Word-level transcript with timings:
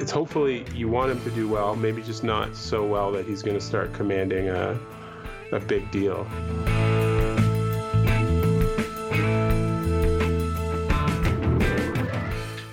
it's 0.00 0.10
hopefully 0.10 0.64
you 0.74 0.88
want 0.88 1.12
him 1.12 1.22
to 1.22 1.30
do 1.30 1.46
well, 1.46 1.76
maybe 1.76 2.02
just 2.02 2.24
not 2.24 2.56
so 2.56 2.86
well 2.86 3.12
that 3.12 3.26
he's 3.26 3.42
going 3.42 3.56
to 3.56 3.64
start 3.64 3.92
commanding 3.92 4.48
a, 4.48 4.78
a 5.52 5.60
big 5.60 5.90
deal. 5.90 6.26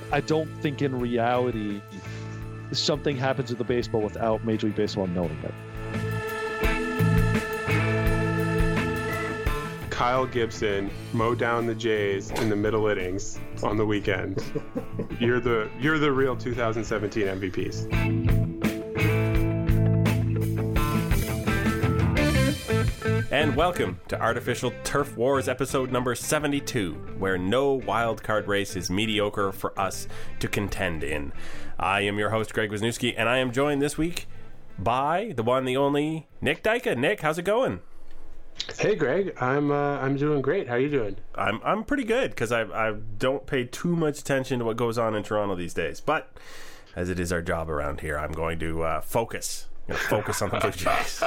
I 0.09 0.21
don't 0.25 0.49
think 0.61 0.81
in 0.81 0.97
reality 0.97 1.81
something 2.71 3.17
happens 3.17 3.49
with 3.49 3.57
the 3.57 3.65
baseball 3.65 4.01
without 4.01 4.45
Major 4.45 4.67
League 4.67 4.77
Baseball 4.77 5.07
knowing 5.07 5.37
it. 5.43 5.53
Kyle 9.97 10.27
Gibson 10.27 10.91
mow 11.11 11.33
down 11.33 11.65
the 11.65 11.73
Jays 11.73 12.29
in 12.29 12.49
the 12.49 12.55
middle 12.55 12.85
innings 12.85 13.39
on 13.63 13.77
the 13.77 13.85
weekend. 13.87 14.43
you're 15.19 15.39
the 15.39 15.71
you're 15.79 15.97
the 15.97 16.11
real 16.11 16.35
2017 16.35 17.25
MVPs. 17.25 17.91
And 23.31 23.55
welcome 23.55 23.99
to 24.09 24.21
Artificial 24.21 24.71
Turf 24.83 25.17
Wars 25.17 25.49
episode 25.49 25.91
number 25.91 26.13
72, 26.13 26.93
where 27.17 27.39
no 27.39 27.73
wild 27.73 28.21
card 28.21 28.47
race 28.47 28.75
is 28.75 28.91
mediocre 28.91 29.51
for 29.51 29.77
us 29.79 30.07
to 30.37 30.47
contend 30.47 31.03
in. 31.03 31.33
I 31.79 32.01
am 32.01 32.19
your 32.19 32.29
host, 32.29 32.53
Greg 32.53 32.69
Wisniewski, 32.69 33.15
and 33.17 33.27
I 33.27 33.39
am 33.39 33.51
joined 33.51 33.81
this 33.81 33.97
week 33.97 34.27
by 34.77 35.33
the 35.35 35.41
one, 35.41 35.65
the 35.65 35.75
only 35.75 36.27
Nick 36.39 36.61
Dyka. 36.61 36.95
Nick, 36.95 37.21
how's 37.21 37.39
it 37.39 37.45
going? 37.45 37.79
Hey 38.79 38.95
Greg, 38.95 39.35
I'm 39.41 39.71
uh, 39.71 39.97
I'm 39.99 40.17
doing 40.17 40.41
great. 40.41 40.67
How 40.67 40.75
are 40.75 40.79
you 40.79 40.89
doing? 40.89 41.17
I'm 41.35 41.59
I'm 41.63 41.83
pretty 41.83 42.03
good 42.03 42.31
because 42.31 42.51
I 42.51 42.63
I 42.63 42.93
don't 43.17 43.45
pay 43.45 43.65
too 43.65 43.95
much 43.95 44.19
attention 44.19 44.59
to 44.59 44.65
what 44.65 44.77
goes 44.77 44.97
on 44.97 45.15
in 45.15 45.23
Toronto 45.23 45.55
these 45.55 45.73
days. 45.73 45.99
But 45.99 46.31
as 46.95 47.09
it 47.09 47.19
is 47.19 47.31
our 47.31 47.41
job 47.41 47.69
around 47.69 48.01
here, 48.01 48.17
I'm 48.17 48.31
going 48.31 48.59
to 48.59 48.83
uh, 48.83 49.01
focus. 49.01 49.67
focus 49.87 50.41
on 50.41 50.49
the 50.49 50.59
Blue 50.59 50.71
Jays. 50.71 51.23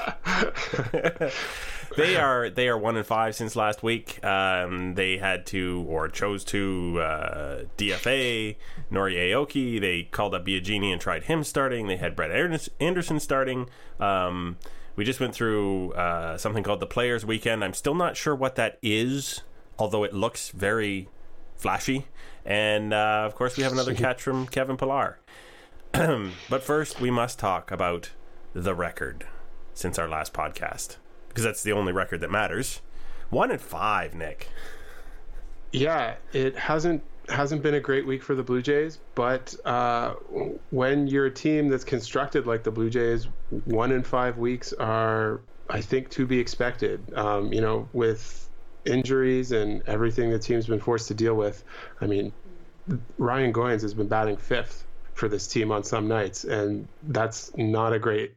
they 1.96 2.16
are 2.16 2.50
they 2.50 2.68
are 2.68 2.78
one 2.78 2.96
and 2.96 3.06
five 3.06 3.34
since 3.34 3.56
last 3.56 3.82
week. 3.82 4.22
Um, 4.24 4.94
they 4.94 5.16
had 5.16 5.46
to 5.46 5.84
or 5.88 6.08
chose 6.08 6.44
to 6.46 7.00
uh, 7.00 7.64
DFA 7.78 8.56
Nori 8.92 9.16
Aoki. 9.16 9.80
They 9.80 10.04
called 10.04 10.34
up 10.34 10.44
Biagini 10.44 10.92
and 10.92 11.00
tried 11.00 11.24
him 11.24 11.42
starting. 11.44 11.86
They 11.86 11.96
had 11.96 12.14
Brett 12.14 12.30
Anderson 12.80 13.20
starting. 13.20 13.68
Um, 13.98 14.56
we 14.96 15.04
just 15.04 15.20
went 15.20 15.34
through 15.34 15.92
uh, 15.92 16.36
something 16.38 16.62
called 16.62 16.80
the 16.80 16.86
Players 16.86 17.24
Weekend. 17.24 17.64
I'm 17.64 17.74
still 17.74 17.94
not 17.94 18.16
sure 18.16 18.34
what 18.34 18.56
that 18.56 18.78
is, 18.82 19.42
although 19.78 20.04
it 20.04 20.12
looks 20.12 20.50
very 20.50 21.08
flashy. 21.56 22.06
And 22.44 22.92
uh, 22.92 23.22
of 23.26 23.34
course, 23.34 23.56
we 23.56 23.62
have 23.62 23.72
another 23.72 23.94
catch 23.96 24.22
from 24.22 24.46
Kevin 24.46 24.76
Pillar. 24.76 25.18
but 25.92 26.62
first, 26.62 27.00
we 27.00 27.10
must 27.10 27.38
talk 27.38 27.70
about 27.70 28.10
the 28.52 28.74
record 28.74 29.26
since 29.74 29.98
our 29.98 30.08
last 30.08 30.32
podcast 30.32 30.96
because 31.28 31.44
that's 31.44 31.62
the 31.62 31.72
only 31.72 31.92
record 31.92 32.20
that 32.20 32.30
matters. 32.30 32.80
One 33.30 33.50
and 33.50 33.60
five, 33.60 34.14
Nick. 34.14 34.48
Yeah, 35.72 36.16
it 36.32 36.56
hasn't 36.56 37.04
hasn't 37.30 37.62
been 37.62 37.74
a 37.74 37.80
great 37.80 38.06
week 38.06 38.22
for 38.22 38.34
the 38.34 38.42
Blue 38.42 38.62
Jays, 38.62 38.98
but 39.14 39.54
uh, 39.64 40.14
when 40.70 41.06
you're 41.06 41.26
a 41.26 41.30
team 41.30 41.68
that's 41.68 41.84
constructed 41.84 42.46
like 42.46 42.62
the 42.62 42.70
Blue 42.70 42.90
Jays, 42.90 43.28
one 43.64 43.92
in 43.92 44.02
five 44.02 44.38
weeks 44.38 44.72
are, 44.72 45.40
I 45.68 45.80
think, 45.80 46.10
to 46.10 46.26
be 46.26 46.38
expected. 46.38 47.14
Um, 47.14 47.52
you 47.52 47.60
know, 47.60 47.88
with 47.92 48.48
injuries 48.84 49.52
and 49.52 49.82
everything 49.86 50.30
the 50.30 50.38
team's 50.38 50.66
been 50.66 50.80
forced 50.80 51.08
to 51.08 51.14
deal 51.14 51.34
with. 51.34 51.62
I 52.00 52.06
mean, 52.06 52.32
Ryan 53.18 53.52
Goins 53.52 53.82
has 53.82 53.94
been 53.94 54.08
batting 54.08 54.36
fifth 54.36 54.86
for 55.14 55.28
this 55.28 55.46
team 55.46 55.70
on 55.70 55.84
some 55.84 56.08
nights, 56.08 56.44
and 56.44 56.88
that's 57.02 57.56
not 57.56 57.92
a 57.92 57.98
great 57.98 58.34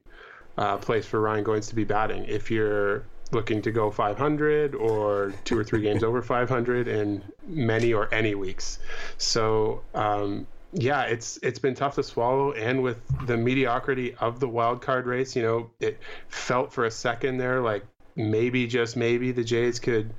uh, 0.57 0.78
place 0.78 1.06
for 1.06 1.19
Ryan 1.19 1.44
Goins 1.44 1.69
to 1.69 1.75
be 1.75 1.84
batting. 1.84 2.25
If 2.25 2.51
you're 2.51 3.06
looking 3.33 3.61
to 3.63 3.71
go 3.71 3.91
500 3.91 4.75
or 4.75 5.33
two 5.44 5.57
or 5.57 5.63
three 5.63 5.81
games 5.81 6.03
over 6.03 6.21
500 6.21 6.88
in 6.88 7.23
many 7.47 7.94
or 7.94 8.13
any 8.13 8.35
weeks. 8.35 8.79
So 9.17 9.81
um, 9.94 10.47
yeah, 10.73 11.03
it's 11.03 11.38
it's 11.44 11.59
been 11.59 11.75
tough 11.75 11.95
to 11.95 12.03
swallow, 12.03 12.51
and 12.53 12.81
with 12.81 12.97
the 13.27 13.38
mediocrity 13.38 14.16
of 14.16 14.39
the 14.39 14.47
wild 14.47 14.81
card 14.81 15.05
race, 15.05 15.35
you 15.35 15.44
know, 15.44 15.69
it 15.79 15.99
felt 16.29 16.73
for 16.73 16.85
a 16.85 16.91
second 16.91 17.38
there 17.38 17.61
like 17.61 17.85
maybe 18.16 18.67
just 18.67 18.95
maybe 18.95 19.31
the 19.31 19.44
Jays 19.44 19.79
could 19.79 20.13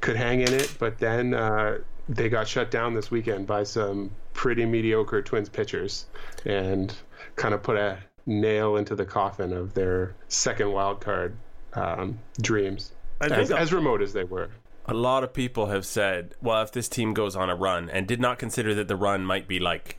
could 0.00 0.16
hang 0.16 0.40
in 0.40 0.52
it, 0.52 0.74
but 0.78 0.98
then 0.98 1.34
uh, 1.34 1.78
they 2.08 2.28
got 2.28 2.48
shut 2.48 2.70
down 2.70 2.94
this 2.94 3.10
weekend 3.10 3.46
by 3.46 3.62
some 3.62 4.10
pretty 4.32 4.66
mediocre 4.66 5.22
Twins 5.22 5.48
pitchers, 5.48 6.06
and 6.44 6.94
kind 7.36 7.54
of 7.54 7.62
put 7.62 7.76
a 7.76 7.98
nail 8.26 8.76
into 8.76 8.94
the 8.94 9.04
coffin 9.04 9.52
of 9.52 9.74
their 9.74 10.14
second 10.28 10.72
wild 10.72 11.00
card 11.00 11.36
um, 11.74 12.18
dreams, 12.40 12.92
as, 13.20 13.50
as 13.50 13.72
remote 13.72 14.02
as 14.02 14.12
they 14.12 14.24
were. 14.24 14.50
A 14.86 14.94
lot 14.94 15.22
of 15.22 15.32
people 15.32 15.66
have 15.66 15.86
said, 15.86 16.34
well, 16.42 16.62
if 16.62 16.72
this 16.72 16.88
team 16.88 17.14
goes 17.14 17.36
on 17.36 17.48
a 17.48 17.54
run, 17.54 17.88
and 17.88 18.06
did 18.06 18.20
not 18.20 18.38
consider 18.38 18.74
that 18.74 18.88
the 18.88 18.96
run 18.96 19.24
might 19.24 19.46
be 19.46 19.60
like 19.60 19.98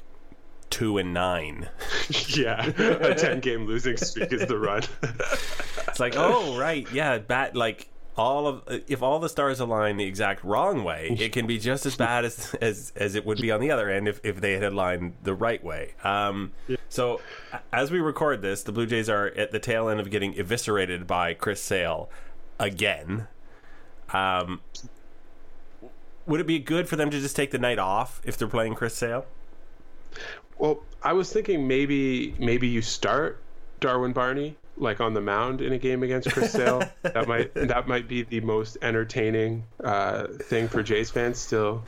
two 0.69 0.97
and 0.97 1.13
nine. 1.13 1.69
yeah, 2.29 2.65
a 2.65 3.15
ten 3.15 3.39
game 3.39 3.65
losing 3.65 3.97
streak 3.97 4.33
is 4.33 4.45
the 4.47 4.57
run. 4.57 4.83
it's 5.87 5.99
like, 5.99 6.15
oh 6.17 6.57
right, 6.57 6.91
yeah, 6.91 7.17
bat 7.19 7.55
like 7.55 7.87
all 8.15 8.47
of 8.47 8.63
if 8.87 9.01
all 9.01 9.19
the 9.19 9.29
stars 9.29 9.59
align 9.59 9.97
the 9.97 10.05
exact 10.05 10.43
wrong 10.43 10.83
way, 10.83 11.15
it 11.19 11.31
can 11.31 11.47
be 11.47 11.57
just 11.57 11.85
as 11.85 11.95
bad 11.95 12.25
as 12.25 12.53
as, 12.55 12.91
as 12.95 13.15
it 13.15 13.25
would 13.25 13.39
be 13.39 13.51
on 13.51 13.61
the 13.61 13.71
other 13.71 13.89
end 13.89 14.07
if, 14.07 14.19
if 14.23 14.41
they 14.41 14.53
had 14.53 14.63
aligned 14.63 15.13
the 15.23 15.33
right 15.33 15.63
way. 15.63 15.93
Um, 16.03 16.51
yeah. 16.67 16.77
So 16.93 17.21
as 17.71 17.89
we 17.89 17.99
record 17.99 18.43
this, 18.43 18.61
the 18.61 18.71
Blue 18.71 18.85
Jays 18.85 19.09
are 19.09 19.25
at 19.29 19.49
the 19.49 19.57
tail 19.57 19.89
end 19.89 19.99
of 19.99 20.11
getting 20.11 20.37
eviscerated 20.37 21.07
by 21.07 21.33
Chris 21.33 21.59
Sale 21.59 22.07
again. 22.59 23.27
Um, 24.13 24.61
would 26.27 26.39
it 26.39 26.45
be 26.45 26.59
good 26.59 26.87
for 26.87 26.95
them 26.95 27.09
to 27.09 27.19
just 27.19 27.35
take 27.35 27.49
the 27.49 27.57
night 27.57 27.79
off 27.79 28.21
if 28.23 28.37
they're 28.37 28.47
playing 28.47 28.75
Chris 28.75 28.93
Sale? 28.93 29.25
Well, 30.59 30.83
I 31.01 31.13
was 31.13 31.33
thinking 31.33 31.67
maybe 31.67 32.35
maybe 32.37 32.67
you 32.67 32.83
start 32.83 33.41
Darwin 33.79 34.13
Barney 34.13 34.55
like 34.77 35.01
on 35.01 35.15
the 35.15 35.21
mound 35.21 35.61
in 35.61 35.73
a 35.73 35.79
game 35.79 36.03
against 36.03 36.29
Chris 36.29 36.51
Sale. 36.51 36.83
that 37.01 37.27
might 37.27 37.55
that 37.55 37.87
might 37.87 38.07
be 38.07 38.21
the 38.21 38.41
most 38.41 38.77
entertaining 38.83 39.63
uh, 39.83 40.27
thing 40.27 40.67
for 40.67 40.83
Jays 40.83 41.09
fans 41.09 41.39
still 41.39 41.83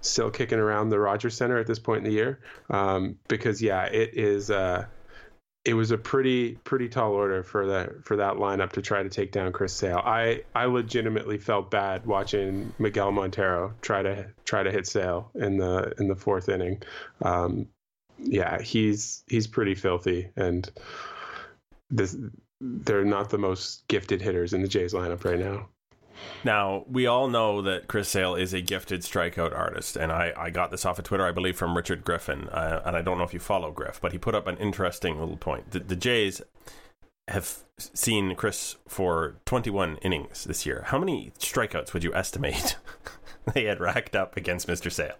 still 0.00 0.30
kicking 0.30 0.58
around 0.58 0.90
the 0.90 0.98
Rogers 0.98 1.36
Center 1.36 1.58
at 1.58 1.66
this 1.66 1.78
point 1.78 1.98
in 1.98 2.04
the 2.04 2.16
year. 2.16 2.40
Um, 2.68 3.18
because 3.28 3.60
yeah, 3.60 3.84
it 3.84 4.14
is 4.14 4.50
uh, 4.50 4.86
it 5.64 5.74
was 5.74 5.90
a 5.90 5.98
pretty 5.98 6.52
pretty 6.64 6.88
tall 6.88 7.12
order 7.12 7.42
for 7.42 7.66
that 7.66 8.04
for 8.04 8.16
that 8.16 8.34
lineup 8.34 8.72
to 8.72 8.82
try 8.82 9.02
to 9.02 9.10
take 9.10 9.32
down 9.32 9.52
Chris 9.52 9.72
Sale. 9.72 10.00
I 10.04 10.44
I 10.54 10.64
legitimately 10.64 11.38
felt 11.38 11.70
bad 11.70 12.06
watching 12.06 12.72
Miguel 12.78 13.12
Montero 13.12 13.74
try 13.82 14.02
to 14.02 14.26
try 14.44 14.62
to 14.62 14.70
hit 14.70 14.86
Sale 14.86 15.30
in 15.34 15.58
the 15.58 15.94
in 15.98 16.08
the 16.08 16.16
fourth 16.16 16.48
inning. 16.48 16.82
Um, 17.22 17.68
yeah, 18.18 18.60
he's 18.60 19.22
he's 19.26 19.46
pretty 19.46 19.74
filthy 19.74 20.30
and 20.36 20.70
this 21.90 22.16
they're 22.60 23.04
not 23.04 23.30
the 23.30 23.38
most 23.38 23.86
gifted 23.88 24.20
hitters 24.20 24.52
in 24.52 24.62
the 24.62 24.68
Jays 24.68 24.92
lineup 24.92 25.24
right 25.24 25.38
now. 25.38 25.68
Now, 26.44 26.84
we 26.88 27.06
all 27.06 27.28
know 27.28 27.62
that 27.62 27.86
Chris 27.86 28.08
Sale 28.08 28.34
is 28.34 28.54
a 28.54 28.60
gifted 28.60 29.02
strikeout 29.02 29.56
artist, 29.56 29.96
and 29.96 30.10
I, 30.10 30.32
I 30.36 30.50
got 30.50 30.70
this 30.70 30.86
off 30.86 30.98
of 30.98 31.04
Twitter, 31.04 31.26
I 31.26 31.32
believe, 31.32 31.56
from 31.56 31.76
Richard 31.76 32.04
Griffin. 32.04 32.48
Uh, 32.48 32.82
and 32.84 32.96
I 32.96 33.02
don't 33.02 33.18
know 33.18 33.24
if 33.24 33.34
you 33.34 33.40
follow 33.40 33.70
Griff, 33.70 34.00
but 34.00 34.12
he 34.12 34.18
put 34.18 34.34
up 34.34 34.46
an 34.46 34.56
interesting 34.56 35.18
little 35.18 35.36
point. 35.36 35.70
The, 35.72 35.80
the 35.80 35.96
Jays 35.96 36.40
have 37.28 37.64
seen 37.78 38.34
Chris 38.34 38.76
for 38.88 39.36
21 39.44 39.98
innings 39.98 40.44
this 40.44 40.66
year. 40.66 40.84
How 40.86 40.98
many 40.98 41.32
strikeouts 41.38 41.92
would 41.92 42.04
you 42.04 42.14
estimate 42.14 42.76
they 43.54 43.64
had 43.64 43.80
racked 43.80 44.16
up 44.16 44.36
against 44.36 44.66
Mr. 44.66 44.90
Sale? 44.90 45.16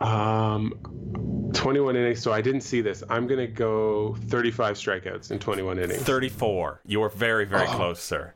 Um, 0.00 1.50
21 1.54 1.96
innings. 1.96 2.20
So 2.20 2.32
I 2.32 2.40
didn't 2.40 2.62
see 2.62 2.80
this. 2.80 3.02
I'm 3.08 3.26
going 3.26 3.40
to 3.40 3.46
go 3.46 4.16
35 4.26 4.76
strikeouts 4.76 5.30
in 5.30 5.38
21 5.38 5.78
innings. 5.78 6.02
34. 6.02 6.80
You 6.84 7.00
were 7.00 7.08
very, 7.08 7.44
very 7.44 7.66
oh. 7.66 7.72
close, 7.72 8.02
sir. 8.02 8.34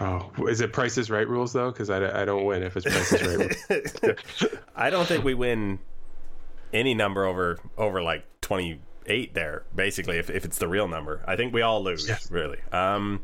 Oh, 0.00 0.30
is 0.48 0.60
it 0.60 0.72
Price's 0.72 1.10
Right 1.10 1.28
rules 1.28 1.52
though? 1.52 1.70
Because 1.70 1.90
I, 1.90 2.22
I 2.22 2.24
don't 2.24 2.44
win 2.44 2.62
if 2.62 2.76
it's 2.76 2.84
Price's 2.84 3.58
Right. 3.70 4.18
I 4.76 4.90
don't 4.90 5.06
think 5.06 5.24
we 5.24 5.34
win 5.34 5.78
any 6.72 6.94
number 6.94 7.24
over 7.24 7.58
over 7.78 8.02
like 8.02 8.24
28 8.40 9.34
there. 9.34 9.64
Basically, 9.74 10.18
if 10.18 10.30
if 10.30 10.44
it's 10.44 10.58
the 10.58 10.68
real 10.68 10.88
number, 10.88 11.22
I 11.26 11.36
think 11.36 11.54
we 11.54 11.62
all 11.62 11.82
lose. 11.82 12.30
Really. 12.30 12.58
Um, 12.72 13.20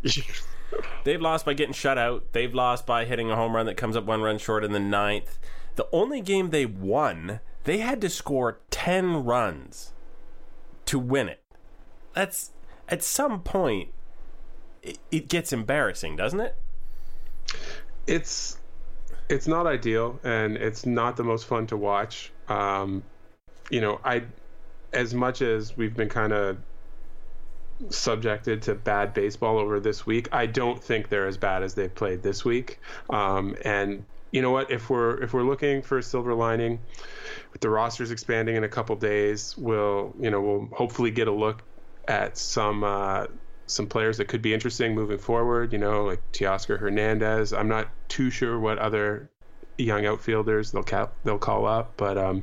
they've 1.05 1.21
lost 1.21 1.45
by 1.45 1.55
getting 1.55 1.75
shut 1.75 1.99
out. 1.99 2.33
They've 2.33 2.55
lost 2.55 2.87
by 2.87 3.05
hitting 3.05 3.31
a 3.31 3.37
home 3.37 3.57
run 3.57 3.67
that 3.67 3.77
comes 3.77 3.97
up 3.97 4.05
one 4.05 4.23
run 4.23 4.39
short 4.39 4.65
in 4.65 4.73
the 4.73 4.81
ninth. 4.81 5.39
The 5.75 5.89
only 5.93 6.21
game 6.21 6.51
they 6.51 6.67
won 6.67 7.41
they 7.65 7.79
had 7.79 8.01
to 8.01 8.09
score 8.09 8.61
10 8.71 9.25
runs 9.25 9.93
to 10.87 10.99
win 10.99 11.29
it. 11.29 11.43
That's 12.15 12.51
at 12.89 13.03
some 13.03 13.43
point 13.43 13.91
it, 14.83 15.29
gets 15.29 15.53
embarrassing, 15.53 16.17
doesn't 16.17 16.41
it? 16.41 16.55
It's 18.07 18.59
it's 19.29 19.47
not 19.47 19.67
ideal 19.67 20.19
and 20.25 20.57
it's 20.57 20.85
not 20.85 21.17
the 21.17 21.25
most 21.25 21.47
fun 21.47 21.67
to 21.69 21.77
watch. 21.77 22.33
Um, 22.49 23.03
you 23.71 23.81
know, 23.81 24.01
I 24.05 24.25
as 24.93 25.15
much 25.15 25.43
as 25.43 25.77
we've 25.77 25.95
been 25.95 26.09
kind 26.09 26.33
of 26.33 26.59
subjected 27.89 28.63
to 28.63 28.75
bad 28.75 29.15
baseball 29.15 29.59
over 29.59 29.81
this 29.81 30.05
week, 30.05 30.29
I 30.33 30.47
don't 30.47 30.83
think 30.83 31.09
they're 31.09 31.29
as 31.29 31.37
bad 31.37 31.63
as 31.63 31.75
they've 31.75 31.95
played 31.95 32.23
this 32.23 32.45
week. 32.45 32.81
Um, 33.09 33.57
and 33.65 34.05
you 34.33 34.43
know 34.43 34.51
what? 34.51 34.71
If 34.71 34.91
we're 34.91 35.23
if 35.23 35.33
we're 35.33 35.45
looking 35.45 35.83
for 35.83 35.99
a 35.99 36.03
silver 36.03 36.35
lining, 36.35 36.81
with 37.53 37.61
the 37.61 37.71
rosters 37.71 38.11
expanding 38.11 38.57
in 38.57 38.65
a 38.65 38.69
couple 38.69 38.97
days, 38.97 39.57
we'll 39.57 40.15
you 40.19 40.31
know 40.31 40.41
we'll 40.41 40.69
hopefully 40.73 41.11
get 41.11 41.29
a 41.29 41.33
look 41.33 41.63
at 42.09 42.37
some 42.37 42.85
uh, 42.85 43.27
some 43.71 43.87
players 43.87 44.19
that 44.19 44.27
could 44.27 44.43
be 44.43 44.53
interesting 44.53 44.95
moving 44.95 45.19
forward. 45.19 45.73
You 45.73 45.79
know, 45.79 46.05
like 46.05 46.21
Teoscar 46.33 46.79
Hernandez. 46.79 47.53
I'm 47.53 47.69
not 47.69 47.89
too 48.09 48.31
sure 48.31 48.59
what 48.59 48.79
other 48.79 49.31
young 49.79 50.07
outfielders 50.07 50.73
they'll 50.73 50.83
cap, 50.83 51.13
they'll 51.25 51.39
call 51.39 51.67
up, 51.67 51.95
but 51.97 52.19
um, 52.19 52.43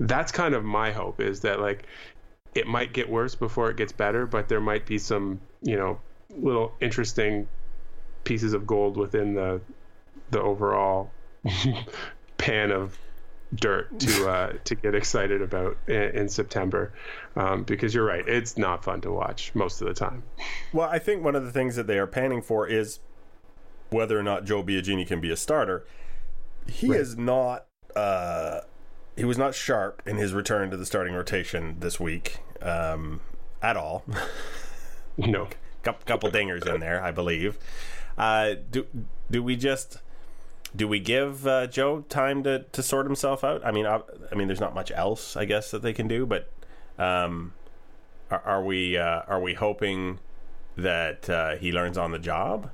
that's 0.00 0.32
kind 0.32 0.54
of 0.54 0.64
my 0.64 0.90
hope 0.90 1.20
is 1.20 1.40
that 1.40 1.60
like 1.60 1.84
it 2.54 2.66
might 2.66 2.92
get 2.92 3.08
worse 3.08 3.34
before 3.34 3.70
it 3.70 3.76
gets 3.76 3.92
better, 3.92 4.26
but 4.26 4.48
there 4.48 4.60
might 4.60 4.86
be 4.86 4.98
some 4.98 5.40
you 5.62 5.76
know 5.76 6.00
little 6.36 6.72
interesting 6.80 7.48
pieces 8.24 8.52
of 8.52 8.66
gold 8.66 8.96
within 8.96 9.34
the 9.34 9.60
the 10.30 10.40
overall 10.40 11.10
pan 12.38 12.70
of 12.70 12.98
dirt 13.54 13.98
to 14.00 14.28
uh, 14.28 14.52
to 14.64 14.74
get 14.74 14.94
excited 14.94 15.42
about 15.42 15.76
in, 15.86 15.94
in 15.94 16.28
September, 16.28 16.92
um, 17.36 17.64
because 17.64 17.94
you're 17.94 18.04
right, 18.04 18.26
it's 18.26 18.56
not 18.56 18.84
fun 18.84 19.00
to 19.02 19.10
watch 19.10 19.54
most 19.54 19.80
of 19.80 19.88
the 19.88 19.94
time. 19.94 20.22
Well, 20.72 20.88
I 20.88 20.98
think 20.98 21.22
one 21.22 21.36
of 21.36 21.44
the 21.44 21.52
things 21.52 21.76
that 21.76 21.86
they 21.86 21.98
are 21.98 22.06
panning 22.06 22.42
for 22.42 22.66
is 22.66 23.00
whether 23.90 24.18
or 24.18 24.22
not 24.22 24.44
Joe 24.44 24.62
Biagini 24.62 25.06
can 25.06 25.20
be 25.20 25.30
a 25.30 25.36
starter. 25.36 25.84
He 26.66 26.88
right. 26.88 27.00
is 27.00 27.16
not. 27.16 27.66
Uh, 27.94 28.60
he 29.16 29.24
was 29.24 29.36
not 29.36 29.54
sharp 29.54 30.02
in 30.06 30.16
his 30.16 30.32
return 30.32 30.70
to 30.70 30.76
the 30.76 30.86
starting 30.86 31.14
rotation 31.14 31.76
this 31.80 32.00
week 32.00 32.38
um, 32.62 33.20
at 33.60 33.76
all. 33.76 34.04
no, 35.18 35.48
couple, 35.82 36.04
couple 36.06 36.30
dingers 36.30 36.66
in 36.66 36.80
there, 36.80 37.02
I 37.02 37.10
believe. 37.10 37.58
Uh, 38.16 38.54
do 38.70 38.86
do 39.30 39.42
we 39.42 39.56
just 39.56 39.98
do 40.74 40.88
we 40.88 41.00
give 41.00 41.46
uh, 41.46 41.66
Joe 41.66 42.00
time 42.08 42.42
to, 42.44 42.60
to 42.72 42.82
sort 42.82 43.06
himself 43.06 43.44
out? 43.44 43.64
I 43.64 43.72
mean, 43.72 43.86
I, 43.86 44.00
I, 44.30 44.34
mean, 44.34 44.48
there's 44.48 44.60
not 44.60 44.74
much 44.74 44.90
else, 44.90 45.36
I 45.36 45.44
guess, 45.44 45.70
that 45.70 45.82
they 45.82 45.92
can 45.92 46.08
do. 46.08 46.26
But 46.26 46.50
um, 46.98 47.52
are, 48.30 48.40
are, 48.40 48.64
we 48.64 48.96
uh, 48.96 49.22
are 49.28 49.40
we 49.40 49.54
hoping 49.54 50.18
that 50.76 51.28
uh, 51.28 51.56
he 51.56 51.72
learns 51.72 51.98
on 51.98 52.10
the 52.10 52.18
job? 52.18 52.70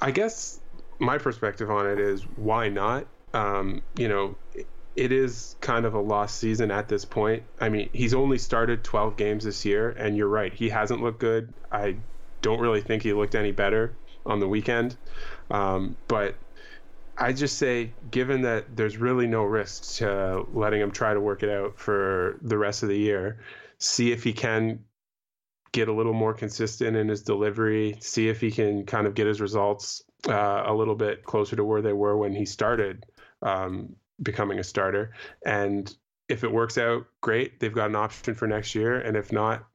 I 0.00 0.10
guess 0.10 0.60
my 0.98 1.18
perspective 1.18 1.70
on 1.70 1.86
it 1.86 1.98
is 1.98 2.22
why 2.36 2.68
not? 2.68 3.06
Um, 3.32 3.82
you 3.96 4.08
know, 4.08 4.36
it 4.96 5.12
is 5.12 5.56
kind 5.60 5.86
of 5.86 5.94
a 5.94 6.00
lost 6.00 6.38
season 6.38 6.70
at 6.70 6.88
this 6.88 7.04
point. 7.04 7.44
I 7.60 7.68
mean, 7.68 7.88
he's 7.92 8.12
only 8.12 8.38
started 8.38 8.84
12 8.84 9.16
games 9.16 9.44
this 9.44 9.64
year, 9.64 9.90
and 9.90 10.16
you're 10.16 10.28
right, 10.28 10.52
he 10.52 10.68
hasn't 10.68 11.02
looked 11.02 11.20
good. 11.20 11.52
I 11.70 11.96
don't 12.42 12.60
really 12.60 12.80
think 12.80 13.02
he 13.02 13.12
looked 13.12 13.34
any 13.34 13.52
better 13.52 13.94
on 14.26 14.40
the 14.40 14.48
weekend. 14.48 14.96
Um, 15.50 15.96
but 16.08 16.34
I 17.20 17.34
just 17.34 17.58
say, 17.58 17.92
given 18.10 18.42
that 18.42 18.74
there's 18.74 18.96
really 18.96 19.26
no 19.26 19.44
risk 19.44 19.96
to 19.96 20.46
letting 20.54 20.80
him 20.80 20.90
try 20.90 21.12
to 21.12 21.20
work 21.20 21.42
it 21.42 21.50
out 21.50 21.78
for 21.78 22.38
the 22.40 22.56
rest 22.56 22.82
of 22.82 22.88
the 22.88 22.96
year, 22.96 23.40
see 23.78 24.10
if 24.10 24.24
he 24.24 24.32
can 24.32 24.80
get 25.72 25.88
a 25.88 25.92
little 25.92 26.14
more 26.14 26.32
consistent 26.32 26.96
in 26.96 27.08
his 27.08 27.22
delivery, 27.22 27.96
see 28.00 28.28
if 28.28 28.40
he 28.40 28.50
can 28.50 28.86
kind 28.86 29.06
of 29.06 29.14
get 29.14 29.26
his 29.26 29.40
results 29.40 30.02
uh, 30.28 30.64
a 30.66 30.74
little 30.74 30.94
bit 30.94 31.22
closer 31.24 31.56
to 31.56 31.64
where 31.64 31.82
they 31.82 31.92
were 31.92 32.16
when 32.16 32.34
he 32.34 32.46
started 32.46 33.04
um, 33.42 33.94
becoming 34.22 34.58
a 34.58 34.64
starter. 34.64 35.12
And 35.44 35.94
if 36.30 36.42
it 36.42 36.50
works 36.50 36.78
out, 36.78 37.06
great. 37.20 37.60
They've 37.60 37.72
got 37.72 37.90
an 37.90 37.96
option 37.96 38.34
for 38.34 38.48
next 38.48 38.74
year. 38.74 38.98
And 38.98 39.16
if 39.16 39.30
not, 39.30 39.66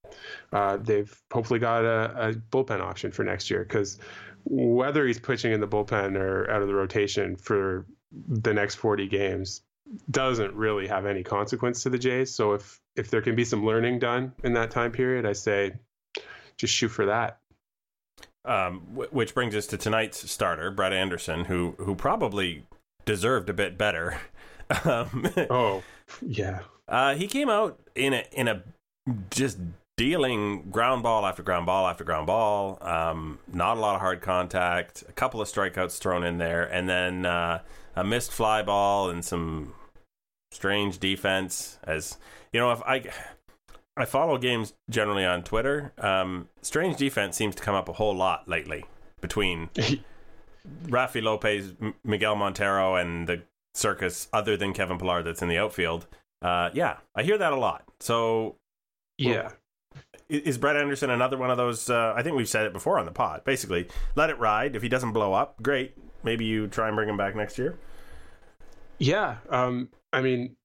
uh, 0.52 0.78
they've 0.78 1.22
hopefully 1.32 1.60
got 1.60 1.86
a, 1.86 2.30
a 2.30 2.34
bullpen 2.34 2.82
option 2.82 3.12
for 3.12 3.24
next 3.24 3.52
year 3.52 3.64
because 3.64 4.00
whether 4.46 5.06
he's 5.06 5.20
pitching 5.20 5.52
in 5.52 5.60
the 5.60 5.68
bullpen 5.68 6.16
or 6.16 6.50
out 6.50 6.62
of 6.62 6.68
the 6.68 6.74
rotation 6.74 7.36
for 7.36 7.86
the 8.12 8.54
next 8.54 8.76
40 8.76 9.08
games 9.08 9.62
doesn't 10.10 10.54
really 10.56 10.88
have 10.88 11.06
any 11.06 11.24
consequence 11.24 11.84
to 11.84 11.90
the 11.90 11.98
Jays. 11.98 12.34
So 12.34 12.54
if 12.54 12.80
if 12.96 13.10
there 13.10 13.22
can 13.22 13.36
be 13.36 13.46
some 13.46 13.66
learning 13.66 14.00
done 14.00 14.34
in 14.44 14.54
that 14.54 14.72
time 14.72 14.92
period, 14.92 15.26
I 15.26 15.34
say 15.34 15.74
just 16.58 16.74
shoot 16.74 16.90
for 16.90 17.06
that. 17.06 17.40
Um, 18.46 18.82
which 18.94 19.34
brings 19.34 19.56
us 19.56 19.66
to 19.68 19.78
tonight's 19.78 20.30
starter, 20.30 20.70
Brett 20.70 20.94
Anderson, 20.94 21.46
who 21.46 21.76
who 21.80 21.96
probably 21.96 22.66
deserved 23.06 23.50
a 23.50 23.54
bit 23.54 23.78
better. 23.78 24.20
um, 24.86 25.28
oh, 25.50 25.84
yeah. 26.22 26.60
Uh, 26.88 27.16
he 27.16 27.28
came 27.28 27.50
out 27.50 27.80
in 27.96 28.14
a 28.14 28.24
in 28.32 28.48
a 28.48 28.64
just 29.32 29.58
dealing 29.98 30.70
ground 30.70 31.04
ball 31.04 31.26
after 31.26 31.42
ground 31.42 31.66
ball 31.66 31.88
after 31.88 32.04
ground 32.04 32.28
ball. 32.28 32.78
Um, 32.82 33.40
not 33.52 33.78
a 33.78 33.80
lot 33.80 33.96
of 33.96 34.02
hard 34.02 34.22
contact. 34.22 35.04
A 35.08 35.12
couple 35.12 35.42
of 35.42 35.48
strikeouts 35.48 36.00
thrown 36.00 36.24
in 36.24 36.38
there, 36.38 36.64
and 36.64 36.88
then 36.90 37.26
uh, 37.26 37.62
a 37.96 38.04
missed 38.04 38.32
fly 38.32 38.62
ball 38.62 39.10
and 39.10 39.24
some 39.24 39.74
strange 40.52 41.00
defense. 41.00 41.80
As 41.84 42.18
you 42.52 42.60
know, 42.60 42.72
if 42.72 42.82
I 42.84 43.04
I 43.98 44.06
follow 44.06 44.38
games 44.38 44.74
generally 44.90 45.26
on 45.26 45.44
Twitter, 45.44 45.94
um, 45.98 46.50
strange 46.62 46.98
defense 46.98 47.38
seems 47.38 47.56
to 47.56 47.64
come 47.64 47.76
up 47.76 47.88
a 47.88 47.94
whole 47.94 48.16
lot 48.16 48.48
lately 48.48 48.86
between 49.22 49.70
Raffy 50.88 51.22
Lopez, 51.22 51.74
M- 51.82 51.96
Miguel 52.04 52.36
Montero, 52.36 52.96
and 52.96 53.28
the 53.28 53.44
circus 53.74 54.28
other 54.34 54.58
than 54.58 54.74
Kevin 54.74 54.98
Pillar 54.98 55.24
that's 55.24 55.42
in 55.42 55.48
the 55.48 55.58
outfield. 55.58 56.08
Uh, 56.42 56.70
yeah, 56.74 56.98
I 57.16 57.24
hear 57.24 57.38
that 57.38 57.54
a 57.54 57.58
lot. 57.58 57.84
So 58.02 58.56
yeah, 59.18 59.52
is 60.30 60.58
Brett 60.58 60.76
Anderson 60.76 61.10
another 61.10 61.38
one 61.38 61.52
of 61.52 61.58
those? 61.58 61.90
Uh, 61.90 62.14
I 62.16 62.24
think 62.24 62.36
we've 62.36 62.50
said 62.50 62.66
it 62.66 62.74
before 62.74 63.00
on 63.00 63.06
the 63.06 63.12
pod. 63.12 63.44
Basically, 63.44 63.88
let 64.16 64.30
it 64.30 64.40
ride. 64.40 64.76
If 64.76 64.82
he 64.82 64.90
doesn't 64.90 65.12
blow 65.12 65.34
up, 65.34 65.62
great. 65.62 65.96
Maybe 66.24 66.46
you 66.46 66.68
try 66.68 66.88
and 66.88 66.96
bring 66.96 67.10
him 67.10 67.18
back 67.18 67.36
next 67.36 67.58
year. 67.58 67.78
Yeah, 68.98 69.38
um, 69.50 69.90
I 70.14 70.22
mean, 70.22 70.56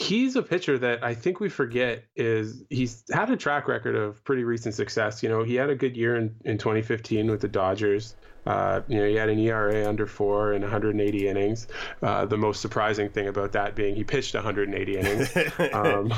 he's 0.00 0.34
a 0.34 0.42
pitcher 0.42 0.78
that 0.78 1.04
I 1.04 1.12
think 1.12 1.40
we 1.40 1.50
forget 1.50 2.04
is 2.16 2.64
he's 2.70 3.04
had 3.12 3.30
a 3.30 3.36
track 3.36 3.68
record 3.68 3.94
of 3.94 4.24
pretty 4.24 4.44
recent 4.44 4.74
success. 4.74 5.22
You 5.22 5.28
know, 5.28 5.42
he 5.42 5.54
had 5.56 5.68
a 5.68 5.74
good 5.74 5.94
year 5.94 6.16
in, 6.16 6.34
in 6.46 6.56
2015 6.56 7.30
with 7.30 7.42
the 7.42 7.48
Dodgers. 7.48 8.16
Uh, 8.46 8.80
you 8.88 8.98
know, 8.98 9.06
he 9.06 9.14
had 9.14 9.28
an 9.28 9.38
ERA 9.38 9.86
under 9.86 10.06
four 10.06 10.54
and 10.54 10.62
180 10.62 11.28
innings. 11.28 11.68
Uh, 12.02 12.24
the 12.24 12.38
most 12.38 12.62
surprising 12.62 13.10
thing 13.10 13.28
about 13.28 13.52
that 13.52 13.74
being 13.74 13.94
he 13.94 14.02
pitched 14.02 14.34
180 14.34 14.96
innings. 14.96 15.36
um, 15.74 16.10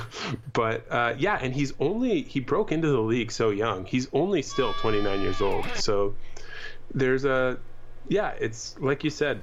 but 0.54 0.90
uh, 0.90 1.14
yeah, 1.18 1.38
and 1.42 1.54
he's 1.54 1.74
only 1.80 2.22
he 2.22 2.40
broke 2.40 2.72
into 2.72 2.88
the 2.88 3.00
league 3.00 3.30
so 3.30 3.50
young. 3.50 3.84
He's 3.84 4.08
only 4.14 4.40
still 4.40 4.72
29 4.80 5.20
years 5.20 5.42
old. 5.42 5.66
So 5.74 6.14
there's 6.94 7.26
a 7.26 7.58
yeah, 8.08 8.30
it's 8.40 8.78
like 8.80 9.04
you 9.04 9.10
said. 9.10 9.42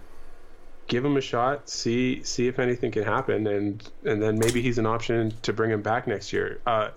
Give 0.87 1.03
him 1.03 1.17
a 1.17 1.21
shot, 1.21 1.67
see 1.67 2.21
see 2.23 2.47
if 2.47 2.59
anything 2.59 2.91
can 2.91 3.03
happen, 3.03 3.47
and 3.47 3.91
and 4.03 4.21
then 4.21 4.37
maybe 4.37 4.61
he's 4.61 4.77
an 4.77 4.85
option 4.85 5.33
to 5.41 5.51
bring 5.51 5.71
him 5.71 5.81
back 5.81 6.05
next 6.05 6.31
year. 6.31 6.59
Uh, 6.65 6.89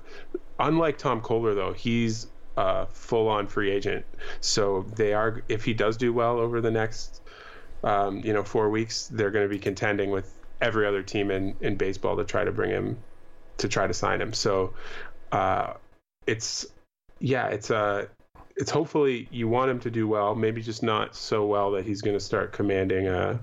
unlike 0.58 0.98
Tom 0.98 1.20
Koehler, 1.22 1.54
though, 1.54 1.72
he's 1.72 2.26
a 2.58 2.86
full 2.86 3.28
on 3.28 3.46
free 3.46 3.70
agent. 3.70 4.04
So 4.40 4.84
they 4.96 5.14
are, 5.14 5.42
if 5.48 5.64
he 5.64 5.74
does 5.74 5.96
do 5.96 6.12
well 6.12 6.38
over 6.38 6.60
the 6.60 6.70
next, 6.70 7.22
um, 7.84 8.18
you 8.18 8.32
know, 8.32 8.42
four 8.42 8.68
weeks, 8.68 9.06
they're 9.06 9.30
going 9.30 9.44
to 9.44 9.48
be 9.48 9.60
contending 9.60 10.10
with 10.10 10.34
every 10.60 10.84
other 10.86 11.02
team 11.02 11.30
in, 11.30 11.54
in 11.60 11.76
baseball 11.76 12.16
to 12.16 12.24
try 12.24 12.44
to 12.44 12.50
bring 12.50 12.70
him, 12.70 12.98
to 13.58 13.68
try 13.68 13.86
to 13.86 13.94
sign 13.94 14.20
him. 14.20 14.32
So 14.32 14.74
uh, 15.30 15.74
it's, 16.26 16.66
yeah, 17.20 17.46
it's 17.46 17.70
a, 17.70 17.76
uh, 17.76 18.06
it's 18.56 18.72
hopefully 18.72 19.28
you 19.30 19.46
want 19.46 19.70
him 19.70 19.78
to 19.78 19.90
do 19.90 20.08
well, 20.08 20.34
maybe 20.34 20.60
just 20.60 20.82
not 20.82 21.14
so 21.14 21.46
well 21.46 21.70
that 21.70 21.86
he's 21.86 22.02
going 22.02 22.16
to 22.16 22.24
start 22.24 22.50
commanding 22.52 23.06
a, 23.06 23.38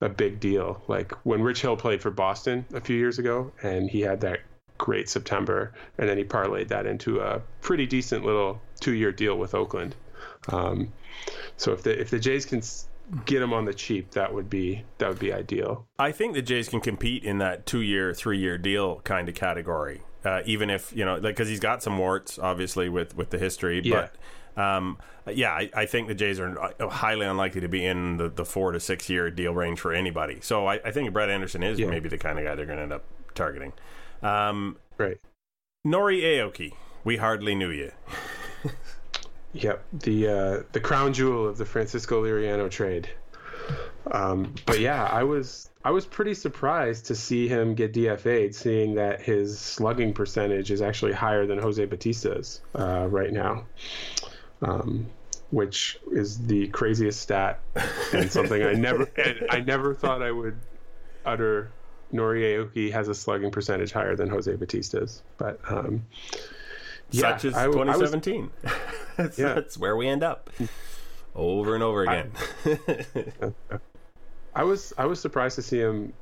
a 0.00 0.08
big 0.08 0.40
deal. 0.40 0.82
Like 0.88 1.12
when 1.24 1.42
Rich 1.42 1.62
Hill 1.62 1.76
played 1.76 2.00
for 2.00 2.10
Boston 2.10 2.64
a 2.72 2.80
few 2.80 2.96
years 2.96 3.18
ago, 3.18 3.52
and 3.62 3.90
he 3.90 4.00
had 4.00 4.20
that 4.20 4.40
great 4.78 5.08
September, 5.08 5.72
and 5.98 6.08
then 6.08 6.16
he 6.16 6.24
parlayed 6.24 6.68
that 6.68 6.86
into 6.86 7.20
a 7.20 7.40
pretty 7.60 7.86
decent 7.86 8.24
little 8.24 8.60
two-year 8.80 9.12
deal 9.12 9.36
with 9.36 9.54
Oakland. 9.54 9.96
Um, 10.52 10.92
so 11.56 11.72
if 11.72 11.82
the 11.82 12.00
if 12.00 12.10
the 12.10 12.18
Jays 12.18 12.46
can 12.46 12.62
get 13.24 13.42
him 13.42 13.52
on 13.52 13.64
the 13.64 13.74
cheap, 13.74 14.12
that 14.12 14.32
would 14.32 14.48
be 14.48 14.84
that 14.98 15.08
would 15.08 15.18
be 15.18 15.32
ideal. 15.32 15.86
I 15.98 16.12
think 16.12 16.34
the 16.34 16.42
Jays 16.42 16.68
can 16.68 16.80
compete 16.80 17.24
in 17.24 17.38
that 17.38 17.66
two-year, 17.66 18.14
three-year 18.14 18.58
deal 18.58 19.00
kind 19.00 19.28
of 19.28 19.34
category, 19.34 20.02
uh, 20.24 20.42
even 20.46 20.70
if 20.70 20.94
you 20.94 21.04
know, 21.04 21.14
like 21.14 21.34
because 21.34 21.48
he's 21.48 21.60
got 21.60 21.82
some 21.82 21.98
warts, 21.98 22.38
obviously 22.38 22.88
with 22.88 23.16
with 23.16 23.30
the 23.30 23.38
history, 23.38 23.80
yeah. 23.84 24.02
but. 24.02 24.14
Um, 24.58 24.98
yeah, 25.32 25.52
I, 25.52 25.70
I, 25.72 25.86
think 25.86 26.08
the 26.08 26.14
Jays 26.14 26.40
are 26.40 26.74
highly 26.80 27.26
unlikely 27.26 27.60
to 27.60 27.68
be 27.68 27.84
in 27.84 28.16
the, 28.16 28.28
the 28.28 28.44
four 28.44 28.72
to 28.72 28.80
six 28.80 29.08
year 29.08 29.30
deal 29.30 29.54
range 29.54 29.78
for 29.78 29.92
anybody. 29.92 30.38
So 30.40 30.66
I, 30.66 30.80
I 30.84 30.90
think 30.90 31.12
Brett 31.12 31.30
Anderson 31.30 31.62
is 31.62 31.78
yeah. 31.78 31.86
maybe 31.86 32.08
the 32.08 32.18
kind 32.18 32.38
of 32.38 32.44
guy 32.44 32.56
they're 32.56 32.66
going 32.66 32.78
to 32.78 32.82
end 32.82 32.92
up 32.92 33.04
targeting. 33.34 33.72
Um, 34.22 34.76
right. 34.96 35.18
Nori 35.86 36.22
Aoki, 36.22 36.72
we 37.04 37.16
hardly 37.16 37.54
knew 37.54 37.70
you. 37.70 37.92
yep, 39.52 39.84
the 39.92 40.28
uh, 40.28 40.62
the 40.72 40.80
crown 40.80 41.12
jewel 41.12 41.46
of 41.46 41.56
the 41.56 41.64
Francisco 41.64 42.24
Liriano 42.24 42.68
trade. 42.68 43.08
Um, 44.10 44.54
but 44.66 44.80
yeah, 44.80 45.04
I 45.04 45.22
was 45.22 45.70
I 45.84 45.90
was 45.90 46.04
pretty 46.04 46.34
surprised 46.34 47.06
to 47.06 47.14
see 47.14 47.48
him 47.48 47.74
get 47.74 47.92
DFA'd, 47.92 48.54
seeing 48.54 48.94
that 48.96 49.22
his 49.22 49.58
slugging 49.58 50.12
percentage 50.12 50.70
is 50.70 50.82
actually 50.82 51.12
higher 51.12 51.46
than 51.46 51.58
Jose 51.58 51.84
Bautista's 51.86 52.60
uh, 52.74 53.06
right 53.08 53.32
now, 53.32 53.64
um, 54.62 55.06
which 55.50 55.98
is 56.12 56.38
the 56.46 56.68
craziest 56.68 57.20
stat 57.20 57.60
and 58.12 58.30
something 58.30 58.62
I 58.62 58.74
never 58.74 59.08
I 59.50 59.60
never 59.60 59.94
thought 59.94 60.22
I 60.22 60.30
would 60.30 60.58
utter. 61.24 61.70
Nori 62.12 62.40
Aoki 62.40 62.90
has 62.90 63.08
a 63.08 63.14
slugging 63.14 63.50
percentage 63.50 63.92
higher 63.92 64.16
than 64.16 64.30
Jose 64.30 64.50
Bautista's, 64.56 65.22
but 65.36 65.60
um, 65.68 66.06
yeah, 67.10 67.20
Such 67.20 67.46
as 67.46 67.54
I, 67.54 67.66
2017. 67.66 68.50
I 68.64 68.66
was, 68.66 68.74
that's, 69.16 69.38
yeah. 69.38 69.54
that's 69.54 69.76
where 69.76 69.94
we 69.94 70.08
end 70.08 70.22
up 70.22 70.50
over 71.34 71.74
and 71.74 71.82
over 71.82 72.04
again. 72.04 72.32
I, 73.70 73.78
I 74.54 74.64
was 74.64 74.92
I 74.98 75.06
was 75.06 75.20
surprised 75.20 75.56
to 75.56 75.62
see 75.62 75.78
him 75.78 76.12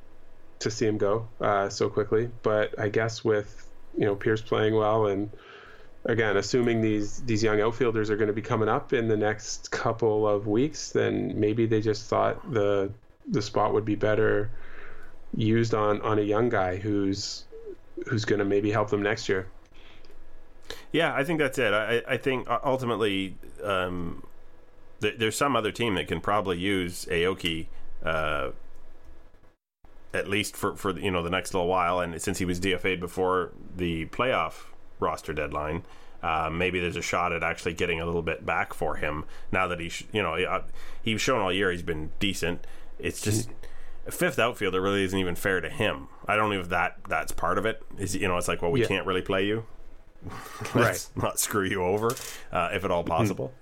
to 0.59 0.71
see 0.71 0.85
him 0.85 0.97
go 0.97 1.27
uh, 1.41 1.69
so 1.69 1.89
quickly, 1.89 2.29
but 2.43 2.77
I 2.79 2.89
guess 2.89 3.23
with 3.23 3.69
you 3.97 4.05
know 4.05 4.15
Pearce 4.15 4.41
playing 4.41 4.75
well 4.75 5.07
and 5.07 5.29
again 6.07 6.37
assuming 6.37 6.81
these 6.81 7.21
these 7.21 7.43
young 7.43 7.61
outfielders 7.61 8.09
are 8.09 8.15
going 8.15 8.27
to 8.27 8.33
be 8.33 8.41
coming 8.41 8.69
up 8.69 8.93
in 8.93 9.07
the 9.07 9.17
next 9.17 9.69
couple 9.71 10.27
of 10.27 10.47
weeks, 10.47 10.91
then 10.91 11.39
maybe 11.39 11.65
they 11.65 11.81
just 11.81 12.09
thought 12.09 12.51
the 12.51 12.91
the 13.27 13.41
spot 13.41 13.73
would 13.73 13.85
be 13.85 13.95
better 13.95 14.49
used 15.35 15.73
on 15.73 16.01
on 16.01 16.17
a 16.17 16.21
young 16.21 16.49
guy 16.49 16.77
who's 16.77 17.43
who's 18.07 18.25
going 18.25 18.39
to 18.39 18.45
maybe 18.45 18.71
help 18.71 18.89
them 18.89 19.03
next 19.03 19.27
year. 19.27 19.47
Yeah, 20.91 21.13
I 21.13 21.23
think 21.23 21.39
that's 21.39 21.57
it. 21.57 21.73
I, 21.73 22.01
I 22.07 22.17
think 22.17 22.47
ultimately 22.49 23.35
um, 23.63 24.23
th- 25.01 25.15
there's 25.17 25.35
some 25.35 25.55
other 25.55 25.71
team 25.71 25.95
that 25.95 26.07
can 26.07 26.21
probably 26.21 26.57
use 26.57 27.05
Aoki 27.05 27.67
uh, 28.03 28.51
at 30.13 30.27
least 30.27 30.55
for, 30.55 30.75
for 30.75 30.97
you 30.97 31.11
know 31.11 31.23
the 31.23 31.29
next 31.29 31.53
little 31.53 31.67
while. 31.67 31.99
And 31.99 32.21
since 32.21 32.37
he 32.37 32.45
was 32.45 32.59
DFA'd 32.59 32.99
before 32.99 33.51
the 33.75 34.05
playoff 34.07 34.65
roster 34.99 35.33
deadline, 35.33 35.83
uh, 36.23 36.49
maybe 36.51 36.79
there's 36.79 36.95
a 36.95 37.01
shot 37.01 37.31
at 37.31 37.43
actually 37.43 37.73
getting 37.73 38.01
a 38.01 38.05
little 38.05 38.21
bit 38.21 38.45
back 38.45 38.73
for 38.73 38.95
him 38.95 39.25
now 39.51 39.67
that 39.67 39.79
he's 39.79 40.03
you 40.11 40.21
know 40.21 40.63
he's 41.01 41.21
shown 41.21 41.41
all 41.41 41.53
year 41.53 41.71
he's 41.71 41.83
been 41.83 42.11
decent. 42.19 42.65
It's 42.99 43.21
just 43.21 43.49
a 44.07 44.11
fifth 44.11 44.39
outfielder 44.39 44.81
really 44.81 45.03
isn't 45.03 45.17
even 45.17 45.35
fair 45.35 45.61
to 45.61 45.69
him. 45.69 46.07
I 46.27 46.35
don't 46.35 46.49
know 46.49 46.59
if 46.59 46.69
that 46.69 46.97
that's 47.07 47.31
part 47.31 47.57
of 47.57 47.65
it. 47.65 47.83
Is 47.97 48.15
you 48.15 48.27
know 48.27 48.37
it's 48.37 48.47
like 48.47 48.61
well 48.61 48.71
we 48.71 48.81
yeah. 48.81 48.87
can't 48.87 49.05
really 49.05 49.21
play 49.21 49.45
you. 49.45 49.65
Let's 50.73 51.11
right. 51.15 51.23
not 51.23 51.39
screw 51.39 51.65
you 51.65 51.83
over 51.83 52.07
uh, 52.51 52.69
if 52.73 52.83
at 52.83 52.91
all 52.91 53.03
mm-hmm. 53.03 53.09
possible. 53.09 53.53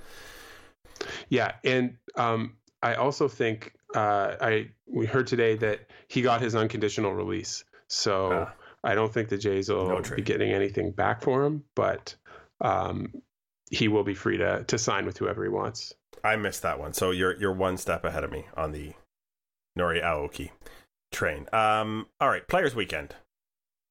Yeah, 1.27 1.53
and 1.63 1.97
um, 2.15 2.55
I 2.81 2.95
also 2.95 3.27
think 3.27 3.73
uh, 3.93 4.35
I 4.39 4.69
we 4.87 5.05
heard 5.05 5.27
today 5.27 5.55
that 5.57 5.89
he 6.07 6.21
got 6.21 6.41
his 6.41 6.55
unconditional 6.55 7.13
release. 7.13 7.65
So 7.87 8.31
uh, 8.31 8.49
I 8.85 8.95
don't 8.95 9.11
think 9.11 9.29
the 9.29 9.37
Jays 9.37 9.69
will 9.69 9.89
no 9.89 10.15
be 10.15 10.21
getting 10.21 10.51
anything 10.51 10.91
back 10.91 11.21
for 11.21 11.43
him, 11.43 11.63
but 11.75 12.15
um, 12.61 13.11
he 13.71 13.87
will 13.87 14.03
be 14.03 14.13
free 14.13 14.37
to 14.37 14.63
to 14.63 14.77
sign 14.77 15.05
with 15.05 15.17
whoever 15.17 15.43
he 15.43 15.49
wants. 15.49 15.93
I 16.23 16.35
missed 16.35 16.61
that 16.61 16.79
one, 16.79 16.93
so 16.93 17.11
you're 17.11 17.35
you're 17.37 17.53
one 17.53 17.77
step 17.77 18.05
ahead 18.05 18.23
of 18.23 18.31
me 18.31 18.45
on 18.55 18.71
the 18.71 18.93
Nori 19.77 20.03
Aoki 20.03 20.51
train. 21.11 21.47
Um, 21.51 22.07
all 22.19 22.29
right, 22.29 22.47
Players 22.47 22.75
Weekend. 22.75 23.15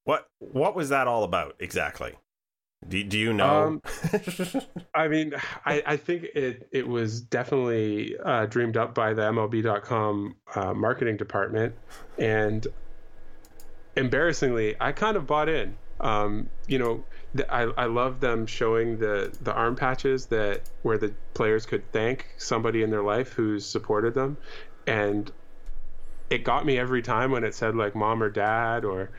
What 0.04 0.26
what 0.38 0.76
was 0.76 0.90
that 0.90 1.08
all 1.08 1.24
about 1.24 1.56
exactly? 1.58 2.14
Do, 2.86 3.02
do 3.02 3.18
you 3.18 3.32
know? 3.32 3.80
Um, 3.82 3.82
I 4.94 5.08
mean, 5.08 5.34
I, 5.64 5.82
I 5.86 5.96
think 5.96 6.24
it 6.34 6.68
it 6.70 6.86
was 6.86 7.20
definitely 7.20 8.16
uh, 8.24 8.46
dreamed 8.46 8.76
up 8.76 8.94
by 8.94 9.14
the 9.14 9.22
MLB.com 9.22 10.36
uh, 10.54 10.74
marketing 10.74 11.16
department, 11.16 11.74
and 12.18 12.66
embarrassingly, 13.96 14.76
I 14.80 14.92
kind 14.92 15.16
of 15.16 15.26
bought 15.26 15.48
in. 15.48 15.76
Um, 16.00 16.50
you 16.66 16.78
know, 16.78 17.04
the, 17.34 17.52
I 17.52 17.62
I 17.62 17.86
love 17.86 18.20
them 18.20 18.46
showing 18.46 18.98
the 18.98 19.34
the 19.42 19.52
arm 19.52 19.76
patches 19.76 20.26
that 20.26 20.62
where 20.82 20.98
the 20.98 21.14
players 21.34 21.66
could 21.66 21.90
thank 21.92 22.26
somebody 22.36 22.82
in 22.82 22.90
their 22.90 23.02
life 23.02 23.32
who's 23.32 23.64
supported 23.64 24.14
them, 24.14 24.36
and 24.86 25.30
it 26.30 26.44
got 26.44 26.66
me 26.66 26.78
every 26.78 27.02
time 27.02 27.30
when 27.30 27.44
it 27.44 27.54
said 27.54 27.76
like 27.76 27.94
mom 27.94 28.22
or 28.22 28.30
dad 28.30 28.84
or 28.84 29.10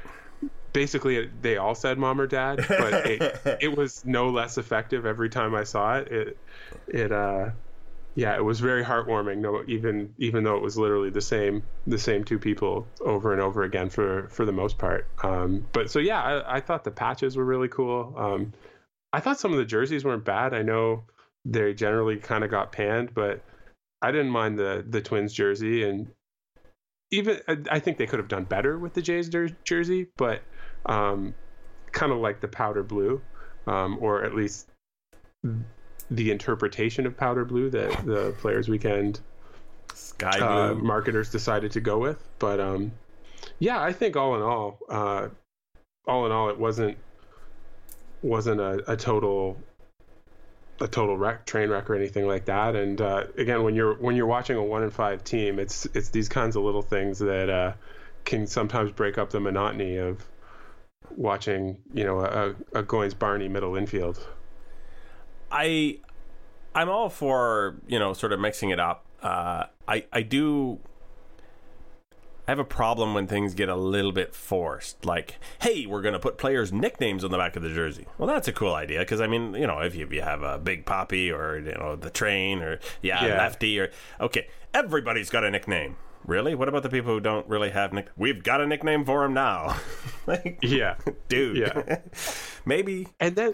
basically 0.73 1.29
they 1.41 1.55
all 1.55 1.73
said 1.73 1.97
mom 1.97 2.19
or 2.19 2.27
dad, 2.27 2.65
but 2.67 2.93
it, 3.05 3.41
it 3.61 3.77
was 3.77 4.03
no 4.03 4.29
less 4.29 4.57
effective 4.57 5.05
every 5.05 5.29
time 5.29 5.55
I 5.55 5.63
saw 5.63 5.97
it. 5.97 6.11
It 6.11 6.37
it 6.87 7.11
uh 7.11 7.51
yeah, 8.15 8.35
it 8.35 8.43
was 8.43 8.61
very 8.61 8.83
heartwarming. 8.83 9.39
No, 9.39 9.63
even 9.67 10.13
even 10.17 10.43
though 10.45 10.55
it 10.55 10.61
was 10.61 10.77
literally 10.77 11.09
the 11.09 11.21
same 11.21 11.63
the 11.85 11.99
same 11.99 12.23
two 12.23 12.39
people 12.39 12.87
over 13.01 13.33
and 13.33 13.41
over 13.41 13.63
again 13.63 13.89
for 13.89 14.29
for 14.29 14.45
the 14.45 14.53
most 14.53 14.77
part. 14.77 15.07
Um, 15.21 15.67
but 15.73 15.91
so 15.91 15.99
yeah, 15.99 16.21
I, 16.21 16.57
I 16.57 16.59
thought 16.61 16.85
the 16.85 16.91
patches 16.91 17.35
were 17.35 17.43
really 17.43 17.67
cool. 17.67 18.13
Um, 18.17 18.53
I 19.11 19.19
thought 19.19 19.39
some 19.39 19.51
of 19.51 19.57
the 19.57 19.65
jerseys 19.65 20.05
weren't 20.05 20.23
bad. 20.23 20.53
I 20.53 20.61
know 20.61 21.03
they 21.43 21.73
generally 21.73 22.17
kind 22.17 22.43
of 22.43 22.49
got 22.49 22.71
panned, 22.71 23.13
but 23.13 23.43
I 24.01 24.11
didn't 24.11 24.31
mind 24.31 24.57
the 24.57 24.85
the 24.87 25.01
Twins 25.01 25.33
jersey, 25.33 25.83
and 25.83 26.07
even 27.11 27.41
I 27.69 27.79
think 27.79 27.97
they 27.97 28.07
could 28.07 28.19
have 28.19 28.29
done 28.29 28.45
better 28.45 28.79
with 28.79 28.93
the 28.93 29.01
Jays 29.01 29.29
jersey, 29.65 30.07
but 30.15 30.41
um, 30.85 31.35
kind 31.91 32.13
of 32.13 32.19
like 32.19 32.39
the 32.39 32.47
powder 32.47 32.83
blue, 32.83 33.21
um, 33.67 33.97
or 33.99 34.23
at 34.23 34.33
least 34.33 34.69
the 36.11 36.31
interpretation 36.31 37.05
of 37.05 37.17
powder 37.17 37.45
blue 37.45 37.69
that 37.71 38.05
the 38.05 38.33
Players 38.39 38.69
Weekend 38.69 39.19
Sky 39.93 40.39
uh, 40.39 40.73
blue. 40.73 40.81
Uh, 40.81 40.83
marketers 40.83 41.31
decided 41.31 41.71
to 41.73 41.81
go 41.81 41.97
with. 41.97 42.23
But 42.39 42.59
um, 42.59 42.91
yeah, 43.59 43.81
I 43.81 43.93
think 43.93 44.15
all 44.15 44.35
in 44.35 44.41
all, 44.41 44.79
uh, 44.89 45.29
all 46.07 46.25
in 46.25 46.31
all, 46.31 46.49
it 46.49 46.59
wasn't 46.59 46.97
wasn't 48.21 48.59
a, 48.59 48.91
a 48.91 48.97
total 48.97 49.57
a 50.81 50.87
total 50.87 51.17
wreck, 51.17 51.45
train 51.45 51.69
wreck 51.69 51.89
or 51.89 51.95
anything 51.95 52.27
like 52.27 52.45
that. 52.45 52.75
And 52.75 52.99
uh, 52.99 53.25
again, 53.37 53.63
when 53.63 53.75
you're 53.75 53.93
when 53.95 54.15
you're 54.15 54.25
watching 54.25 54.57
a 54.57 54.63
one 54.63 54.83
in 54.83 54.91
five 54.91 55.23
team, 55.23 55.59
it's 55.59 55.85
it's 55.93 56.09
these 56.09 56.29
kinds 56.29 56.55
of 56.55 56.63
little 56.63 56.81
things 56.81 57.19
that 57.19 57.49
uh, 57.49 57.73
can 58.25 58.47
sometimes 58.47 58.91
break 58.91 59.17
up 59.17 59.29
the 59.29 59.39
monotony 59.39 59.97
of 59.97 60.23
watching, 61.15 61.77
you 61.93 62.03
know, 62.03 62.19
a, 62.19 62.79
a 62.79 62.83
Goins 62.83 63.17
Barney 63.17 63.47
middle 63.47 63.75
infield. 63.75 64.19
I 65.51 65.99
I'm 66.73 66.89
all 66.89 67.09
for 67.09 67.77
you 67.87 67.99
know 67.99 68.13
sort 68.13 68.33
of 68.33 68.39
mixing 68.39 68.69
it 68.69 68.79
up. 68.79 69.05
Uh, 69.21 69.65
I 69.87 70.05
I 70.11 70.21
do. 70.21 70.79
I 72.47 72.51
have 72.51 72.59
a 72.59 72.63
problem 72.63 73.15
when 73.15 73.25
things 73.25 73.55
get 73.55 73.69
a 73.69 73.75
little 73.75 74.11
bit 74.11 74.35
forced. 74.35 75.03
Like, 75.03 75.39
hey, 75.61 75.87
we're 75.87 76.03
going 76.03 76.13
to 76.13 76.19
put 76.19 76.37
players' 76.37 76.71
nicknames 76.71 77.23
on 77.23 77.31
the 77.31 77.39
back 77.39 77.55
of 77.55 77.63
the 77.63 77.73
jersey. 77.73 78.05
Well, 78.19 78.27
that's 78.27 78.47
a 78.47 78.53
cool 78.53 78.75
idea 78.75 78.99
because 78.99 79.19
I 79.19 79.25
mean, 79.25 79.55
you 79.55 79.65
know, 79.65 79.79
if 79.79 79.95
you, 79.95 80.05
if 80.05 80.13
you 80.13 80.21
have 80.21 80.43
a 80.43 80.59
Big 80.59 80.85
Poppy 80.85 81.31
or 81.31 81.57
you 81.57 81.73
know 81.73 81.95
the 81.95 82.11
Train 82.11 82.61
or 82.61 82.79
yeah, 83.01 83.25
yeah. 83.25 83.37
Lefty 83.37 83.79
or 83.79 83.89
okay, 84.21 84.47
everybody's 84.73 85.29
got 85.29 85.43
a 85.43 85.49
nickname. 85.49 85.95
Really? 86.25 86.55
What 86.55 86.67
about 86.67 86.83
the 86.83 86.89
people 86.89 87.13
who 87.13 87.19
don't 87.19 87.47
really 87.47 87.69
have 87.69 87.93
nick? 87.93 88.07
We've 88.17 88.41
got 88.43 88.59
a 88.59 88.65
nickname 88.65 89.05
for 89.05 89.23
him 89.23 89.33
now. 89.33 89.77
like, 90.27 90.59
yeah, 90.61 90.95
dude. 91.29 91.57
Yeah, 91.57 91.99
maybe. 92.65 93.07
And 93.19 93.35
then 93.35 93.53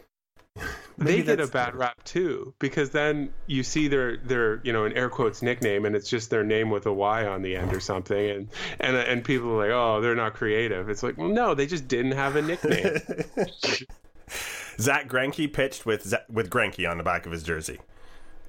they 0.98 1.22
get 1.22 1.40
a 1.40 1.48
bad 1.48 1.76
rap 1.76 2.04
too 2.04 2.54
because 2.60 2.92
then 2.92 3.34
you 3.48 3.64
see 3.64 3.88
their 3.88 4.18
their 4.18 4.62
you 4.64 4.72
know 4.74 4.86
an 4.86 4.94
air 4.94 5.10
quotes 5.10 5.42
nickname 5.42 5.86
and 5.86 5.96
it's 5.96 6.10
just 6.10 6.30
their 6.30 6.44
name 6.44 6.70
with 6.70 6.86
a 6.86 6.94
Y 6.94 7.26
on 7.26 7.42
the 7.42 7.56
end 7.56 7.74
or 7.74 7.80
something 7.80 8.30
and 8.30 8.50
and 8.80 8.96
uh, 8.96 9.00
and 9.00 9.24
people 9.24 9.50
are 9.52 9.68
like 9.68 9.72
oh 9.72 10.02
they're 10.02 10.16
not 10.16 10.34
creative. 10.34 10.90
It's 10.90 11.04
like 11.04 11.18
well 11.18 11.30
no 11.30 11.56
they 11.56 11.66
just 11.66 11.88
didn't 11.88 12.14
have 12.14 12.36
a 12.36 12.42
nickname. 12.42 12.98
Zack 14.80 15.08
Greinke 15.08 15.52
pitched 15.52 15.86
with 15.86 16.14
with 16.30 16.50
Greinke 16.50 16.90
on 16.90 16.98
the 16.98 17.04
back 17.04 17.26
of 17.26 17.32
his 17.32 17.44
jersey. 17.44 17.80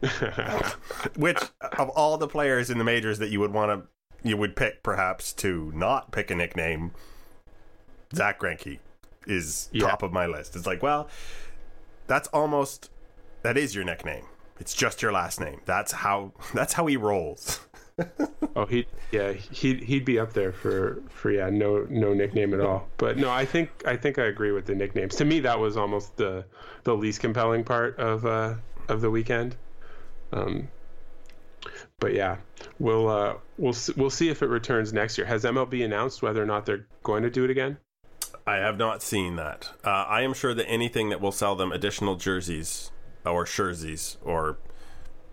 Which 1.16 1.38
of 1.78 1.88
all 1.90 2.18
the 2.18 2.28
players 2.28 2.70
in 2.70 2.78
the 2.78 2.84
majors 2.84 3.18
that 3.18 3.30
you 3.30 3.40
would 3.40 3.52
want 3.52 3.70
to 3.70 3.88
you 4.28 4.36
would 4.36 4.56
pick 4.56 4.82
perhaps 4.82 5.32
to 5.32 5.72
not 5.74 6.12
pick 6.12 6.30
a 6.30 6.34
nickname, 6.34 6.92
Zack 8.14 8.40
Greinke 8.40 8.78
is 9.26 9.68
yeah. 9.72 9.86
top 9.86 10.02
of 10.02 10.12
my 10.12 10.26
list. 10.26 10.56
It's 10.56 10.66
like, 10.66 10.82
well, 10.82 11.08
that's 12.06 12.28
almost 12.28 12.90
that 13.42 13.56
is 13.56 13.74
your 13.74 13.84
nickname. 13.84 14.24
It's 14.58 14.74
just 14.74 15.02
your 15.02 15.12
last 15.12 15.40
name. 15.40 15.60
That's 15.64 15.92
how 15.92 16.32
that's 16.54 16.72
how 16.72 16.86
he 16.86 16.96
rolls. 16.96 17.60
oh, 18.56 18.64
he 18.66 18.86
yeah, 19.10 19.32
he 19.32 19.74
he'd 19.76 20.04
be 20.04 20.18
up 20.18 20.32
there 20.32 20.52
for 20.52 21.02
for 21.08 21.30
yeah, 21.30 21.50
no 21.50 21.86
no 21.90 22.14
nickname 22.14 22.54
at 22.54 22.60
all. 22.60 22.88
But 22.96 23.18
no, 23.18 23.30
I 23.30 23.44
think 23.44 23.70
I 23.86 23.96
think 23.96 24.18
I 24.18 24.24
agree 24.24 24.52
with 24.52 24.66
the 24.66 24.74
nicknames. 24.74 25.14
To 25.16 25.24
me, 25.24 25.40
that 25.40 25.58
was 25.58 25.76
almost 25.76 26.16
the 26.16 26.44
the 26.84 26.94
least 26.94 27.20
compelling 27.20 27.64
part 27.64 27.98
of 27.98 28.24
uh 28.24 28.54
of 28.88 29.00
the 29.00 29.10
weekend. 29.10 29.56
Um, 30.32 30.68
but 32.00 32.14
yeah, 32.14 32.38
we'll 32.78 33.08
uh, 33.08 33.34
we'll 33.58 33.74
we'll 33.96 34.10
see 34.10 34.28
if 34.28 34.42
it 34.42 34.46
returns 34.46 34.92
next 34.92 35.18
year. 35.18 35.26
Has 35.26 35.44
MLB 35.44 35.84
announced 35.84 36.22
whether 36.22 36.42
or 36.42 36.46
not 36.46 36.66
they're 36.66 36.86
going 37.02 37.22
to 37.22 37.30
do 37.30 37.44
it 37.44 37.50
again? 37.50 37.76
I 38.46 38.56
have 38.56 38.76
not 38.76 39.02
seen 39.02 39.36
that. 39.36 39.70
Uh, 39.84 39.90
I 39.90 40.22
am 40.22 40.34
sure 40.34 40.54
that 40.54 40.68
anything 40.68 41.10
that 41.10 41.20
will 41.20 41.32
sell 41.32 41.54
them 41.54 41.72
additional 41.72 42.16
jerseys 42.16 42.90
or 43.24 43.44
jerseys 43.44 44.16
or 44.22 44.58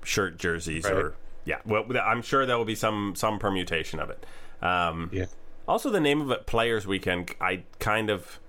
shirt 0.03 0.37
jerseys 0.37 0.85
right. 0.85 0.93
or 0.93 1.15
yeah, 1.45 1.57
well, 1.65 1.85
I'm 2.03 2.21
sure 2.21 2.45
there 2.45 2.57
will 2.57 2.65
be 2.65 2.75
some 2.75 3.13
some 3.15 3.39
permutation 3.39 3.99
of 3.99 4.09
it. 4.09 4.25
Um, 4.61 5.09
yeah. 5.11 5.25
Also, 5.67 5.89
the 5.89 5.99
name 5.99 6.21
of 6.21 6.29
it, 6.31 6.45
Players 6.45 6.85
Weekend. 6.85 7.33
I 7.41 7.63
kind 7.79 8.09
of 8.09 8.39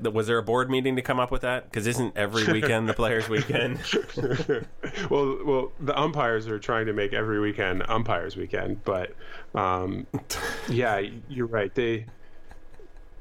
was 0.00 0.26
there 0.26 0.38
a 0.38 0.42
board 0.42 0.70
meeting 0.70 0.96
to 0.96 1.02
come 1.02 1.20
up 1.20 1.30
with 1.30 1.42
that? 1.42 1.64
Because 1.64 1.86
isn't 1.86 2.16
every 2.16 2.50
weekend 2.52 2.88
the 2.88 2.94
Players 2.94 3.28
Weekend? 3.28 3.78
well, 5.10 5.38
well, 5.44 5.72
the 5.80 5.98
umpires 5.98 6.48
are 6.48 6.58
trying 6.58 6.86
to 6.86 6.92
make 6.92 7.12
every 7.12 7.40
weekend 7.40 7.84
umpires 7.88 8.36
weekend, 8.36 8.84
but 8.84 9.14
um, 9.54 10.06
yeah, 10.68 11.00
you're 11.28 11.46
right. 11.46 11.74
They 11.74 12.06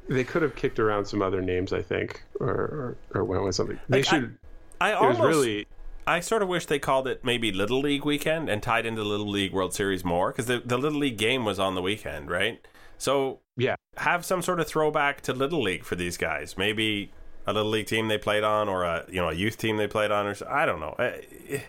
they 0.09 0.23
could 0.23 0.41
have 0.41 0.55
kicked 0.55 0.79
around 0.79 1.05
some 1.05 1.21
other 1.21 1.41
names, 1.41 1.71
I 1.71 1.81
think, 1.81 2.23
or 2.39 2.49
or, 2.49 2.97
or 3.13 3.23
went 3.23 3.43
with 3.43 3.55
something. 3.55 3.79
They 3.87 3.99
Like, 3.99 4.05
should. 4.05 4.37
I 4.81 4.91
it 4.91 4.95
almost 4.95 5.19
really 5.21 5.67
I 6.07 6.21
sort 6.21 6.41
of 6.41 6.47
wish 6.49 6.65
they 6.65 6.79
called 6.79 7.07
it 7.07 7.23
maybe 7.23 7.51
Little 7.51 7.81
League 7.81 8.03
weekend 8.03 8.49
and 8.49 8.63
tied 8.63 8.85
into 8.85 9.01
the 9.03 9.07
Little 9.07 9.29
League 9.29 9.53
World 9.53 9.73
Series 9.73 10.03
more 10.03 10.31
because 10.31 10.47
the, 10.47 10.59
the 10.59 10.77
Little 10.77 10.99
League 10.99 11.17
game 11.17 11.45
was 11.45 11.59
on 11.59 11.75
the 11.75 11.81
weekend, 11.81 12.31
right? 12.31 12.65
So 12.97 13.39
yeah. 13.57 13.75
have 13.97 14.25
some 14.25 14.41
sort 14.41 14.59
of 14.59 14.67
throwback 14.67 15.21
to 15.21 15.33
Little 15.33 15.61
League 15.61 15.85
for 15.85 15.95
these 15.95 16.17
guys. 16.17 16.57
Maybe 16.57 17.11
a 17.45 17.53
Little 17.53 17.69
League 17.69 17.85
team 17.85 18.07
they 18.07 18.17
played 18.17 18.43
on, 18.43 18.67
or 18.67 18.83
a 18.83 19.05
you 19.09 19.17
know 19.21 19.29
a 19.29 19.33
youth 19.33 19.57
team 19.57 19.77
they 19.77 19.87
played 19.87 20.11
on, 20.11 20.25
or 20.25 20.33
so, 20.35 20.47
I 20.49 20.65
don't 20.65 20.79
know. 20.79 20.95
Uh, 20.97 21.11
It, 21.47 21.63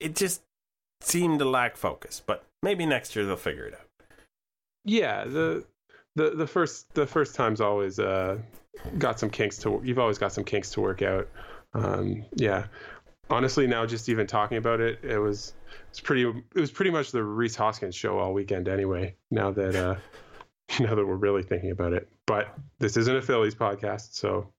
it 0.00 0.16
just 0.16 0.42
seemed 1.00 1.38
to 1.38 1.44
lack 1.44 1.76
focus, 1.76 2.22
but 2.24 2.44
maybe 2.62 2.84
next 2.86 3.16
year 3.16 3.24
they'll 3.24 3.36
figure 3.36 3.64
it 3.64 3.74
out. 3.74 3.88
Yeah, 4.84 5.24
the 5.24 5.64
the 6.18 6.30
the 6.30 6.46
first 6.46 6.92
the 6.94 7.06
first 7.06 7.34
time's 7.34 7.60
always 7.60 7.98
uh 7.98 8.38
got 8.98 9.18
some 9.18 9.30
kinks 9.30 9.56
to 9.58 9.80
you've 9.84 9.98
always 9.98 10.18
got 10.18 10.32
some 10.32 10.44
kinks 10.44 10.70
to 10.72 10.80
work 10.80 11.00
out. 11.00 11.28
Um 11.74 12.24
yeah. 12.34 12.66
Honestly 13.30 13.66
now 13.66 13.86
just 13.86 14.08
even 14.08 14.26
talking 14.26 14.58
about 14.58 14.80
it, 14.80 14.98
it 15.04 15.18
was 15.18 15.54
it's 15.90 16.00
pretty 16.00 16.28
it 16.28 16.60
was 16.60 16.72
pretty 16.72 16.90
much 16.90 17.12
the 17.12 17.22
Rhys 17.22 17.54
Hoskins 17.56 17.94
show 17.94 18.18
all 18.18 18.34
weekend 18.34 18.68
anyway, 18.68 19.14
now 19.30 19.52
that 19.52 19.76
uh 19.76 19.94
now 20.80 20.94
that 20.94 21.06
we're 21.06 21.14
really 21.14 21.42
thinking 21.42 21.70
about 21.70 21.92
it. 21.92 22.08
But 22.26 22.48
this 22.78 22.96
isn't 22.96 23.16
a 23.16 23.22
Phillies 23.22 23.54
podcast, 23.54 24.14
so 24.14 24.52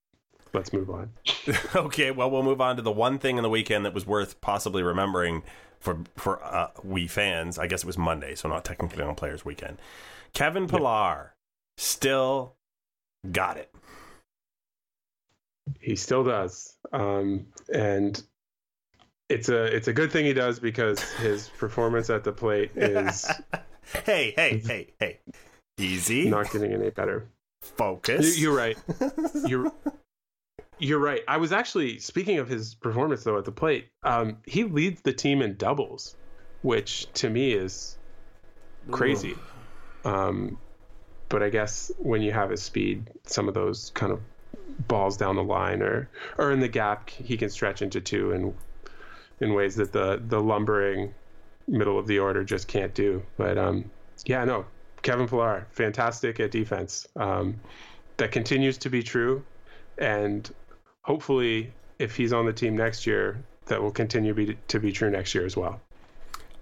let's 0.54 0.72
move 0.74 0.89
on. 0.89 1.12
okay, 1.75 2.10
well, 2.12 2.32
we'll 2.32 2.42
move 2.42 2.62
on 2.62 2.78
to 2.78 2.82
the 2.82 2.92
one 2.92 3.20
thing 3.20 3.38
in 3.38 3.44
the 3.44 3.50
weekend 3.50 3.86
that 3.86 3.94
was 3.94 4.08
worth 4.08 4.39
possibly 4.42 4.82
remembering 4.82 5.44
for 5.80 6.00
for 6.16 6.44
uh, 6.44 6.70
we 6.84 7.06
fans. 7.06 7.60
I 7.60 7.68
guess 7.68 7.84
it 7.84 7.86
was 7.86 7.98
Monday, 7.98 8.34
so 8.34 8.48
not 8.48 8.63
technically 8.63 9.04
on 9.04 9.13
Players 9.16 9.44
Weekend. 9.44 9.78
Kevin 10.34 10.68
Pillar 10.68 11.34
still 11.80 12.56
got 13.32 13.58
it. 13.58 13.74
He 15.80 15.96
still 15.96 16.24
does. 16.24 16.76
Um 16.92 17.48
and 17.74 18.22
it's 19.30 19.50
a 19.50 19.64
it's 19.76 19.88
a 19.88 19.94
good 19.94 20.12
thing 20.12 20.26
he 20.26 20.34
does 20.34 20.60
because 20.60 21.00
his 21.14 21.50
performance 21.58 22.10
at 22.10 22.24
the 22.24 22.32
plate 22.32 22.72
is 22.76 23.26
hey, 24.06 24.34
hey, 24.36 24.58
hey, 24.66 24.88
hey. 25.00 25.20
Easy. 25.78 26.30
not 26.30 26.52
getting 26.52 26.74
any 26.74 26.90
better. 26.90 27.28
Focus. 27.62 28.38
You- 28.38 28.44
You're 28.50 28.58
right. 28.58 28.78
You're 29.48 29.72
you're 30.82 31.00
right. 31.00 31.22
I 31.28 31.38
was 31.38 31.52
actually 31.52 32.00
speaking 32.00 32.40
of 32.40 32.48
his 32.50 32.74
performance 32.76 33.24
though 33.24 33.38
at 33.38 33.46
the 33.46 33.52
plate. 33.52 33.90
Um, 34.04 34.38
he 34.46 34.64
leads 34.64 35.02
the 35.02 35.14
team 35.14 35.42
in 35.42 35.56
doubles, 35.56 36.16
which 36.62 37.12
to 37.16 37.30
me 37.30 37.52
is 37.54 37.98
crazy. 38.92 39.36
Um, 40.06 40.58
but 41.30 41.44
I 41.44 41.50
guess 41.50 41.92
when 41.98 42.22
you 42.22 42.32
have 42.32 42.50
his 42.50 42.62
speed, 42.62 43.10
some 43.26 43.48
of 43.48 43.54
those 43.54 43.92
kind 43.94 44.12
of 44.12 44.20
balls 44.88 45.18
down 45.18 45.36
the 45.36 45.44
line 45.44 45.82
or 45.82 46.10
or 46.38 46.52
in 46.52 46.60
the 46.60 46.68
gap, 46.68 47.10
he 47.10 47.38
can 47.38 47.50
stretch 47.50 47.82
into 47.82 48.02
two 48.02 48.32
in 48.32 48.54
in 49.40 49.54
ways 49.54 49.76
that 49.76 49.94
the 49.94 50.22
the 50.28 50.42
lumbering 50.42 51.14
middle 51.68 52.00
of 52.00 52.08
the 52.08 52.20
order 52.20 52.44
just 52.44 52.68
can't 52.68 52.94
do. 52.94 53.24
But 53.38 53.58
um, 53.58 53.89
yeah, 54.26 54.44
no, 54.44 54.65
Kevin 55.02 55.28
Pillar, 55.28 55.68
fantastic 55.72 56.39
at 56.39 56.52
defense. 56.52 57.08
Um, 57.15 57.60
that 58.18 58.32
continues 58.32 58.78
to 58.80 58.89
be 58.89 59.02
true, 59.02 59.46
and 59.98 60.50
hopefully, 61.04 61.72
if 62.00 62.15
he's 62.15 62.34
on 62.34 62.46
the 62.46 62.54
team 62.54 62.76
next 62.76 63.08
year, 63.08 63.42
that 63.68 63.82
will 63.82 63.92
continue 63.92 64.34
be, 64.34 64.58
to 64.68 64.80
be 64.80 64.92
true 64.92 65.10
next 65.10 65.34
year 65.34 65.46
as 65.46 65.56
well. 65.56 65.80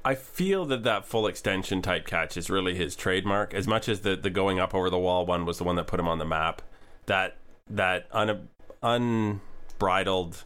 I 0.07 0.15
feel 0.15 0.63
that 0.67 0.83
that 0.83 1.05
full 1.05 1.27
extension 1.27 1.81
type 1.81 2.07
catch 2.07 2.37
is 2.37 2.49
really 2.49 2.73
his 2.75 2.95
trademark. 2.95 3.53
As 3.53 3.67
much 3.67 3.89
as 3.89 3.99
the 4.01 4.15
the 4.15 4.29
going 4.29 4.57
up 4.57 4.73
over 4.73 4.89
the 4.89 4.97
wall 4.97 5.25
one 5.25 5.45
was 5.45 5.57
the 5.57 5.65
one 5.65 5.75
that 5.75 5.85
put 5.85 5.99
him 5.99 6.07
on 6.07 6.17
the 6.17 6.25
map, 6.25 6.61
that 7.07 7.35
that 7.69 8.07
un, 8.13 8.47
unbridled, 8.81 10.45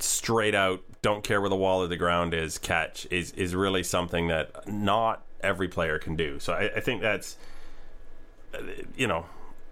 straight 0.00 0.56
out, 0.56 0.82
don't 1.02 1.22
care 1.22 1.40
where 1.40 1.50
the 1.50 1.54
wall 1.54 1.84
or 1.84 1.86
the 1.86 1.96
ground 1.96 2.34
is 2.34 2.58
catch 2.58 3.06
is 3.12 3.30
is 3.34 3.54
really 3.54 3.84
something 3.84 4.26
that 4.26 4.66
not 4.66 5.22
every 5.40 5.68
player 5.68 6.00
can 6.00 6.16
do. 6.16 6.40
So 6.40 6.52
I, 6.52 6.64
I 6.74 6.80
think 6.80 7.00
that's 7.00 7.36
uh, 8.54 8.58
you 8.96 9.06
know, 9.06 9.24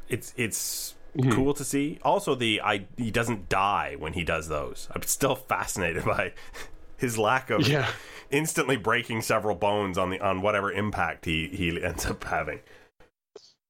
it's 0.08 0.32
it's 0.36 0.94
cool 1.32 1.54
to 1.54 1.64
see. 1.64 1.98
Also, 2.02 2.36
the 2.36 2.60
I 2.62 2.86
he 2.96 3.10
doesn't 3.10 3.48
die 3.48 3.96
when 3.98 4.12
he 4.12 4.22
does 4.22 4.46
those. 4.46 4.86
I'm 4.94 5.02
still 5.02 5.34
fascinated 5.34 6.04
by 6.04 6.34
his 7.00 7.18
lack 7.18 7.50
of 7.50 7.66
Yeah. 7.66 7.88
instantly 8.30 8.76
breaking 8.76 9.22
several 9.22 9.56
bones 9.56 9.98
on 9.98 10.10
the 10.10 10.20
on 10.20 10.42
whatever 10.42 10.70
impact 10.70 11.24
he 11.24 11.48
he 11.48 11.82
ends 11.82 12.06
up 12.06 12.22
having. 12.24 12.60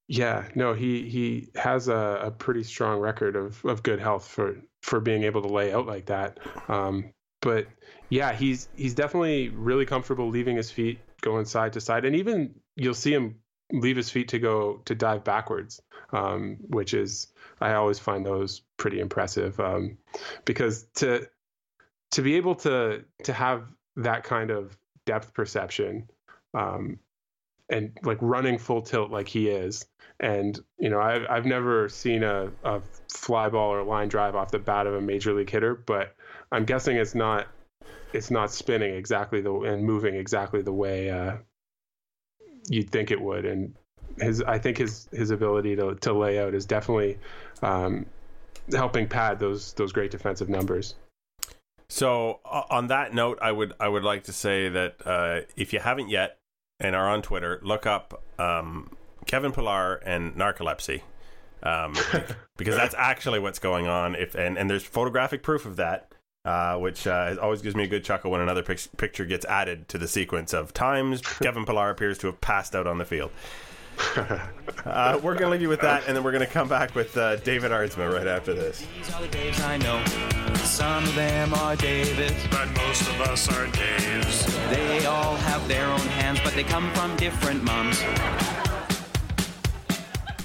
Yeah, 0.08 0.48
no, 0.56 0.74
he 0.74 1.08
he 1.08 1.48
has 1.54 1.88
a, 1.88 2.20
a 2.24 2.30
pretty 2.32 2.64
strong 2.64 2.98
record 3.00 3.36
of, 3.36 3.64
of 3.64 3.82
good 3.82 4.00
health 4.00 4.26
for 4.26 4.56
for 4.82 4.98
being 5.00 5.22
able 5.22 5.42
to 5.42 5.48
lay 5.48 5.72
out 5.72 5.86
like 5.86 6.06
that. 6.06 6.38
Um, 6.68 7.12
but 7.40 7.68
yeah, 8.08 8.32
he's 8.32 8.68
he's 8.74 8.94
definitely 8.94 9.50
really 9.50 9.86
comfortable 9.86 10.28
leaving 10.28 10.56
his 10.56 10.70
feet 10.70 10.98
going 11.20 11.44
side 11.44 11.74
to 11.74 11.80
side, 11.80 12.04
and 12.04 12.16
even 12.16 12.54
you'll 12.76 12.94
see 12.94 13.14
him 13.14 13.36
leave 13.72 13.96
his 13.96 14.10
feet 14.10 14.28
to 14.28 14.40
go 14.40 14.78
to 14.86 14.96
dive 14.96 15.22
backwards, 15.22 15.80
um, 16.12 16.56
which 16.70 16.92
is 16.92 17.28
I 17.60 17.74
always 17.74 18.00
find 18.00 18.26
those 18.26 18.62
pretty 18.78 18.98
impressive 18.98 19.60
um, 19.60 19.96
because 20.44 20.88
to 20.96 21.28
to 22.12 22.22
be 22.22 22.36
able 22.36 22.54
to 22.54 23.04
to 23.24 23.32
have 23.32 23.64
that 23.96 24.24
kind 24.24 24.50
of 24.50 24.76
depth 25.06 25.32
perception 25.34 26.08
um, 26.54 26.98
and 27.68 27.96
like 28.02 28.18
running 28.20 28.58
full 28.58 28.82
tilt 28.82 29.10
like 29.10 29.28
he 29.28 29.48
is 29.48 29.86
and 30.18 30.60
you 30.78 30.90
know 30.90 31.00
I've, 31.00 31.24
I've 31.28 31.46
never 31.46 31.88
seen 31.88 32.22
a, 32.22 32.50
a 32.64 32.80
fly 33.08 33.48
ball 33.48 33.72
or 33.72 33.82
line 33.82 34.08
drive 34.08 34.34
off 34.34 34.50
the 34.50 34.58
bat 34.58 34.86
of 34.86 34.94
a 34.94 35.00
major 35.00 35.32
league 35.32 35.50
hitter 35.50 35.74
but 35.74 36.14
i'm 36.52 36.64
guessing 36.64 36.96
it's 36.96 37.14
not 37.14 37.46
it's 38.12 38.30
not 38.30 38.50
spinning 38.50 38.94
exactly 38.94 39.40
the 39.40 39.52
and 39.60 39.84
moving 39.84 40.14
exactly 40.14 40.62
the 40.62 40.72
way 40.72 41.10
uh, 41.10 41.36
you'd 42.68 42.90
think 42.90 43.10
it 43.10 43.20
would 43.20 43.44
and 43.44 43.74
his 44.18 44.42
i 44.42 44.58
think 44.58 44.78
his 44.78 45.08
his 45.12 45.30
ability 45.30 45.76
to, 45.76 45.94
to 45.96 46.12
lay 46.12 46.38
out 46.38 46.54
is 46.54 46.66
definitely 46.66 47.18
um, 47.62 48.04
helping 48.72 49.08
pad 49.08 49.38
those 49.38 49.72
those 49.74 49.92
great 49.92 50.10
defensive 50.10 50.48
numbers 50.48 50.94
So 51.90 52.38
uh, 52.44 52.62
on 52.70 52.86
that 52.86 53.12
note, 53.12 53.38
I 53.42 53.50
would 53.50 53.74
I 53.80 53.88
would 53.88 54.04
like 54.04 54.24
to 54.24 54.32
say 54.32 54.68
that 54.68 54.96
uh, 55.04 55.40
if 55.56 55.72
you 55.72 55.80
haven't 55.80 56.08
yet 56.08 56.38
and 56.78 56.94
are 56.94 57.08
on 57.08 57.20
Twitter, 57.20 57.60
look 57.62 57.84
up 57.84 58.22
um, 58.38 58.96
Kevin 59.26 59.52
Pillar 59.52 59.96
and 59.96 60.34
narcolepsy. 60.36 61.02
Um, 61.62 61.94
because 62.56 62.76
that's 62.76 62.94
actually 62.96 63.40
what's 63.40 63.58
going 63.58 63.88
on. 63.88 64.14
If 64.14 64.36
and, 64.36 64.56
and 64.56 64.70
there's 64.70 64.84
photographic 64.84 65.42
proof 65.42 65.66
of 65.66 65.76
that, 65.76 66.14
uh, 66.44 66.76
which 66.76 67.08
uh, 67.08 67.34
always 67.42 67.60
gives 67.60 67.74
me 67.74 67.82
a 67.82 67.88
good 67.88 68.04
chuckle 68.04 68.30
when 68.30 68.40
another 68.40 68.62
pic- 68.62 68.96
picture 68.96 69.24
gets 69.24 69.44
added 69.46 69.88
to 69.88 69.98
the 69.98 70.08
sequence 70.08 70.54
of 70.54 70.72
times 70.72 71.20
Kevin 71.42 71.64
Pillar 71.66 71.90
appears 71.90 72.18
to 72.18 72.28
have 72.28 72.40
passed 72.40 72.76
out 72.76 72.86
on 72.86 72.98
the 72.98 73.04
field. 73.04 73.32
Uh, 74.84 75.20
we're 75.22 75.34
going 75.34 75.44
to 75.44 75.50
leave 75.50 75.60
you 75.60 75.68
with 75.68 75.82
that, 75.82 76.02
and 76.06 76.16
then 76.16 76.24
we're 76.24 76.32
going 76.32 76.44
to 76.44 76.50
come 76.50 76.66
back 76.66 76.94
with 76.94 77.14
uh, 77.16 77.36
David 77.36 77.70
Aardsma 77.70 78.10
right 78.10 78.26
after 78.26 78.54
this. 78.54 78.86
These 78.96 79.12
are 79.12 79.20
the 79.20 79.28
Daves 79.28 79.62
I 79.62 79.76
know. 79.76 80.02
Some 80.56 81.04
of 81.04 81.14
them 81.14 81.52
are 81.52 81.76
Davids. 81.76 82.46
but 82.50 82.66
most 82.74 83.02
of 83.02 83.20
us 83.20 83.46
are 83.50 83.66
Daves. 83.66 84.70
They 84.70 85.04
all 85.04 85.36
have 85.36 85.68
their 85.68 85.86
own 85.86 86.00
hands, 86.00 86.40
but 86.42 86.54
they 86.54 86.64
come 86.64 86.90
from 86.94 87.14
different 87.16 87.62
moms. 87.62 88.02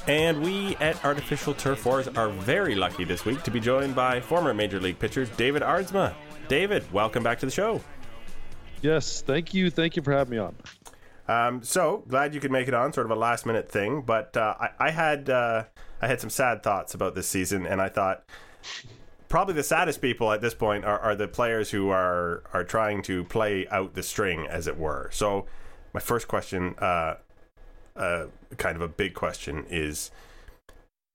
And 0.07 0.43
we 0.43 0.75
at 0.77 1.03
Artificial 1.05 1.53
Turf 1.53 1.85
Wars 1.85 2.09
are 2.09 2.29
very 2.29 2.75
lucky 2.75 3.05
this 3.05 3.23
week 3.23 3.41
to 3.43 3.51
be 3.51 3.61
joined 3.61 3.95
by 3.95 4.19
former 4.19 4.53
Major 4.53 4.79
League 4.81 4.99
pitcher 4.99 5.25
David 5.25 5.61
Aardsma. 5.61 6.13
David, 6.49 6.91
welcome 6.91 7.23
back 7.23 7.39
to 7.39 7.45
the 7.45 7.51
show. 7.51 7.81
Yes, 8.81 9.21
thank 9.21 9.53
you, 9.53 9.71
thank 9.71 9.95
you 9.95 10.03
for 10.03 10.11
having 10.11 10.31
me 10.31 10.37
on. 10.39 10.55
Um, 11.27 11.63
so 11.63 12.03
glad 12.07 12.33
you 12.33 12.39
could 12.39 12.51
make 12.51 12.67
it 12.67 12.73
on, 12.73 12.93
sort 12.93 13.07
of 13.07 13.11
a 13.11 13.19
last 13.19 13.45
minute 13.45 13.71
thing. 13.71 14.01
But 14.01 14.35
uh, 14.37 14.55
I, 14.59 14.69
I 14.79 14.91
had 14.91 15.29
uh, 15.29 15.63
I 16.01 16.07
had 16.07 16.21
some 16.21 16.29
sad 16.29 16.63
thoughts 16.63 16.93
about 16.93 17.15
this 17.15 17.27
season, 17.27 17.65
and 17.65 17.81
I 17.81 17.89
thought 17.89 18.23
probably 19.27 19.55
the 19.55 19.63
saddest 19.63 20.01
people 20.01 20.31
at 20.31 20.41
this 20.41 20.53
point 20.53 20.85
are, 20.85 20.99
are 20.99 21.15
the 21.15 21.27
players 21.27 21.71
who 21.71 21.89
are 21.89 22.43
are 22.53 22.63
trying 22.63 23.01
to 23.03 23.23
play 23.23 23.67
out 23.69 23.95
the 23.95 24.03
string, 24.03 24.45
as 24.47 24.67
it 24.67 24.77
were. 24.77 25.09
So 25.11 25.45
my 25.93 25.99
first 25.99 26.27
question, 26.27 26.75
uh, 26.79 27.15
uh, 27.95 28.25
kind 28.57 28.75
of 28.75 28.81
a 28.81 28.87
big 28.87 29.13
question, 29.13 29.65
is 29.69 30.11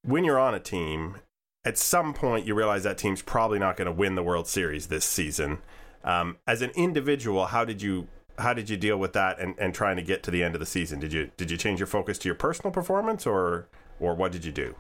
when 0.03 0.25
you're 0.25 0.41
on 0.41 0.55
a 0.55 0.61
team. 0.61 1.17
At 1.63 1.77
some 1.77 2.15
point, 2.15 2.47
you 2.47 2.55
realize 2.55 2.85
that 2.85 2.97
team's 2.97 3.21
probably 3.21 3.59
not 3.59 3.77
going 3.77 3.85
to 3.85 3.93
win 3.93 4.15
the 4.15 4.23
World 4.23 4.47
Series 4.47 4.87
this 4.87 5.05
season. 5.05 5.59
Um, 6.03 6.39
as 6.47 6.63
an 6.63 6.71
individual, 6.71 7.45
how 7.45 7.67
did 7.67 7.83
you 7.83 8.09
how 8.39 8.53
did 8.53 8.71
you 8.71 8.77
deal 8.77 8.97
with 8.97 9.13
that 9.13 9.39
and, 9.39 9.55
and 9.59 9.75
trying 9.75 9.97
to 9.97 10.03
get 10.03 10.23
to 10.25 10.31
the 10.31 10.43
end 10.43 10.55
of 10.55 10.61
the 10.61 10.67
season? 10.67 11.01
Did 11.01 11.13
you 11.13 11.31
did 11.37 11.51
you 11.51 11.57
change 11.57 11.81
your 11.81 11.87
focus 11.87 12.19
to 12.19 12.29
your 12.29 12.35
personal 12.35 12.71
performance 12.71 13.27
or 13.27 13.69
or 13.99 14.15
what 14.15 14.33
did 14.33 14.45
you 14.45 14.53
do? 14.53 14.75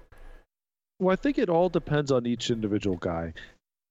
Well, 0.99 1.13
I 1.13 1.17
think 1.17 1.39
it 1.39 1.49
all 1.49 1.69
depends 1.69 2.13
on 2.13 2.27
each 2.27 2.51
individual 2.51 2.97
guy. 2.97 3.33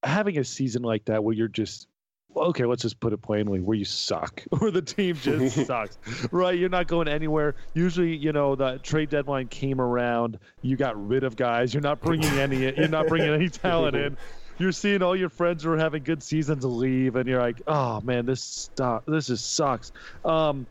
Having 0.04 0.38
a 0.38 0.44
season 0.44 0.84
like 0.84 1.06
that 1.06 1.24
where 1.24 1.34
you're 1.36 1.48
just 1.48 1.88
okay, 2.36 2.66
let's 2.66 2.84
just 2.84 3.00
put 3.00 3.14
it 3.14 3.22
plainly, 3.22 3.60
where 3.60 3.78
you 3.78 3.86
suck 3.86 4.44
or 4.52 4.72
the 4.72 4.82
team 4.82 5.16
just 5.16 5.66
sucks, 5.66 5.98
right? 6.32 6.58
You're 6.58 6.70
not 6.70 6.88
going 6.88 7.08
anywhere. 7.08 7.56
Usually, 7.74 8.16
you 8.16 8.32
know, 8.32 8.56
the 8.56 8.80
trade 8.80 9.10
deadline 9.10 9.48
came 9.48 9.82
around, 9.82 10.40
you 10.62 10.78
got 10.78 10.96
rid 11.08 11.24
of 11.24 11.36
guys. 11.36 11.74
You're 11.74 11.82
not 11.82 12.02
bringing 12.02 12.32
any. 12.34 12.60
You're 12.60 12.88
not 12.88 13.08
bringing 13.08 13.34
any 13.34 13.50
talent 13.50 13.96
in. 13.96 14.18
You're 14.60 14.72
seeing 14.72 15.02
all 15.02 15.16
your 15.16 15.30
friends 15.30 15.64
who 15.64 15.72
are 15.72 15.78
having 15.78 16.04
good 16.04 16.22
seasons 16.22 16.66
leave, 16.66 17.16
and 17.16 17.28
you're 17.28 17.42
like, 17.42 17.62
oh 17.68 18.02
man, 18.02 18.26
this 18.26 18.44
stuff, 18.44 19.04
this 19.08 19.28
just 19.28 19.56
sucks. 19.56 19.92
Um, 20.26 20.68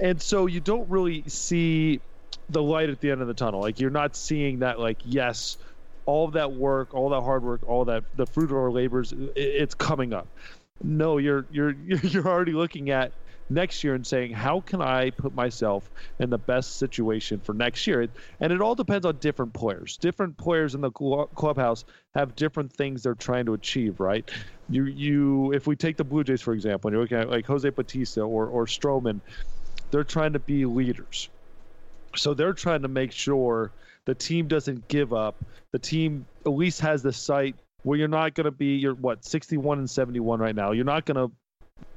and 0.00 0.20
so 0.20 0.46
you 0.46 0.60
don't 0.60 0.88
really 0.90 1.22
see 1.28 2.00
the 2.48 2.62
light 2.62 2.90
at 2.90 3.00
the 3.00 3.10
end 3.10 3.22
of 3.22 3.28
the 3.28 3.34
tunnel. 3.34 3.60
Like 3.60 3.78
you're 3.80 3.90
not 3.90 4.16
seeing 4.16 4.60
that. 4.60 4.78
Like 4.78 4.98
yes 5.04 5.56
all 6.04 6.26
of 6.26 6.32
that 6.32 6.52
work, 6.52 6.94
all 6.94 7.10
that 7.10 7.20
hard 7.20 7.44
work, 7.44 7.62
all 7.64 7.84
that 7.84 8.02
the 8.14 8.26
fruit 8.26 8.50
of 8.50 8.56
our 8.56 8.72
labors, 8.72 9.14
it's 9.36 9.74
coming 9.74 10.12
up 10.12 10.28
no, 10.82 11.18
you're 11.18 11.46
you're 11.50 11.70
you're 12.02 12.26
already 12.26 12.52
looking 12.52 12.90
at 12.90 13.12
next 13.52 13.84
year 13.84 13.94
and 13.94 14.06
saying 14.06 14.32
how 14.32 14.60
can 14.60 14.80
I 14.80 15.10
put 15.10 15.34
myself 15.34 15.90
in 16.18 16.30
the 16.30 16.38
best 16.38 16.78
situation 16.78 17.40
for 17.40 17.54
next 17.54 17.86
year? 17.86 18.08
And 18.40 18.52
it 18.52 18.60
all 18.60 18.74
depends 18.74 19.06
on 19.06 19.18
different 19.18 19.54
players. 19.54 19.96
Different 19.98 20.36
players 20.36 20.74
in 20.74 20.80
the 20.80 20.90
clubhouse 20.90 21.84
have 22.14 22.34
different 22.36 22.72
things 22.72 23.02
they're 23.02 23.14
trying 23.14 23.46
to 23.46 23.54
achieve, 23.54 24.00
right? 24.00 24.28
You 24.68 24.84
you 24.84 25.52
if 25.52 25.66
we 25.66 25.76
take 25.76 25.96
the 25.96 26.04
Blue 26.04 26.24
Jays 26.24 26.42
for 26.42 26.54
example, 26.54 26.88
and 26.88 26.94
you're 26.94 27.02
looking 27.02 27.18
at 27.18 27.30
like 27.30 27.46
Jose 27.46 27.68
Bautista 27.68 28.22
or 28.22 28.46
or 28.46 28.66
Stroman, 28.66 29.20
they're 29.90 30.04
trying 30.04 30.32
to 30.32 30.38
be 30.40 30.64
leaders. 30.64 31.28
So 32.16 32.34
they're 32.34 32.52
trying 32.52 32.82
to 32.82 32.88
make 32.88 33.12
sure 33.12 33.72
the 34.04 34.14
team 34.14 34.48
doesn't 34.48 34.88
give 34.88 35.12
up. 35.12 35.44
The 35.72 35.78
team 35.78 36.26
at 36.44 36.52
least 36.52 36.80
has 36.80 37.02
the 37.02 37.12
sight 37.12 37.56
where 37.82 37.98
you're 37.98 38.08
not 38.08 38.34
going 38.34 38.44
to 38.44 38.50
be 38.50 38.76
you're 38.76 38.94
what 38.94 39.24
61 39.24 39.78
and 39.78 39.90
71 39.90 40.40
right 40.40 40.54
now. 40.54 40.72
You're 40.72 40.84
not 40.84 41.04
going 41.04 41.16
to 41.16 41.34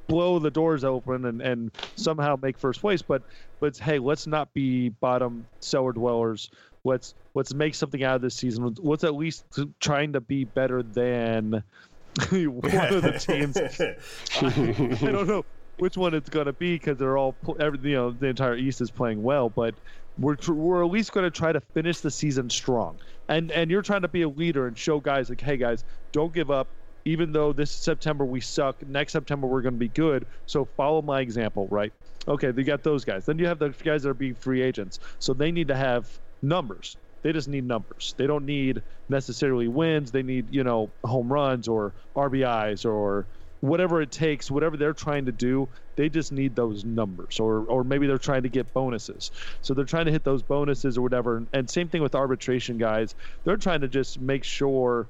blow 0.08 0.40
the 0.40 0.52
doors 0.52 0.84
open 0.84 1.26
and, 1.26 1.42
and 1.42 1.72
somehow 1.96 2.36
make 2.42 2.58
first 2.58 2.82
place, 2.82 3.02
but 3.02 3.24
but 3.60 3.78
hey, 3.78 4.00
let's 4.00 4.28
not 4.28 4.54
be 4.54 4.90
bottom 4.90 5.48
cellar 5.60 5.94
dwellers. 5.94 6.50
Let's 6.84 7.16
let's 7.34 7.54
make 7.54 7.76
something 7.76 8.04
out 8.04 8.16
of 8.16 8.22
this 8.22 8.36
season. 8.36 8.76
Let's 8.80 9.04
at 9.04 9.16
least 9.16 9.46
trying 9.80 10.14
to 10.14 10.22
be 10.22 10.44
better 10.44 10.84
than 10.84 11.52
one 12.30 12.94
of 12.94 13.02
the 13.02 13.18
teams. 13.20 13.58
I, 13.58 15.08
I 15.08 15.12
don't 15.12 15.28
know 15.28 15.44
which 15.78 15.98
one 15.98 16.14
it's 16.14 16.30
going 16.30 16.46
to 16.46 16.54
be 16.54 16.76
because 16.76 16.98
they're 16.98 17.18
all 17.18 17.38
every 17.60 17.80
you 17.90 17.96
know 17.96 18.12
the 18.12 18.28
entire 18.28 18.56
East 18.56 18.82
is 18.82 18.92
playing 18.92 19.22
well, 19.22 19.50
but 19.50 19.76
we're 20.18 20.38
we're 20.48 20.84
at 20.84 20.92
least 20.92 21.12
going 21.12 21.26
to 21.26 21.32
try 21.32 21.52
to 21.52 21.62
finish 21.74 22.00
the 22.00 22.12
season 22.12 22.50
strong. 22.50 23.00
And 23.28 23.52
and 23.52 23.70
you're 23.72 23.82
trying 23.82 24.04
to 24.04 24.08
be 24.08 24.22
a 24.22 24.30
leader 24.30 24.68
and 24.68 24.78
show 24.78 25.00
guys 25.00 25.30
like, 25.30 25.42
hey 25.42 25.58
guys, 25.58 25.84
don't 26.14 26.34
give 26.34 26.50
up. 26.52 26.70
Even 27.06 27.32
though 27.32 27.54
this 27.54 27.72
September 27.72 28.26
we 28.26 28.42
suck, 28.42 28.86
next 28.88 29.14
September 29.14 29.48
we're 29.48 29.62
going 29.62 29.76
to 29.76 29.80
be 29.80 29.90
good. 29.90 30.26
So 30.48 30.66
follow 30.66 31.02
my 31.02 31.22
example, 31.22 31.68
right? 31.70 31.94
Okay, 32.28 32.52
you 32.56 32.64
got 32.64 32.84
those 32.84 33.06
guys. 33.06 33.26
Then 33.26 33.38
you 33.38 33.46
have 33.46 33.60
the 33.60 33.70
guys 33.70 34.04
that 34.04 34.10
are 34.10 34.16
being 34.16 34.36
free 34.36 34.62
agents. 34.62 35.00
So 35.20 35.34
they 35.34 35.52
need 35.52 35.68
to 35.68 35.76
have 35.76 36.20
numbers. 36.42 36.98
They 37.22 37.32
just 37.32 37.48
need 37.48 37.66
numbers. 37.66 38.14
They 38.18 38.28
don't 38.28 38.46
need 38.46 38.84
necessarily 39.10 39.68
wins. 39.68 40.12
They 40.12 40.24
need, 40.24 40.54
you 40.54 40.64
know, 40.64 40.94
home 41.04 41.32
runs 41.32 41.68
or 41.68 41.94
RBIs 42.16 42.86
or 42.86 43.28
whatever 43.62 44.02
it 44.02 44.12
takes, 44.12 44.52
whatever 44.52 44.78
they're 44.78 44.94
trying 44.94 45.26
to 45.26 45.32
do, 45.32 45.68
they 45.96 46.10
just 46.10 46.32
need 46.32 46.56
those 46.56 46.86
numbers, 46.86 47.40
or 47.40 47.66
or 47.66 47.84
maybe 47.84 48.06
they're 48.06 48.18
trying 48.18 48.44
to 48.44 48.50
get 48.50 48.74
bonuses. 48.74 49.32
So 49.62 49.74
they're 49.74 49.86
trying 49.86 50.06
to 50.06 50.12
hit 50.12 50.24
those 50.24 50.44
bonuses 50.44 50.98
or 50.98 51.02
whatever. 51.02 51.48
And 51.54 51.70
same 51.70 51.90
thing 51.90 52.02
with 52.04 52.16
arbitration 52.16 52.78
guys. 52.78 53.16
They're 53.44 53.58
trying 53.58 53.82
to 53.82 53.88
just 53.88 54.20
make 54.20 54.44
sure 54.44 55.10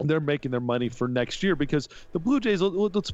they're 0.00 0.20
making 0.20 0.50
their 0.50 0.60
money 0.60 0.88
for 0.88 1.08
next 1.08 1.42
year 1.42 1.56
because 1.56 1.88
the 2.12 2.18
Blue 2.18 2.40
Jays. 2.40 2.60
Let's 2.60 3.12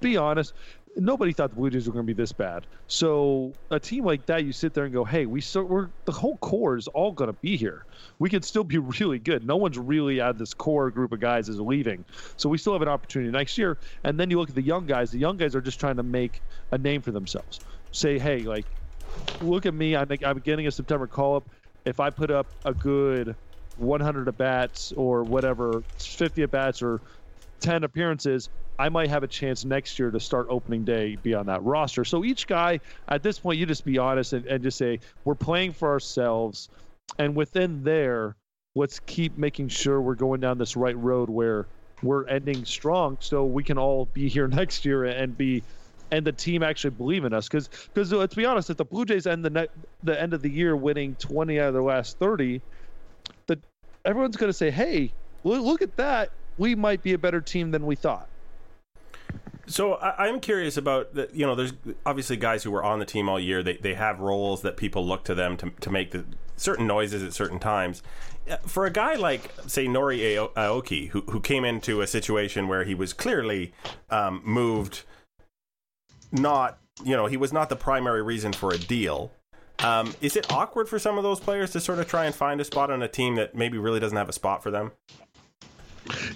be 0.00 0.16
honest, 0.16 0.54
nobody 0.96 1.32
thought 1.32 1.50
the 1.50 1.56
Blue 1.56 1.70
Jays 1.70 1.86
were 1.86 1.92
going 1.92 2.06
to 2.06 2.14
be 2.14 2.16
this 2.16 2.32
bad. 2.32 2.66
So 2.86 3.52
a 3.70 3.78
team 3.78 4.04
like 4.04 4.26
that, 4.26 4.44
you 4.44 4.52
sit 4.52 4.74
there 4.74 4.84
and 4.84 4.92
go, 4.92 5.04
"Hey, 5.04 5.26
we 5.26 5.40
so 5.40 5.62
we're 5.62 5.90
the 6.04 6.12
whole 6.12 6.38
core 6.38 6.76
is 6.76 6.88
all 6.88 7.12
going 7.12 7.28
to 7.28 7.38
be 7.40 7.56
here. 7.56 7.84
We 8.18 8.30
can 8.30 8.42
still 8.42 8.64
be 8.64 8.78
really 9.00 9.18
good. 9.18 9.46
No 9.46 9.56
one's 9.56 9.78
really 9.78 10.20
out 10.20 10.30
of 10.30 10.38
this 10.38 10.54
core 10.54 10.90
group 10.90 11.12
of 11.12 11.20
guys 11.20 11.48
is 11.48 11.60
leaving, 11.60 12.04
so 12.36 12.48
we 12.48 12.58
still 12.58 12.72
have 12.72 12.82
an 12.82 12.88
opportunity 12.88 13.30
next 13.30 13.58
year." 13.58 13.78
And 14.04 14.18
then 14.18 14.30
you 14.30 14.38
look 14.38 14.48
at 14.48 14.54
the 14.54 14.62
young 14.62 14.86
guys. 14.86 15.10
The 15.10 15.18
young 15.18 15.36
guys 15.36 15.54
are 15.54 15.60
just 15.60 15.80
trying 15.80 15.96
to 15.96 16.02
make 16.02 16.40
a 16.72 16.78
name 16.78 17.02
for 17.02 17.10
themselves. 17.12 17.60
Say, 17.92 18.18
"Hey, 18.18 18.40
like, 18.42 18.66
look 19.40 19.66
at 19.66 19.74
me. 19.74 19.96
I'm 19.96 20.08
I'm 20.24 20.38
getting 20.38 20.66
a 20.66 20.70
September 20.70 21.06
call 21.06 21.36
up. 21.36 21.50
If 21.84 22.00
I 22.00 22.08
put 22.08 22.30
up 22.30 22.46
a 22.64 22.72
good 22.72 23.36
100 23.76 24.28
at 24.28 24.36
bats 24.36 24.92
or 24.92 25.24
whatever, 25.24 25.84
50 25.98 26.42
at 26.42 26.50
bats 26.50 26.82
or 26.82 27.02
10 27.60 27.84
appearances, 27.84 28.48
I 28.78 28.88
might 28.88 29.08
have 29.10 29.22
a 29.22 29.28
chance 29.28 29.64
next 29.64 29.98
year 29.98 30.10
to 30.10 30.18
start 30.20 30.46
opening 30.50 30.84
day 30.84 31.16
be 31.16 31.34
on 31.34 31.46
that 31.46 31.62
roster. 31.62 32.04
So 32.04 32.24
each 32.24 32.46
guy 32.46 32.80
at 33.08 33.22
this 33.22 33.38
point, 33.38 33.58
you 33.58 33.66
just 33.66 33.84
be 33.84 33.98
honest 33.98 34.32
and, 34.32 34.46
and 34.46 34.62
just 34.62 34.78
say 34.78 35.00
we're 35.24 35.36
playing 35.36 35.72
for 35.72 35.88
ourselves, 35.90 36.68
and 37.18 37.36
within 37.36 37.82
there, 37.84 38.36
let's 38.74 38.98
keep 39.00 39.36
making 39.38 39.68
sure 39.68 40.00
we're 40.02 40.16
going 40.16 40.40
down 40.40 40.58
this 40.58 40.76
right 40.76 40.96
road 40.96 41.30
where 41.30 41.68
we're 42.02 42.26
ending 42.26 42.64
strong, 42.64 43.18
so 43.20 43.44
we 43.44 43.62
can 43.62 43.78
all 43.78 44.06
be 44.06 44.28
here 44.28 44.48
next 44.48 44.84
year 44.84 45.04
and 45.04 45.36
be 45.36 45.64
and 46.10 46.26
the 46.26 46.32
team 46.32 46.62
actually 46.62 46.90
believe 46.90 47.24
in 47.24 47.32
us 47.32 47.48
because 47.48 47.68
because 47.92 48.12
let's 48.12 48.34
uh, 48.34 48.36
be 48.36 48.44
honest 48.44 48.70
if 48.70 48.76
the 48.76 48.84
blue 48.84 49.04
jays 49.04 49.26
end 49.26 49.44
the 49.44 49.50
net, 49.50 49.70
the 50.02 50.20
end 50.20 50.34
of 50.34 50.42
the 50.42 50.50
year 50.50 50.76
winning 50.76 51.16
20 51.16 51.58
out 51.58 51.68
of 51.68 51.74
their 51.74 51.82
last 51.82 52.18
30 52.18 52.58
the 52.58 52.62
everyone's 54.04 54.36
going 54.36 54.50
to 54.50 54.56
say 54.56 54.70
hey 54.70 55.12
look 55.42 55.82
at 55.82 55.96
that 55.96 56.30
we 56.56 56.74
might 56.74 57.02
be 57.02 57.12
a 57.12 57.18
better 57.18 57.40
team 57.40 57.70
than 57.70 57.84
we 57.84 57.94
thought 57.94 58.28
so 59.66 59.94
I, 59.94 60.28
am 60.28 60.40
curious 60.40 60.76
about 60.76 61.10
you 61.32 61.46
know, 61.46 61.54
there's 61.54 61.72
obviously 62.04 62.36
guys 62.36 62.62
who 62.62 62.70
were 62.70 62.84
on 62.84 62.98
the 62.98 63.04
team 63.04 63.28
all 63.28 63.40
year. 63.40 63.62
They 63.62 63.76
they 63.76 63.94
have 63.94 64.20
roles 64.20 64.62
that 64.62 64.76
people 64.76 65.06
look 65.06 65.24
to 65.24 65.34
them 65.34 65.56
to 65.58 65.70
to 65.80 65.90
make 65.90 66.10
the 66.10 66.24
certain 66.56 66.86
noises 66.86 67.22
at 67.22 67.32
certain 67.32 67.58
times. 67.58 68.02
Uh, 68.48 68.56
for 68.66 68.84
a 68.84 68.90
guy 68.90 69.14
like 69.14 69.50
say 69.66 69.86
Nori 69.86 70.36
Aoki, 70.54 71.08
who 71.08 71.22
who 71.22 71.40
came 71.40 71.64
into 71.64 72.02
a 72.02 72.06
situation 72.06 72.68
where 72.68 72.84
he 72.84 72.94
was 72.94 73.12
clearly 73.12 73.72
um, 74.10 74.42
moved, 74.44 75.02
not 76.30 76.78
you 77.02 77.16
know 77.16 77.26
he 77.26 77.36
was 77.36 77.52
not 77.52 77.68
the 77.68 77.76
primary 77.76 78.22
reason 78.22 78.52
for 78.52 78.70
a 78.70 78.78
deal. 78.78 79.32
Um, 79.84 80.14
is 80.22 80.34
it 80.34 80.50
awkward 80.50 80.88
for 80.88 80.98
some 80.98 81.18
of 81.18 81.24
those 81.24 81.38
players 81.38 81.72
to 81.72 81.80
sort 81.80 81.98
of 81.98 82.08
try 82.08 82.24
and 82.24 82.34
find 82.34 82.58
a 82.58 82.64
spot 82.64 82.90
on 82.90 83.02
a 83.02 83.08
team 83.08 83.34
that 83.34 83.54
maybe 83.54 83.76
really 83.76 84.00
doesn't 84.00 84.16
have 84.16 84.30
a 84.30 84.32
spot 84.32 84.62
for 84.62 84.70
them? 84.70 84.92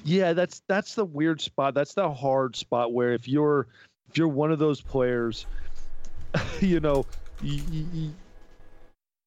Yeah, 0.05 0.35
that's 0.35 0.63
that's 0.69 0.95
the 0.95 1.07
weird 1.07 1.41
spot. 1.41 1.73
That's 1.73 1.95
the 1.95 2.13
hard 2.13 2.57
spot 2.57 2.93
where 2.93 3.15
if 3.15 3.27
you're 3.27 3.67
if 4.11 4.19
you're 4.19 4.29
one 4.29 4.53
of 4.53 4.59
those 4.59 4.83
players, 4.83 5.47
you 6.61 6.81
know, 6.81 7.07
you, 7.41 7.63
you, 7.71 8.13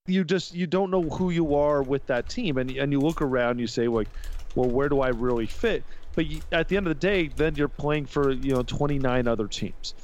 you 0.06 0.24
just 0.24 0.54
you 0.54 0.68
don't 0.68 0.92
know 0.92 1.02
who 1.02 1.32
you 1.32 1.56
are 1.56 1.82
with 1.82 2.06
that 2.06 2.30
team, 2.30 2.60
and 2.60 2.70
and 2.70 2.92
you 2.92 3.00
look 3.00 3.24
around, 3.24 3.58
you 3.58 3.66
say 3.66 3.88
like, 3.88 4.08
well, 4.54 4.70
where 4.70 4.88
do 4.88 5.02
I 5.02 5.10
really 5.10 5.48
fit? 5.48 5.84
But 6.14 6.28
you, 6.28 6.42
at 6.52 6.68
the 6.68 6.78
end 6.78 6.86
of 6.86 6.92
the 6.92 7.08
day, 7.08 7.28
then 7.28 7.56
you're 7.56 7.68
playing 7.68 8.06
for 8.06 8.32
you 8.32 8.54
know 8.54 8.62
29 8.62 9.28
other 9.28 9.48
teams, 9.48 9.96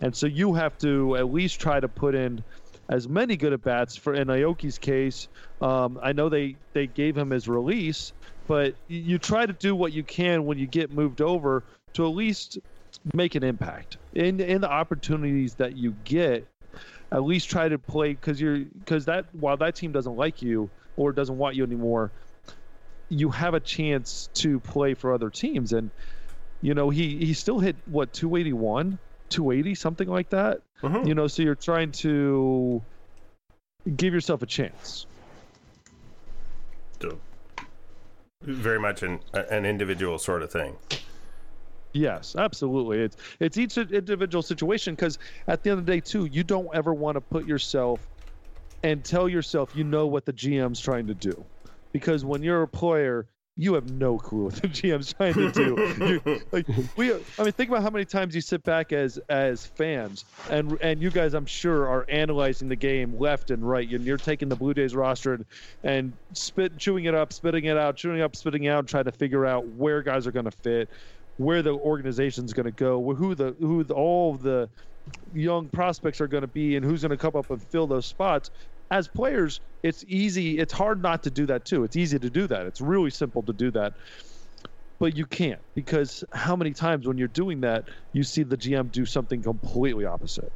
and 0.00 0.14
so 0.14 0.26
you 0.26 0.54
have 0.54 0.76
to 0.78 1.16
at 1.16 1.32
least 1.32 1.60
try 1.60 1.78
to 1.78 1.86
put 1.88 2.16
in 2.16 2.42
as 2.90 3.08
many 3.08 3.36
good 3.36 3.52
at 3.52 3.62
bats. 3.62 3.96
For 3.96 4.12
in 4.12 4.28
Aoki's 4.28 4.76
case, 4.76 5.28
um, 5.62 5.98
I 6.02 6.12
know 6.12 6.28
they 6.28 6.56
they 6.74 6.86
gave 6.86 7.16
him 7.16 7.30
his 7.30 7.48
release, 7.48 8.12
but 8.46 8.74
you 8.88 9.18
try 9.18 9.46
to 9.46 9.52
do 9.52 9.74
what 9.74 9.92
you 9.92 10.02
can 10.02 10.44
when 10.44 10.58
you 10.58 10.66
get 10.66 10.90
moved 10.90 11.22
over 11.22 11.62
to 11.94 12.04
at 12.04 12.14
least 12.14 12.58
make 13.14 13.36
an 13.36 13.44
impact 13.44 13.96
in 14.12 14.40
in 14.40 14.60
the 14.60 14.70
opportunities 14.70 15.54
that 15.54 15.76
you 15.76 15.94
get. 16.04 16.46
At 17.12 17.24
least 17.24 17.50
try 17.50 17.68
to 17.68 17.78
play 17.78 18.12
because 18.12 18.40
you're 18.40 18.58
because 18.58 19.06
that 19.06 19.26
while 19.32 19.56
that 19.56 19.76
team 19.76 19.92
doesn't 19.92 20.16
like 20.16 20.42
you 20.42 20.70
or 20.96 21.12
doesn't 21.12 21.38
want 21.38 21.56
you 21.56 21.64
anymore, 21.64 22.12
you 23.08 23.30
have 23.30 23.54
a 23.54 23.60
chance 23.60 24.28
to 24.34 24.60
play 24.60 24.94
for 24.94 25.12
other 25.12 25.30
teams. 25.30 25.72
And 25.72 25.90
you 26.62 26.74
know 26.74 26.90
he 26.90 27.16
he 27.24 27.34
still 27.34 27.58
hit 27.58 27.76
what 27.86 28.12
281, 28.12 28.98
280 29.30 29.74
something 29.74 30.08
like 30.08 30.30
that. 30.30 30.60
Mm-hmm. 30.82 31.06
You 31.06 31.14
know, 31.14 31.26
so 31.26 31.42
you're 31.42 31.54
trying 31.54 31.92
to 31.92 32.82
give 33.96 34.12
yourself 34.12 34.42
a 34.42 34.46
chance. 34.46 35.06
Very 38.42 38.80
much 38.80 39.02
an 39.02 39.20
an 39.34 39.66
individual 39.66 40.18
sort 40.18 40.42
of 40.42 40.50
thing. 40.50 40.74
Yes, 41.92 42.36
absolutely. 42.36 43.00
It's 43.00 43.16
it's 43.38 43.58
each 43.58 43.76
individual 43.76 44.40
situation 44.42 44.94
because 44.94 45.18
at 45.46 45.62
the 45.62 45.70
end 45.70 45.80
of 45.80 45.86
the 45.86 45.92
day, 45.92 46.00
too, 46.00 46.24
you 46.24 46.42
don't 46.42 46.68
ever 46.72 46.94
want 46.94 47.16
to 47.16 47.20
put 47.20 47.46
yourself 47.46 48.00
and 48.82 49.04
tell 49.04 49.28
yourself 49.28 49.76
you 49.76 49.84
know 49.84 50.06
what 50.06 50.24
the 50.24 50.32
GM's 50.32 50.80
trying 50.80 51.06
to 51.08 51.14
do, 51.14 51.44
because 51.92 52.24
when 52.24 52.42
you're 52.42 52.62
a 52.62 52.68
player, 52.68 53.26
you 53.56 53.74
have 53.74 53.90
no 53.90 54.16
clue 54.16 54.44
what 54.44 54.54
the 54.54 54.68
GM's 54.68 55.12
trying 55.12 55.34
to 55.34 55.52
do. 55.52 56.20
you, 56.24 56.40
like 56.52 56.66
we, 56.96 57.12
I 57.12 57.42
mean, 57.42 57.52
think 57.52 57.68
about 57.68 57.82
how 57.82 57.90
many 57.90 58.04
times 58.04 58.34
you 58.34 58.40
sit 58.40 58.62
back 58.62 58.92
as 58.92 59.18
as 59.28 59.66
fans, 59.66 60.24
and 60.50 60.78
and 60.80 61.02
you 61.02 61.10
guys, 61.10 61.34
I'm 61.34 61.46
sure, 61.46 61.88
are 61.88 62.06
analyzing 62.08 62.68
the 62.68 62.76
game 62.76 63.18
left 63.18 63.50
and 63.50 63.68
right. 63.68 63.90
And 63.90 64.04
you're 64.04 64.16
taking 64.16 64.48
the 64.48 64.56
Blue 64.56 64.72
Jays 64.72 64.94
roster 64.94 65.34
and, 65.34 65.44
and 65.82 66.12
spit, 66.32 66.78
chewing 66.78 67.04
it 67.04 67.14
up, 67.14 67.32
spitting 67.32 67.64
it 67.64 67.76
out, 67.76 67.96
chewing 67.96 68.20
it 68.20 68.22
up, 68.22 68.34
spitting 68.34 68.64
it 68.64 68.70
out, 68.70 68.86
trying 68.86 69.04
to 69.04 69.12
figure 69.12 69.44
out 69.44 69.66
where 69.66 70.02
guys 70.02 70.26
are 70.26 70.32
going 70.32 70.46
to 70.46 70.50
fit, 70.50 70.88
where 71.36 71.62
the 71.62 71.74
organization's 71.74 72.52
going 72.52 72.66
to 72.66 72.72
go, 72.72 73.14
who 73.14 73.34
the 73.34 73.54
who 73.60 73.84
the, 73.84 73.94
all 73.94 74.34
the 74.34 74.70
young 75.34 75.68
prospects 75.68 76.20
are 76.20 76.28
going 76.28 76.42
to 76.42 76.48
be, 76.48 76.76
and 76.76 76.84
who's 76.84 77.02
going 77.02 77.10
to 77.10 77.16
come 77.16 77.34
up 77.34 77.50
and 77.50 77.62
fill 77.62 77.86
those 77.86 78.06
spots 78.06 78.50
as 78.90 79.08
players, 79.08 79.60
it's 79.82 80.04
easy. 80.08 80.58
It's 80.58 80.72
hard 80.72 81.02
not 81.02 81.22
to 81.24 81.30
do 81.30 81.46
that 81.46 81.64
too. 81.64 81.84
It's 81.84 81.96
easy 81.96 82.18
to 82.18 82.30
do 82.30 82.46
that. 82.48 82.66
It's 82.66 82.80
really 82.80 83.10
simple 83.10 83.42
to 83.42 83.52
do 83.52 83.70
that. 83.72 83.94
But 84.98 85.16
you 85.16 85.24
can't 85.24 85.60
because 85.74 86.24
how 86.32 86.56
many 86.56 86.72
times 86.72 87.06
when 87.06 87.16
you're 87.16 87.28
doing 87.28 87.62
that, 87.62 87.84
you 88.12 88.22
see 88.22 88.42
the 88.42 88.56
GM 88.56 88.92
do 88.92 89.06
something 89.06 89.42
completely 89.42 90.04
opposite. 90.04 90.52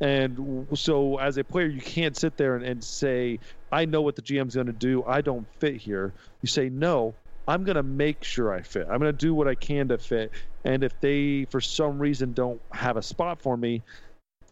And 0.00 0.66
so, 0.74 1.18
as 1.18 1.36
a 1.36 1.44
player, 1.44 1.66
you 1.66 1.80
can't 1.80 2.16
sit 2.16 2.36
there 2.36 2.56
and, 2.56 2.64
and 2.64 2.82
say, 2.82 3.38
I 3.70 3.84
know 3.84 4.02
what 4.02 4.16
the 4.16 4.22
GM's 4.22 4.54
going 4.54 4.66
to 4.66 4.72
do. 4.72 5.04
I 5.04 5.20
don't 5.20 5.46
fit 5.60 5.76
here. 5.76 6.12
You 6.42 6.48
say, 6.48 6.68
no, 6.68 7.14
I'm 7.46 7.62
going 7.62 7.76
to 7.76 7.84
make 7.84 8.24
sure 8.24 8.52
I 8.52 8.62
fit. 8.62 8.88
I'm 8.90 8.98
going 8.98 9.12
to 9.12 9.26
do 9.26 9.32
what 9.32 9.46
I 9.46 9.54
can 9.54 9.88
to 9.88 9.98
fit. 9.98 10.32
And 10.64 10.82
if 10.82 11.00
they, 11.00 11.46
for 11.50 11.60
some 11.60 12.00
reason, 12.00 12.32
don't 12.32 12.60
have 12.72 12.96
a 12.96 13.02
spot 13.02 13.42
for 13.42 13.56
me, 13.56 13.82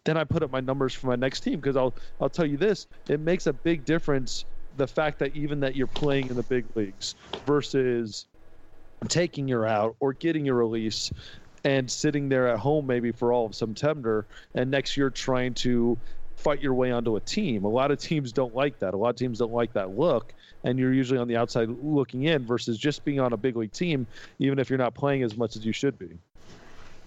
then 0.05 0.17
I 0.17 0.23
put 0.23 0.43
up 0.43 0.51
my 0.51 0.59
numbers 0.59 0.93
for 0.93 1.07
my 1.07 1.15
next 1.15 1.41
team 1.41 1.59
because 1.59 1.75
I'll 1.75 1.95
I'll 2.19 2.29
tell 2.29 2.45
you 2.45 2.57
this, 2.57 2.87
it 3.09 3.19
makes 3.19 3.47
a 3.47 3.53
big 3.53 3.85
difference 3.85 4.45
the 4.77 4.87
fact 4.87 5.19
that 5.19 5.35
even 5.35 5.59
that 5.59 5.75
you're 5.75 5.87
playing 5.87 6.29
in 6.29 6.35
the 6.35 6.43
big 6.43 6.65
leagues 6.75 7.15
versus 7.45 8.25
taking 9.07 9.47
your 9.47 9.65
out 9.65 9.95
or 9.99 10.13
getting 10.13 10.45
your 10.45 10.55
release 10.55 11.11
and 11.63 11.91
sitting 11.91 12.29
there 12.29 12.47
at 12.47 12.59
home 12.59 12.87
maybe 12.87 13.11
for 13.11 13.33
all 13.33 13.45
of 13.45 13.55
September 13.55 14.27
and 14.55 14.71
next 14.71 14.95
year 14.95 15.09
trying 15.09 15.53
to 15.53 15.97
fight 16.37 16.61
your 16.61 16.73
way 16.73 16.91
onto 16.91 17.17
a 17.17 17.19
team. 17.21 17.65
A 17.65 17.69
lot 17.69 17.91
of 17.91 17.99
teams 17.99 18.31
don't 18.31 18.55
like 18.55 18.79
that. 18.79 18.93
A 18.93 18.97
lot 18.97 19.09
of 19.09 19.15
teams 19.15 19.37
don't 19.37 19.51
like 19.51 19.73
that 19.73 19.91
look 19.91 20.33
and 20.63 20.79
you're 20.79 20.93
usually 20.93 21.19
on 21.19 21.27
the 21.27 21.35
outside 21.35 21.69
looking 21.69 22.23
in 22.23 22.45
versus 22.45 22.77
just 22.77 23.03
being 23.03 23.19
on 23.19 23.33
a 23.33 23.37
big 23.37 23.55
league 23.55 23.73
team 23.73 24.07
even 24.39 24.57
if 24.57 24.69
you're 24.69 24.79
not 24.79 24.95
playing 24.95 25.23
as 25.23 25.35
much 25.35 25.55
as 25.55 25.65
you 25.65 25.73
should 25.73 25.99
be. 25.99 26.17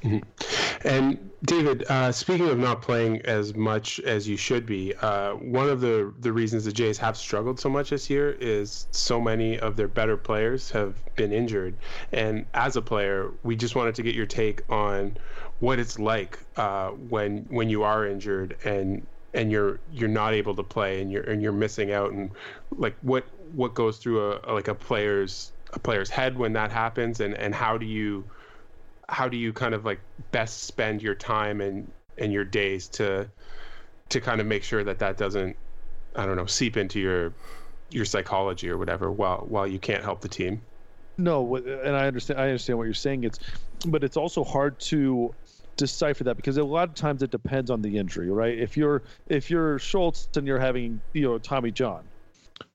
Mm-hmm. 0.04 0.86
And 0.86 1.30
David, 1.44 1.84
uh, 1.88 2.12
speaking 2.12 2.48
of 2.48 2.58
not 2.58 2.82
playing 2.82 3.22
as 3.22 3.54
much 3.54 4.00
as 4.00 4.28
you 4.28 4.36
should 4.36 4.66
be, 4.66 4.94
uh, 4.96 5.32
one 5.34 5.68
of 5.68 5.80
the 5.80 6.12
the 6.20 6.32
reasons 6.32 6.66
the 6.66 6.72
Jays 6.72 6.98
have 6.98 7.16
struggled 7.16 7.58
so 7.58 7.70
much 7.70 7.90
this 7.90 8.10
year 8.10 8.32
is 8.32 8.86
so 8.90 9.20
many 9.20 9.58
of 9.58 9.76
their 9.76 9.88
better 9.88 10.16
players 10.16 10.70
have 10.70 10.94
been 11.16 11.32
injured. 11.32 11.74
And 12.12 12.44
as 12.52 12.76
a 12.76 12.82
player, 12.82 13.30
we 13.42 13.56
just 13.56 13.76
wanted 13.76 13.94
to 13.94 14.02
get 14.02 14.14
your 14.14 14.26
take 14.26 14.62
on 14.70 15.16
what 15.60 15.78
it's 15.78 15.98
like 15.98 16.38
uh, 16.56 16.90
when 16.90 17.46
when 17.48 17.70
you 17.70 17.82
are 17.82 18.06
injured 18.06 18.56
and 18.64 19.06
and 19.32 19.50
you're 19.50 19.80
you're 19.90 20.08
not 20.08 20.34
able 20.34 20.54
to 20.54 20.62
play 20.62 21.00
and 21.00 21.10
you're 21.10 21.24
and 21.24 21.42
you're 21.42 21.52
missing 21.52 21.92
out 21.92 22.12
and 22.12 22.30
like 22.76 22.94
what 23.00 23.24
what 23.54 23.74
goes 23.74 23.98
through 23.98 24.32
a 24.32 24.52
like 24.52 24.68
a 24.68 24.74
player's 24.74 25.52
a 25.72 25.78
player's 25.78 26.10
head 26.10 26.36
when 26.36 26.52
that 26.52 26.70
happens 26.70 27.20
and 27.20 27.34
and 27.34 27.54
how 27.54 27.78
do 27.78 27.86
you 27.86 28.24
how 29.08 29.28
do 29.28 29.36
you 29.36 29.52
kind 29.52 29.74
of 29.74 29.84
like 29.84 30.00
best 30.32 30.64
spend 30.64 31.02
your 31.02 31.14
time 31.14 31.60
and 31.60 31.90
and 32.18 32.32
your 32.32 32.44
days 32.44 32.88
to 32.88 33.28
to 34.08 34.20
kind 34.20 34.40
of 34.40 34.46
make 34.46 34.62
sure 34.62 34.84
that 34.84 34.98
that 34.98 35.16
doesn't 35.16 35.56
I 36.16 36.26
don't 36.26 36.36
know 36.36 36.46
seep 36.46 36.76
into 36.76 37.00
your 37.00 37.32
your 37.90 38.04
psychology 38.04 38.68
or 38.68 38.78
whatever 38.78 39.10
while 39.10 39.44
while 39.48 39.66
you 39.66 39.78
can't 39.78 40.02
help 40.02 40.20
the 40.20 40.28
team. 40.28 40.60
No, 41.16 41.56
and 41.56 41.96
I 41.96 42.06
understand. 42.06 42.40
I 42.40 42.44
understand 42.44 42.78
what 42.78 42.84
you're 42.84 42.94
saying. 42.94 43.24
It's, 43.24 43.38
but 43.86 44.02
it's 44.02 44.16
also 44.16 44.42
hard 44.42 44.78
to 44.80 45.32
decipher 45.76 46.24
that 46.24 46.36
because 46.36 46.56
a 46.56 46.64
lot 46.64 46.88
of 46.88 46.94
times 46.94 47.22
it 47.22 47.30
depends 47.30 47.70
on 47.70 47.82
the 47.82 47.96
injury, 47.96 48.30
right? 48.30 48.58
If 48.58 48.76
you're 48.76 49.02
if 49.28 49.50
you're 49.50 49.78
Schultz 49.78 50.28
and 50.36 50.46
you're 50.46 50.58
having 50.58 51.00
you 51.12 51.22
know 51.22 51.38
Tommy 51.38 51.70
John, 51.70 52.04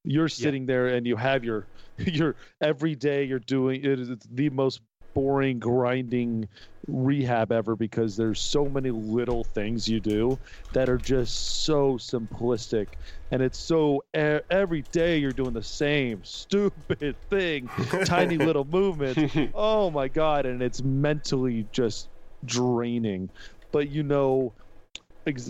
you're 0.03 0.29
sitting 0.29 0.63
yeah. 0.63 0.67
there 0.67 0.87
and 0.87 1.05
you 1.05 1.15
have 1.15 1.43
your 1.43 1.67
your 1.97 2.35
every 2.61 2.95
day 2.95 3.23
you're 3.25 3.39
doing 3.39 3.83
it 3.83 3.99
is 3.99 4.09
the 4.31 4.49
most 4.49 4.81
boring, 5.13 5.59
grinding 5.59 6.47
rehab 6.87 7.51
ever 7.51 7.75
because 7.75 8.17
there's 8.17 8.39
so 8.39 8.65
many 8.65 8.89
little 8.91 9.43
things 9.43 9.87
you 9.87 9.99
do 9.99 10.39
that 10.73 10.89
are 10.89 10.97
just 10.97 11.63
so 11.63 11.93
simplistic. 11.97 12.87
And 13.31 13.41
it's 13.41 13.59
so 13.59 14.03
every 14.13 14.81
day 14.91 15.17
you're 15.17 15.31
doing 15.31 15.53
the 15.53 15.63
same 15.63 16.23
stupid 16.23 17.15
thing, 17.29 17.69
tiny 18.05 18.37
little 18.49 18.65
movements. 18.65 19.35
Oh 19.53 19.91
my 19.91 20.07
God. 20.07 20.45
And 20.45 20.61
it's 20.61 20.81
mentally 20.81 21.67
just 21.71 22.09
draining. 22.45 23.29
But 23.71 23.89
you 23.89 24.03
know, 24.03 24.53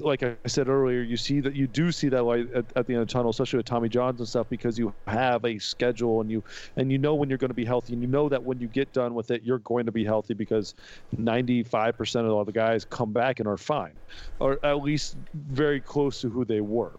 like 0.01 0.23
I 0.23 0.35
said 0.47 0.67
earlier, 0.67 1.01
you 1.01 1.17
see 1.17 1.39
that 1.41 1.55
you 1.55 1.67
do 1.67 1.91
see 1.91 2.09
that 2.09 2.23
light 2.23 2.47
at, 2.53 2.65
at, 2.75 2.87
the 2.87 2.93
end 2.93 3.01
of 3.01 3.07
the 3.07 3.13
tunnel, 3.13 3.31
especially 3.31 3.57
with 3.57 3.65
Tommy 3.65 3.89
Johns 3.89 4.19
and 4.19 4.27
stuff, 4.27 4.47
because 4.49 4.77
you 4.77 4.93
have 5.07 5.43
a 5.45 5.57
schedule 5.59 6.21
and 6.21 6.29
you 6.29 6.43
and 6.77 6.91
you 6.91 6.97
know 6.97 7.15
when 7.15 7.29
you're 7.29 7.37
going 7.37 7.49
to 7.49 7.55
be 7.55 7.65
healthy, 7.65 7.93
and 7.93 8.01
you 8.01 8.07
know 8.07 8.29
that 8.29 8.43
when 8.43 8.59
you 8.59 8.67
get 8.67 8.91
done 8.93 9.13
with 9.13 9.31
it, 9.31 9.43
you're 9.43 9.59
going 9.59 9.85
to 9.85 9.91
be 9.91 10.03
healthy 10.05 10.33
because 10.33 10.75
95% 11.15 12.25
of 12.25 12.31
all 12.31 12.45
the 12.45 12.51
guys 12.51 12.85
come 12.85 13.11
back 13.11 13.39
and 13.39 13.47
are 13.47 13.57
fine, 13.57 13.93
or 14.39 14.63
at 14.63 14.81
least 14.81 15.17
very 15.33 15.81
close 15.81 16.21
to 16.21 16.29
who 16.29 16.45
they 16.45 16.61
were. 16.61 16.93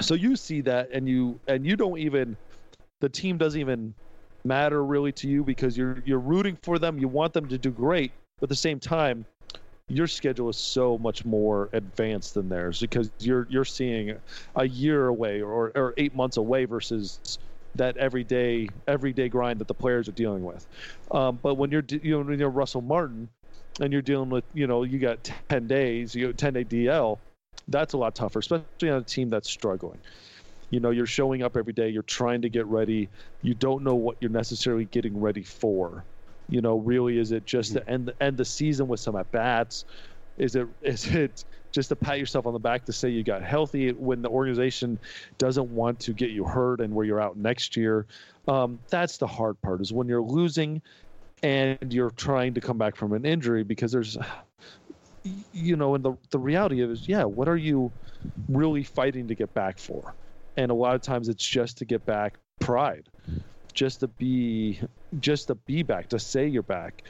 So 0.00 0.14
you 0.14 0.36
see 0.36 0.60
that, 0.62 0.90
and 0.92 1.08
you 1.08 1.40
and 1.48 1.66
you 1.66 1.76
don't 1.76 1.98
even 1.98 2.36
the 3.00 3.08
team 3.08 3.38
doesn't 3.38 3.60
even 3.60 3.94
matter 4.44 4.84
really 4.84 5.12
to 5.12 5.28
you 5.28 5.44
because 5.44 5.76
you're 5.76 6.02
you're 6.04 6.18
rooting 6.18 6.56
for 6.62 6.78
them, 6.78 6.98
you 6.98 7.08
want 7.08 7.32
them 7.32 7.48
to 7.48 7.58
do 7.58 7.70
great, 7.70 8.12
but 8.40 8.44
at 8.44 8.48
the 8.48 8.56
same 8.56 8.78
time 8.78 9.26
your 9.90 10.06
schedule 10.06 10.48
is 10.48 10.58
so 10.58 10.98
much 10.98 11.24
more 11.24 11.68
advanced 11.72 12.34
than 12.34 12.48
theirs 12.48 12.80
because 12.80 13.10
you're 13.18 13.46
you're 13.50 13.64
seeing 13.64 14.16
a 14.54 14.68
year 14.68 15.08
away 15.08 15.42
or, 15.42 15.72
or 15.76 15.94
eight 15.98 16.14
months 16.14 16.36
away 16.36 16.64
versus 16.64 17.38
that 17.74 17.96
everyday 17.96 18.68
everyday 18.88 19.28
grind 19.28 19.60
that 19.60 19.68
the 19.68 19.74
players 19.74 20.08
are 20.08 20.12
dealing 20.12 20.44
with. 20.44 20.66
Um, 21.10 21.38
but 21.42 21.56
when 21.56 21.70
you're 21.72 21.84
you 21.88 22.12
know 22.12 22.22
when 22.22 22.38
you're 22.38 22.50
Russell 22.50 22.82
Martin 22.82 23.28
and 23.80 23.92
you're 23.92 24.02
dealing 24.02 24.30
with 24.30 24.44
you 24.54 24.66
know 24.66 24.84
you 24.84 24.98
got 24.98 25.24
ten 25.50 25.66
days 25.66 26.14
you 26.14 26.28
know, 26.28 26.32
ten 26.32 26.54
day 26.54 26.64
DL, 26.64 27.20
that's 27.68 27.92
a 27.94 27.98
lot 27.98 28.14
tougher, 28.14 28.40
especially 28.40 28.90
on 28.90 29.02
a 29.02 29.04
team 29.04 29.30
that's 29.30 29.50
struggling. 29.50 30.00
You 30.70 30.80
know, 30.80 30.90
you're 30.90 31.06
showing 31.06 31.42
up 31.42 31.56
every 31.56 31.72
day, 31.72 31.88
you're 31.88 32.02
trying 32.04 32.42
to 32.42 32.48
get 32.48 32.66
ready, 32.66 33.10
you 33.42 33.54
don't 33.54 33.82
know 33.82 33.96
what 33.96 34.18
you're 34.20 34.30
necessarily 34.30 34.84
getting 34.84 35.18
ready 35.20 35.42
for. 35.42 36.06
You 36.50 36.60
know, 36.60 36.78
really, 36.78 37.18
is 37.18 37.32
it 37.32 37.46
just 37.46 37.72
to 37.74 37.88
end 37.88 38.06
the, 38.08 38.22
end 38.22 38.36
the 38.36 38.44
season 38.44 38.88
with 38.88 39.00
some 39.00 39.16
at 39.16 39.30
bats? 39.30 39.84
Is 40.36 40.56
it 40.56 40.66
is 40.82 41.06
it 41.06 41.44
just 41.72 41.88
to 41.90 41.96
pat 41.96 42.18
yourself 42.18 42.46
on 42.46 42.52
the 42.52 42.58
back 42.58 42.84
to 42.86 42.92
say 42.92 43.08
you 43.08 43.22
got 43.22 43.42
healthy 43.42 43.92
when 43.92 44.22
the 44.22 44.28
organization 44.28 44.98
doesn't 45.38 45.70
want 45.70 46.00
to 46.00 46.12
get 46.12 46.30
you 46.30 46.44
hurt 46.44 46.80
and 46.80 46.92
where 46.92 47.06
you're 47.06 47.20
out 47.20 47.36
next 47.36 47.76
year? 47.76 48.06
Um, 48.48 48.80
that's 48.90 49.16
the 49.18 49.26
hard 49.26 49.60
part. 49.62 49.80
Is 49.80 49.92
when 49.92 50.08
you're 50.08 50.22
losing 50.22 50.82
and 51.42 51.78
you're 51.92 52.10
trying 52.10 52.54
to 52.54 52.60
come 52.60 52.78
back 52.78 52.96
from 52.96 53.12
an 53.12 53.24
injury 53.24 53.62
because 53.62 53.92
there's 53.92 54.16
you 55.52 55.76
know 55.76 55.94
and 55.94 56.04
the 56.04 56.14
the 56.30 56.38
reality 56.38 56.82
is 56.82 57.06
yeah 57.06 57.24
what 57.24 57.48
are 57.48 57.56
you 57.56 57.92
really 58.48 58.82
fighting 58.82 59.28
to 59.28 59.34
get 59.34 59.52
back 59.52 59.78
for 59.78 60.14
and 60.56 60.70
a 60.70 60.74
lot 60.74 60.94
of 60.94 61.02
times 61.02 61.28
it's 61.28 61.46
just 61.46 61.78
to 61.78 61.84
get 61.84 62.04
back 62.06 62.38
pride 62.58 63.08
just 63.72 64.00
to 64.00 64.08
be 64.08 64.80
just 65.20 65.48
to 65.48 65.54
be 65.54 65.82
back 65.82 66.08
to 66.10 66.18
say 66.18 66.46
you're 66.46 66.62
back. 66.62 67.02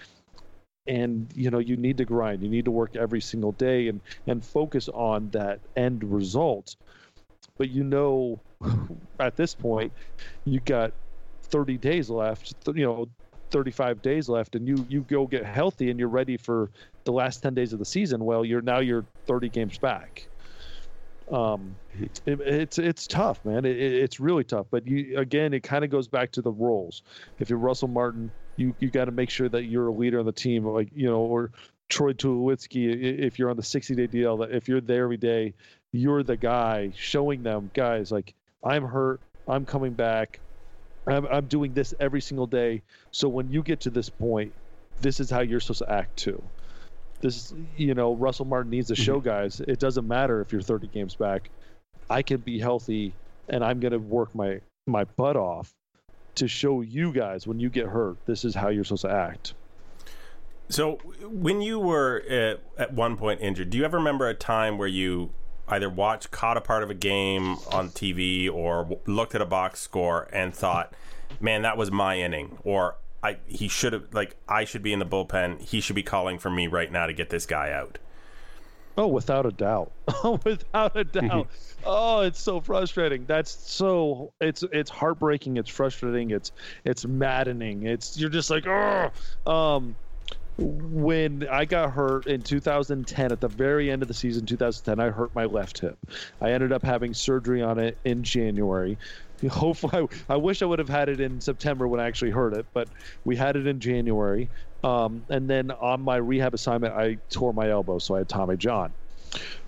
And 0.86 1.30
you 1.34 1.50
know 1.50 1.58
you 1.58 1.76
need 1.76 1.98
to 1.98 2.04
grind. 2.04 2.42
You 2.42 2.48
need 2.48 2.64
to 2.64 2.70
work 2.70 2.96
every 2.96 3.20
single 3.20 3.52
day 3.52 3.88
and 3.88 4.00
and 4.26 4.44
focus 4.44 4.88
on 4.88 5.30
that 5.30 5.60
end 5.76 6.02
result. 6.04 6.76
But 7.58 7.70
you 7.70 7.84
know 7.84 8.40
at 9.20 9.36
this 9.36 9.54
point 9.54 9.92
you 10.44 10.60
got 10.60 10.92
30 11.44 11.78
days 11.78 12.10
left 12.10 12.54
you 12.74 12.84
know 12.84 13.08
35 13.50 14.02
days 14.02 14.28
left 14.28 14.54
and 14.54 14.66
you 14.66 14.86
you 14.88 15.02
go 15.02 15.26
get 15.26 15.44
healthy 15.44 15.90
and 15.90 15.98
you're 15.98 16.08
ready 16.08 16.36
for 16.36 16.70
the 17.04 17.12
last 17.12 17.42
10 17.42 17.54
days 17.54 17.72
of 17.72 17.78
the 17.78 17.84
season. 17.84 18.24
Well 18.24 18.44
you're 18.44 18.62
now 18.62 18.78
you're 18.80 19.04
30 19.26 19.48
games 19.48 19.78
back 19.78 20.29
um, 21.30 21.76
it, 21.92 22.20
it's 22.26 22.78
it's 22.78 23.06
tough, 23.06 23.44
man. 23.44 23.64
It, 23.64 23.76
it's 23.76 24.20
really 24.20 24.44
tough. 24.44 24.66
But 24.70 24.86
you 24.86 25.18
again, 25.18 25.54
it 25.54 25.62
kind 25.62 25.84
of 25.84 25.90
goes 25.90 26.08
back 26.08 26.32
to 26.32 26.42
the 26.42 26.50
roles. 26.50 27.02
If 27.38 27.50
you're 27.50 27.58
Russell 27.58 27.88
Martin, 27.88 28.30
you 28.56 28.74
you 28.78 28.90
got 28.90 29.06
to 29.06 29.12
make 29.12 29.30
sure 29.30 29.48
that 29.48 29.64
you're 29.64 29.88
a 29.88 29.92
leader 29.92 30.18
on 30.18 30.26
the 30.26 30.32
team, 30.32 30.66
like 30.66 30.88
you 30.94 31.08
know, 31.08 31.20
or 31.20 31.52
Troy 31.88 32.12
Tulowitzki. 32.12 33.20
If 33.20 33.38
you're 33.38 33.50
on 33.50 33.56
the 33.56 33.62
60 33.62 33.94
day 33.94 34.08
DL, 34.08 34.40
that 34.40 34.54
if 34.54 34.68
you're 34.68 34.80
there 34.80 35.04
every 35.04 35.16
day, 35.16 35.54
you're 35.92 36.22
the 36.22 36.36
guy 36.36 36.92
showing 36.96 37.42
them, 37.42 37.70
guys, 37.74 38.10
like 38.10 38.34
I'm 38.64 38.84
hurt, 38.84 39.20
I'm 39.46 39.64
coming 39.64 39.94
back, 39.94 40.40
I'm, 41.06 41.26
I'm 41.26 41.46
doing 41.46 41.74
this 41.74 41.94
every 42.00 42.20
single 42.20 42.46
day. 42.46 42.82
So 43.10 43.28
when 43.28 43.50
you 43.50 43.62
get 43.62 43.80
to 43.80 43.90
this 43.90 44.08
point, 44.08 44.52
this 45.00 45.20
is 45.20 45.30
how 45.30 45.40
you're 45.40 45.60
supposed 45.60 45.80
to 45.80 45.92
act 45.92 46.16
too 46.16 46.42
this 47.20 47.54
you 47.76 47.94
know 47.94 48.14
Russell 48.14 48.46
Martin 48.46 48.70
needs 48.70 48.88
to 48.88 48.96
show 48.96 49.18
mm-hmm. 49.18 49.28
guys 49.28 49.60
it 49.60 49.78
doesn't 49.78 50.06
matter 50.06 50.40
if 50.40 50.52
you're 50.52 50.62
30 50.62 50.88
games 50.88 51.14
back 51.14 51.50
I 52.08 52.22
can 52.22 52.38
be 52.38 52.58
healthy 52.58 53.14
and 53.48 53.64
I'm 53.64 53.80
going 53.80 53.92
to 53.92 53.98
work 53.98 54.34
my 54.34 54.60
my 54.86 55.04
butt 55.04 55.36
off 55.36 55.74
to 56.36 56.48
show 56.48 56.80
you 56.80 57.12
guys 57.12 57.46
when 57.46 57.60
you 57.60 57.68
get 57.68 57.86
hurt, 57.86 58.16
this 58.26 58.44
is 58.44 58.54
how 58.54 58.68
you're 58.68 58.84
supposed 58.84 59.02
to 59.02 59.12
act. 59.12 59.54
So, 60.68 60.96
when 61.22 61.60
you 61.60 61.78
were 61.80 62.22
at, 62.28 62.60
at 62.78 62.92
one 62.94 63.16
point 63.16 63.40
injured, 63.40 63.70
do 63.70 63.78
you 63.78 63.84
ever 63.84 63.98
remember 63.98 64.28
a 64.28 64.34
time 64.34 64.78
where 64.78 64.88
you 64.88 65.30
either 65.68 65.90
watched, 65.90 66.30
caught 66.30 66.56
a 66.56 66.60
part 66.60 66.82
of 66.82 66.90
a 66.90 66.94
game 66.94 67.56
on 67.72 67.90
TV, 67.90 68.50
or 68.50 68.84
w- 68.84 69.00
looked 69.06 69.34
at 69.34 69.42
a 69.42 69.46
box 69.46 69.80
score 69.80 70.28
and 70.32 70.54
thought, 70.54 70.94
"Man, 71.40 71.62
that 71.62 71.76
was 71.76 71.90
my 71.90 72.18
inning," 72.18 72.58
or 72.62 72.96
"I 73.22 73.38
he 73.46 73.68
should 73.68 73.92
have 73.92 74.12
like 74.12 74.36
I 74.48 74.64
should 74.64 74.82
be 74.82 74.92
in 74.92 74.98
the 74.98 75.06
bullpen. 75.06 75.60
He 75.60 75.80
should 75.80 75.96
be 75.96 76.02
calling 76.02 76.38
for 76.38 76.50
me 76.50 76.66
right 76.66 76.90
now 76.90 77.06
to 77.06 77.12
get 77.12 77.30
this 77.30 77.46
guy 77.46 77.70
out." 77.72 77.98
Oh, 78.96 79.06
without 79.06 79.46
a 79.46 79.50
doubt. 79.50 79.92
Oh, 80.22 80.38
without 80.44 80.96
a 80.96 81.04
doubt. 81.04 81.48
oh, 81.86 82.20
it's 82.20 82.38
so 82.40 82.60
frustrating. 82.60 83.24
That's 83.26 83.50
so 83.50 84.32
it's 84.40 84.62
it's 84.70 84.90
heartbreaking. 84.90 85.56
It's 85.56 85.70
frustrating. 85.70 86.30
It's 86.30 86.52
it's 86.84 87.06
maddening. 87.06 87.84
It's 87.84 88.18
you're 88.18 88.28
just 88.28 88.50
like, 88.50 88.66
oh. 88.66 89.10
Um, 89.46 89.96
when 90.58 91.48
I 91.48 91.64
got 91.64 91.92
hurt 91.92 92.26
in 92.26 92.42
2010, 92.42 93.32
at 93.32 93.40
the 93.40 93.48
very 93.48 93.90
end 93.90 94.02
of 94.02 94.08
the 94.08 94.14
season, 94.14 94.44
2010, 94.44 95.00
I 95.00 95.10
hurt 95.10 95.34
my 95.34 95.46
left 95.46 95.78
hip. 95.78 95.96
I 96.40 96.50
ended 96.52 96.70
up 96.70 96.82
having 96.82 97.14
surgery 97.14 97.62
on 97.62 97.78
it 97.78 97.96
in 98.04 98.22
January. 98.22 98.98
Hopefully, 99.50 100.08
I, 100.28 100.34
I 100.34 100.36
wish 100.36 100.62
I 100.62 100.66
would 100.66 100.78
have 100.78 100.88
had 100.88 101.08
it 101.08 101.20
in 101.20 101.40
September 101.40 101.88
when 101.88 102.00
I 102.00 102.06
actually 102.06 102.30
heard 102.30 102.54
it, 102.54 102.66
but 102.72 102.88
we 103.24 103.36
had 103.36 103.56
it 103.56 103.66
in 103.66 103.80
January. 103.80 104.50
Um, 104.82 105.24
and 105.28 105.48
then 105.48 105.70
on 105.70 106.02
my 106.02 106.16
rehab 106.16 106.54
assignment, 106.54 106.94
I 106.94 107.18
tore 107.28 107.52
my 107.52 107.70
elbow, 107.70 107.98
so 107.98 108.14
I 108.14 108.18
had 108.18 108.28
Tommy 108.28 108.56
John. 108.56 108.92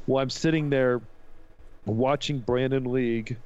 Well, 0.06 0.22
I'm 0.22 0.30
sitting 0.30 0.70
there 0.70 1.00
watching 1.84 2.38
Brandon 2.38 2.92
League, 2.92 3.36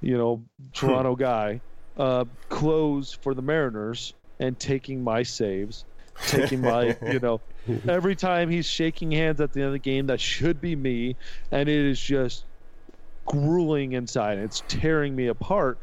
you 0.00 0.16
know, 0.16 0.42
Toronto 0.72 1.16
guy, 1.16 1.60
uh, 1.96 2.24
close 2.48 3.12
for 3.12 3.34
the 3.34 3.42
Mariners 3.42 4.14
and 4.38 4.58
taking 4.58 5.02
my 5.02 5.22
saves, 5.22 5.84
taking 6.26 6.60
my, 6.60 6.96
you 7.10 7.18
know, 7.20 7.40
every 7.88 8.16
time 8.16 8.50
he's 8.50 8.66
shaking 8.66 9.10
hands 9.10 9.40
at 9.40 9.52
the 9.52 9.60
end 9.60 9.68
of 9.68 9.72
the 9.72 9.78
game, 9.78 10.06
that 10.06 10.20
should 10.20 10.60
be 10.60 10.76
me. 10.76 11.16
And 11.50 11.68
it 11.68 11.86
is 11.86 12.00
just 12.00 12.44
grueling 13.26 13.92
inside. 13.92 14.38
It's 14.38 14.62
tearing 14.68 15.14
me 15.14 15.26
apart. 15.26 15.78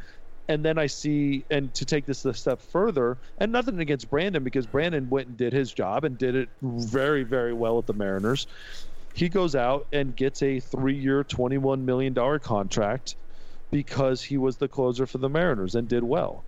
And 0.50 0.64
then 0.64 0.78
I 0.78 0.88
see, 0.88 1.46
and 1.50 1.74
to 1.74 1.86
take 1.86 2.06
this 2.06 2.26
a 2.26 2.34
step 2.34 2.62
further, 2.62 3.18
and 3.38 3.52
nothing 3.52 3.80
against 3.80 4.10
Brandon 4.10 4.44
because 4.44 4.66
Brandon 4.66 5.10
went 5.10 5.28
and 5.30 5.38
did 5.38 5.54
his 5.54 5.72
job 5.72 6.04
and 6.04 6.18
did 6.18 6.36
it 6.36 6.50
very, 6.62 7.24
very 7.24 7.54
well 7.54 7.80
at 7.80 7.88
the 7.88 7.94
Mariners. 7.94 8.46
He 9.14 9.30
goes 9.30 9.56
out 9.56 9.88
and 9.94 10.16
gets 10.16 10.42
a 10.42 10.60
three 10.60 10.96
year, 10.96 11.24
$21 11.24 11.82
million 11.82 12.14
contract 12.40 13.16
because 13.72 14.22
he 14.22 14.38
was 14.38 14.58
the 14.58 14.68
closer 14.68 15.06
for 15.06 15.18
the 15.18 15.30
Mariners 15.30 15.76
and 15.76 15.88
did 15.88 16.04
well. 16.04 16.44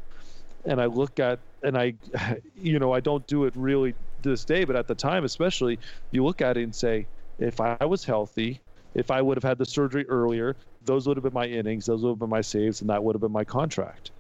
And 0.65 0.81
I 0.81 0.87
look 0.87 1.19
at, 1.19 1.39
and 1.63 1.77
I, 1.77 1.93
you 2.55 2.79
know, 2.79 2.91
I 2.91 2.99
don't 2.99 3.25
do 3.27 3.45
it 3.45 3.53
really 3.55 3.93
this 4.21 4.43
day, 4.43 4.65
but 4.65 4.75
at 4.75 4.87
the 4.87 4.95
time, 4.95 5.23
especially, 5.23 5.79
you 6.11 6.23
look 6.25 6.41
at 6.41 6.57
it 6.57 6.63
and 6.63 6.75
say, 6.75 7.07
if 7.39 7.61
I 7.61 7.85
was 7.85 8.03
healthy, 8.03 8.59
if 8.95 9.11
I 9.11 9.21
would 9.21 9.37
have 9.37 9.43
had 9.43 9.57
the 9.57 9.65
surgery 9.65 10.07
earlier, 10.07 10.55
those 10.85 11.07
would 11.07 11.17
have 11.17 11.23
been 11.23 11.33
my 11.33 11.45
innings, 11.45 11.85
those 11.85 12.01
would 12.03 12.11
have 12.11 12.19
been 12.19 12.29
my 12.29 12.41
saves, 12.41 12.81
and 12.81 12.89
that 12.89 13.03
would 13.03 13.15
have 13.15 13.21
been 13.21 13.31
my 13.31 13.43
contract. 13.43 14.11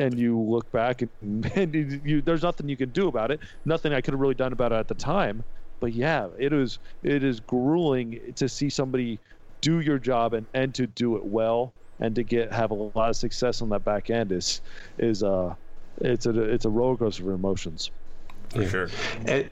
And 0.00 0.18
you 0.18 0.40
look 0.40 0.70
back, 0.72 1.02
and, 1.02 1.10
and 1.54 1.74
you, 1.74 2.00
you, 2.04 2.22
there's 2.22 2.42
nothing 2.42 2.68
you 2.68 2.76
can 2.76 2.90
do 2.90 3.08
about 3.08 3.30
it. 3.30 3.40
Nothing 3.64 3.92
I 3.92 4.00
could 4.00 4.14
have 4.14 4.20
really 4.20 4.34
done 4.34 4.52
about 4.52 4.72
it 4.72 4.76
at 4.76 4.88
the 4.88 4.94
time. 4.94 5.44
But 5.80 5.92
yeah, 5.92 6.28
it 6.38 6.52
is 6.52 6.78
it 7.02 7.22
is 7.22 7.40
grueling 7.40 8.32
to 8.36 8.48
see 8.48 8.70
somebody 8.70 9.20
do 9.60 9.80
your 9.80 9.98
job 9.98 10.32
and, 10.32 10.46
and 10.54 10.74
to 10.74 10.86
do 10.86 11.16
it 11.16 11.24
well 11.24 11.74
and 12.00 12.14
to 12.14 12.22
get 12.22 12.52
have 12.52 12.70
a 12.70 12.74
lot 12.74 13.10
of 13.10 13.16
success 13.16 13.60
on 13.60 13.68
that 13.70 13.84
back 13.84 14.08
end 14.08 14.32
is 14.32 14.60
is 14.98 15.22
uh 15.22 15.54
it's 16.00 16.26
a 16.26 16.42
it's 16.42 16.64
a 16.64 16.70
roller 16.70 16.96
coaster 16.96 17.28
of 17.28 17.34
emotions. 17.38 17.90
For 18.50 18.66
sure. 18.66 18.88
And, 19.26 19.50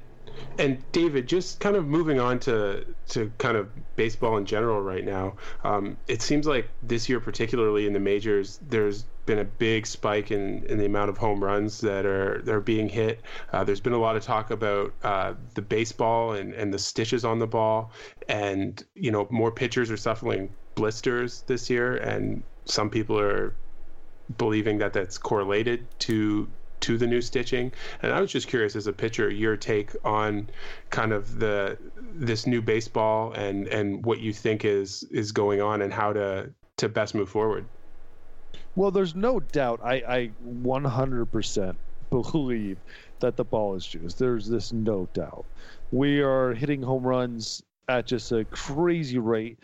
and 0.59 0.83
David, 0.93 1.27
just 1.27 1.61
kind 1.61 1.77
of 1.77 1.87
moving 1.87 2.21
on 2.21 2.39
to 2.41 2.85
to 3.09 3.33
kind 3.39 3.57
of 3.57 3.69
baseball 3.97 4.37
in 4.37 4.47
general 4.47 4.81
right 4.81 5.05
now. 5.05 5.35
Um, 5.65 5.97
it 6.09 6.23
seems 6.23 6.47
like 6.47 6.69
this 6.83 7.09
year, 7.09 7.21
particularly 7.21 7.87
in 7.87 7.93
the 7.93 8.01
majors, 8.01 8.61
there's 8.69 9.05
been 9.25 9.39
a 9.39 9.45
big 9.45 9.87
spike 9.87 10.31
in, 10.31 10.65
in 10.67 10.79
the 10.79 10.85
amount 10.85 11.09
of 11.09 11.17
home 11.17 11.43
runs 11.43 11.81
that 11.81 12.05
are 12.05 12.43
that 12.43 12.55
are 12.55 12.61
being 12.61 12.89
hit. 12.89 13.21
Uh, 13.53 13.65
there's 13.65 13.81
been 13.81 13.93
a 13.93 13.99
lot 13.99 14.17
of 14.17 14.23
talk 14.23 14.51
about 14.51 14.93
uh, 15.03 15.35
the 15.55 15.63
baseball 15.63 16.33
and, 16.33 16.55
and 16.55 16.73
the 16.73 16.79
stitches 16.79 17.25
on 17.25 17.39
the 17.39 17.47
ball, 17.47 17.93
and 18.29 18.85
you 18.95 19.11
know 19.11 19.27
more 19.31 19.51
pitchers 19.51 19.91
are 19.91 19.97
suffering 19.97 20.53
blisters 20.75 21.43
this 21.47 21.71
year, 21.71 21.97
and 21.97 22.43
some 22.65 22.91
people 22.91 23.19
are 23.19 23.55
believing 24.39 24.79
that 24.79 24.93
that's 24.93 25.19
correlated 25.19 25.87
to 25.99 26.49
to 26.83 26.99
the 26.99 27.07
new 27.07 27.21
stitching. 27.21 27.73
And 28.03 28.13
I 28.13 28.21
was 28.21 28.31
just 28.31 28.49
curious, 28.49 28.77
as 28.77 28.87
a 28.87 28.93
pitcher, 28.93 29.31
your 29.31 29.57
take 29.57 29.93
on 30.05 30.51
kind 30.91 31.13
of 31.13 31.39
the 31.39 31.79
this 32.15 32.47
new 32.47 32.61
baseball 32.61 33.33
and 33.33 33.67
and 33.69 34.05
what 34.05 34.21
you 34.21 34.33
think 34.33 34.65
is 34.65 35.05
is 35.05 35.33
going 35.33 35.61
on 35.61 35.83
and 35.83 35.93
how 35.93 36.13
to 36.13 36.51
to 36.79 36.89
best 36.89 37.15
move 37.15 37.29
forward. 37.29 37.65
Well, 38.75 38.91
there's 38.91 39.15
no 39.15 39.41
doubt. 39.41 39.81
I, 39.85 39.95
I 39.95 40.31
100% 40.47 41.77
believe 42.11 42.79
that 43.21 43.37
the 43.37 43.45
ball 43.45 43.75
is 43.75 43.87
juiced. 43.87 44.19
There's 44.19 44.49
this 44.49 44.73
no 44.73 45.09
doubt. 45.15 45.45
We 45.91 46.21
are 46.21 46.55
hitting 46.55 46.83
home 46.83 47.07
runs 47.07 47.63
at 47.89 48.07
just 48.07 48.33
a 48.33 48.45
crazy 48.47 49.19
rate. 49.19 49.59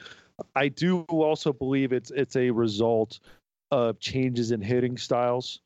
I 0.54 0.68
do 0.68 1.00
also 1.08 1.52
believe 1.52 1.92
it's 1.92 2.10
it's 2.10 2.36
a 2.36 2.50
result 2.50 3.18
of 3.70 3.98
changes 3.98 4.50
in 4.52 4.60
hitting 4.60 4.96
styles. 4.96 5.60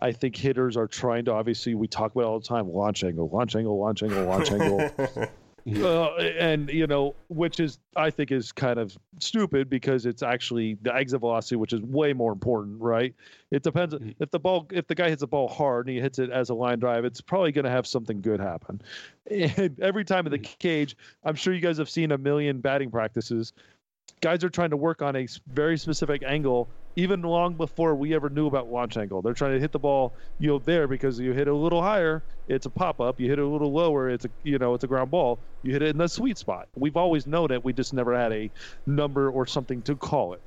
I 0.00 0.12
think 0.12 0.36
hitters 0.36 0.76
are 0.76 0.86
trying 0.86 1.24
to 1.26 1.32
obviously 1.32 1.74
we 1.74 1.86
talk 1.86 2.12
about 2.12 2.22
it 2.22 2.26
all 2.26 2.40
the 2.40 2.46
time 2.46 2.68
launch 2.68 3.04
angle, 3.04 3.28
launch 3.28 3.54
angle, 3.56 3.78
launch 3.78 4.02
angle, 4.02 4.24
launch 4.24 4.50
angle. 4.50 4.90
Uh, 5.66 6.14
and 6.16 6.68
you 6.68 6.86
know, 6.86 7.14
which 7.28 7.58
is 7.58 7.78
I 7.96 8.10
think 8.10 8.30
is 8.30 8.52
kind 8.52 8.78
of 8.78 8.96
stupid 9.18 9.70
because 9.70 10.04
it's 10.04 10.22
actually 10.22 10.76
the 10.82 10.94
exit 10.94 11.20
velocity, 11.20 11.56
which 11.56 11.72
is 11.72 11.80
way 11.80 12.12
more 12.12 12.32
important, 12.32 12.82
right? 12.82 13.14
It 13.50 13.62
depends 13.62 13.94
if 14.18 14.30
the 14.30 14.38
ball, 14.38 14.66
if 14.70 14.86
the 14.86 14.94
guy 14.94 15.08
hits 15.08 15.20
the 15.20 15.26
ball 15.26 15.48
hard 15.48 15.86
and 15.86 15.96
he 15.96 16.02
hits 16.02 16.18
it 16.18 16.28
as 16.28 16.50
a 16.50 16.54
line 16.54 16.80
drive, 16.80 17.06
it's 17.06 17.22
probably 17.22 17.50
going 17.50 17.64
to 17.64 17.70
have 17.70 17.86
something 17.86 18.20
good 18.20 18.40
happen. 18.40 18.82
And 19.30 19.80
every 19.80 20.04
time 20.04 20.26
in 20.26 20.32
the 20.32 20.38
cage, 20.38 20.98
I'm 21.24 21.34
sure 21.34 21.54
you 21.54 21.62
guys 21.62 21.78
have 21.78 21.88
seen 21.88 22.12
a 22.12 22.18
million 22.18 22.60
batting 22.60 22.90
practices. 22.90 23.54
Guys 24.20 24.42
are 24.42 24.48
trying 24.50 24.70
to 24.70 24.76
work 24.76 25.02
on 25.02 25.16
a 25.16 25.26
very 25.48 25.76
specific 25.76 26.22
angle, 26.22 26.70
even 26.96 27.20
long 27.22 27.56
before 27.56 27.94
we 27.94 28.14
ever 28.14 28.30
knew 28.30 28.46
about 28.46 28.68
launch 28.68 28.96
angle. 28.96 29.20
They're 29.20 29.34
trying 29.34 29.52
to 29.52 29.60
hit 29.60 29.72
the 29.72 29.78
ball, 29.78 30.16
you 30.38 30.48
know, 30.48 30.58
there 30.58 30.88
because 30.88 31.18
you 31.18 31.32
hit 31.32 31.42
it 31.42 31.50
a 31.50 31.54
little 31.56 31.82
higher, 31.82 32.24
it's 32.48 32.64
a 32.64 32.70
pop 32.70 33.00
up. 33.00 33.20
You 33.20 33.28
hit 33.28 33.38
it 33.38 33.42
a 33.44 33.48
little 33.48 33.72
lower, 33.72 34.08
it's 34.08 34.24
a 34.24 34.30
you 34.42 34.58
know, 34.58 34.72
it's 34.74 34.84
a 34.84 34.86
ground 34.86 35.10
ball. 35.10 35.44
You 35.62 35.72
hit 35.72 35.82
it 35.82 35.88
in 35.90 35.98
the 35.98 36.08
sweet 36.08 36.38
spot. 36.38 36.68
We've 36.74 36.96
always 36.96 37.26
known 37.26 37.50
it. 37.50 37.64
We 37.64 37.72
just 37.74 37.92
never 37.92 38.16
had 38.16 38.32
a 38.32 38.50
number 38.86 39.30
or 39.30 39.46
something 39.46 39.82
to 39.82 39.96
call 39.96 40.32
it. 40.34 40.42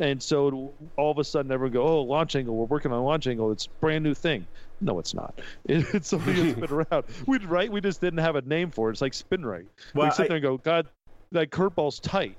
And 0.00 0.22
so 0.22 0.74
all 0.96 1.10
of 1.10 1.18
a 1.18 1.24
sudden, 1.24 1.52
everyone 1.52 1.72
go, 1.72 1.82
"Oh, 1.86 2.02
launch 2.02 2.34
angle. 2.34 2.56
We're 2.56 2.64
working 2.64 2.90
on 2.92 3.02
launch 3.04 3.26
angle. 3.26 3.52
It's 3.52 3.66
a 3.66 3.70
brand 3.80 4.02
new 4.02 4.14
thing." 4.14 4.46
No, 4.80 4.98
it's 4.98 5.14
not. 5.14 5.40
It, 5.68 5.94
it's 5.94 6.08
something 6.08 6.34
that's 6.34 6.58
been 6.58 6.70
around. 6.92 7.04
We 7.26 7.38
right. 7.38 7.70
We 7.70 7.80
just 7.80 8.00
didn't 8.00 8.20
have 8.20 8.34
a 8.34 8.42
name 8.42 8.70
for 8.70 8.88
it. 8.88 8.92
It's 8.92 9.00
like 9.02 9.14
spin 9.14 9.44
rate. 9.44 9.68
Well, 9.94 10.06
we 10.06 10.10
sit 10.12 10.24
I- 10.24 10.28
there 10.28 10.36
and 10.38 10.42
go, 10.42 10.56
"God, 10.56 10.88
that 11.32 11.50
curveball's 11.50 12.00
tight." 12.00 12.38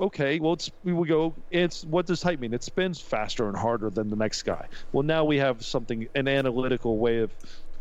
Okay, 0.00 0.38
well, 0.38 0.52
it's 0.52 0.70
we 0.84 0.92
would 0.92 1.08
go. 1.08 1.34
It's 1.50 1.84
what 1.84 2.06
does 2.06 2.20
tight 2.20 2.38
mean? 2.38 2.54
It 2.54 2.62
spins 2.62 3.00
faster 3.00 3.48
and 3.48 3.56
harder 3.56 3.90
than 3.90 4.10
the 4.10 4.16
next 4.16 4.42
guy. 4.42 4.68
Well, 4.92 5.02
now 5.02 5.24
we 5.24 5.38
have 5.38 5.64
something, 5.64 6.08
an 6.14 6.28
analytical 6.28 6.98
way 6.98 7.18
of 7.18 7.32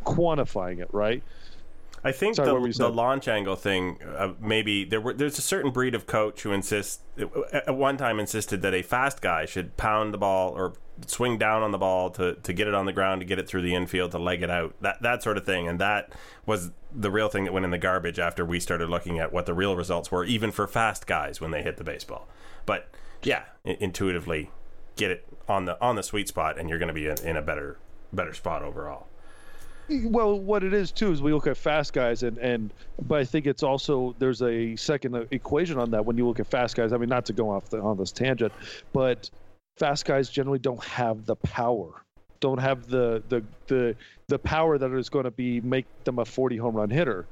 quantifying 0.03 0.79
it, 0.79 0.89
right? 0.91 1.21
I 2.03 2.11
think 2.11 2.35
Sorry, 2.35 2.71
the, 2.71 2.77
the 2.77 2.89
launch 2.89 3.27
angle 3.27 3.55
thing, 3.55 3.99
uh, 4.03 4.33
maybe 4.39 4.83
there 4.85 5.01
were 5.01 5.13
there's 5.13 5.37
a 5.37 5.41
certain 5.41 5.71
breed 5.71 5.93
of 5.93 6.07
coach 6.07 6.41
who 6.43 6.53
insists 6.53 7.03
at 7.51 7.75
one 7.75 7.97
time 7.97 8.19
insisted 8.19 8.61
that 8.61 8.73
a 8.73 8.81
fast 8.81 9.21
guy 9.21 9.45
should 9.45 9.77
pound 9.77 10.13
the 10.13 10.17
ball 10.17 10.51
or 10.51 10.73
swing 11.05 11.37
down 11.37 11.63
on 11.63 11.71
the 11.71 11.77
ball 11.77 12.09
to, 12.09 12.35
to 12.35 12.53
get 12.53 12.67
it 12.67 12.73
on 12.73 12.85
the 12.85 12.93
ground 12.93 13.21
to 13.21 13.25
get 13.25 13.39
it 13.39 13.47
through 13.47 13.61
the 13.61 13.75
infield 13.75 14.11
to 14.11 14.17
leg 14.17 14.41
it 14.41 14.49
out 14.49 14.73
that 14.81 15.01
that 15.01 15.23
sort 15.23 15.37
of 15.37 15.45
thing. 15.45 15.67
And 15.67 15.79
that 15.79 16.11
was 16.45 16.71
the 16.93 17.11
real 17.11 17.29
thing 17.29 17.43
that 17.45 17.53
went 17.53 17.65
in 17.65 17.71
the 17.71 17.77
garbage 17.77 18.19
after 18.19 18.43
we 18.45 18.59
started 18.59 18.89
looking 18.89 19.19
at 19.19 19.31
what 19.31 19.45
the 19.45 19.53
real 19.53 19.75
results 19.75 20.11
were 20.11 20.23
even 20.25 20.51
for 20.51 20.67
fast 20.67 21.05
guys 21.05 21.39
when 21.39 21.51
they 21.51 21.61
hit 21.61 21.77
the 21.77 21.83
baseball. 21.83 22.27
But 22.65 22.89
yeah 23.23 23.43
intuitively 23.65 24.51
get 24.95 25.11
it 25.11 25.25
on 25.47 25.65
the 25.65 25.79
on 25.81 25.95
the 25.95 26.03
sweet 26.03 26.27
spot 26.27 26.57
and 26.57 26.69
you're 26.69 26.79
going 26.79 26.87
to 26.87 26.93
be 26.93 27.07
in, 27.07 27.17
in 27.25 27.37
a 27.37 27.41
better 27.41 27.77
better 28.13 28.33
spot 28.33 28.63
overall. 28.63 29.07
Well, 29.89 30.37
what 30.37 30.65
it 30.65 30.73
is 30.73 30.91
too 30.91 31.13
is 31.13 31.21
we 31.21 31.31
look 31.31 31.47
at 31.47 31.55
fast 31.55 31.93
guys, 31.93 32.23
and 32.23 32.37
and 32.39 32.73
but 33.07 33.19
I 33.19 33.23
think 33.23 33.47
it's 33.47 33.63
also 33.63 34.15
there's 34.19 34.41
a 34.41 34.75
second 34.75 35.27
equation 35.31 35.77
on 35.77 35.91
that 35.91 36.05
when 36.05 36.17
you 36.17 36.27
look 36.27 36.41
at 36.41 36.47
fast 36.47 36.75
guys. 36.75 36.91
I 36.91 36.97
mean, 36.97 37.07
not 37.07 37.25
to 37.27 37.33
go 37.33 37.49
off 37.49 37.69
the, 37.69 37.79
on 37.79 37.97
this 37.97 38.11
tangent, 38.11 38.51
but 38.91 39.29
fast 39.79 40.05
guys 40.05 40.29
generally 40.29 40.59
don't 40.59 40.83
have 40.83 41.25
the 41.25 41.35
power, 41.37 42.03
don't 42.41 42.59
have 42.59 42.87
the 42.87 43.23
the 43.27 43.45
the 43.67 43.95
the 44.27 44.39
power 44.39 44.77
that 44.77 44.91
is 44.93 45.09
going 45.09 45.25
to 45.25 45.31
be 45.31 45.61
make 45.61 45.87
them 46.05 46.19
a 46.19 46.25
40 46.25 46.57
home 46.57 46.75
run 46.75 46.89
hitter, 46.89 47.27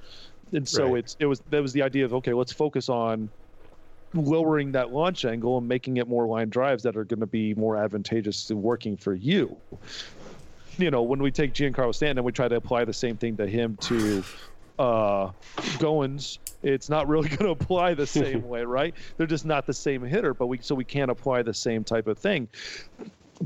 and 0.53 0.67
so 0.67 0.93
Right. 0.93 0.99
it's 0.99 1.15
it 1.19 1.25
was 1.27 1.41
that 1.49 1.61
was 1.61 1.73
the 1.73 1.83
idea 1.83 2.05
of 2.05 2.13
okay, 2.15 2.33
let's 2.33 2.53
focus 2.53 2.89
on 2.89 3.31
lowering 4.13 4.71
that 4.73 4.91
launch 4.91 5.25
angle 5.25 5.57
and 5.57 5.67
making 5.67 5.97
it 5.97 6.07
more 6.07 6.27
line 6.27 6.49
drives 6.49 6.83
that 6.83 6.95
are 6.95 7.03
going 7.03 7.19
to 7.19 7.27
be 7.27 7.53
more 7.55 7.75
advantageous 7.77 8.45
to 8.45 8.55
working 8.55 8.95
for 8.97 9.13
you 9.13 9.61
you 10.77 10.91
know, 10.91 11.03
when 11.03 11.21
we 11.21 11.31
take 11.31 11.53
Giancarlo 11.53 11.93
Stanton 11.95 12.19
and 12.19 12.25
we 12.25 12.31
try 12.31 12.47
to 12.47 12.55
apply 12.55 12.85
the 12.85 12.93
same 12.93 13.17
thing 13.17 13.37
to 13.37 13.47
him 13.47 13.77
to 13.81 14.25
uh, 14.79 15.31
Goins, 15.77 16.39
it's 16.63 16.89
not 16.89 17.07
really 17.07 17.29
going 17.37 17.45
to 17.45 17.49
apply 17.49 17.93
the 17.93 18.07
same 18.07 18.47
way, 18.47 18.63
right? 18.63 18.93
They're 19.17 19.27
just 19.27 19.45
not 19.45 19.65
the 19.65 19.73
same 19.73 20.03
hitter, 20.03 20.33
but 20.33 20.47
we 20.47 20.59
so 20.61 20.75
we 20.75 20.85
can't 20.85 21.11
apply 21.11 21.43
the 21.43 21.53
same 21.53 21.83
type 21.83 22.07
of 22.07 22.17
thing. 22.17 22.47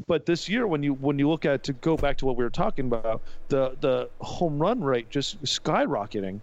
But 0.08 0.26
this 0.26 0.48
year, 0.48 0.68
when 0.68 0.84
you 0.84 0.94
when 0.94 1.18
you 1.18 1.30
look 1.30 1.46
at 1.46 1.64
to 1.64 1.74
go 1.74 1.98
back 1.98 2.18
to 2.18 2.26
what 2.26 2.36
we 2.36 2.44
were 2.44 2.50
talking 2.50 2.86
about, 2.86 3.22
the 3.48 3.76
the 3.82 4.10
home 4.22 4.60
run 4.60 4.82
rate 4.82 5.10
just 5.10 5.42
skyrocketing. 5.44 6.42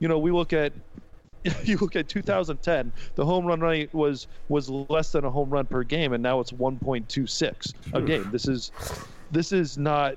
You 0.00 0.08
know, 0.08 0.18
we 0.18 0.32
look 0.32 0.52
at 0.52 0.72
you 1.64 1.76
look 1.78 1.96
at 1.96 2.08
2010, 2.08 2.92
the 3.14 3.24
home 3.24 3.46
run 3.46 3.60
rate 3.60 3.92
was 3.94 4.26
was 4.48 4.68
less 4.68 5.12
than 5.12 5.24
a 5.24 5.30
home 5.30 5.50
run 5.50 5.66
per 5.66 5.82
game, 5.82 6.12
and 6.12 6.22
now 6.22 6.40
it's 6.40 6.52
1.26 6.52 7.74
a 7.94 8.02
game. 8.02 8.28
This 8.32 8.48
is 8.48 8.72
this 9.30 9.52
is 9.52 9.78
not. 9.78 10.16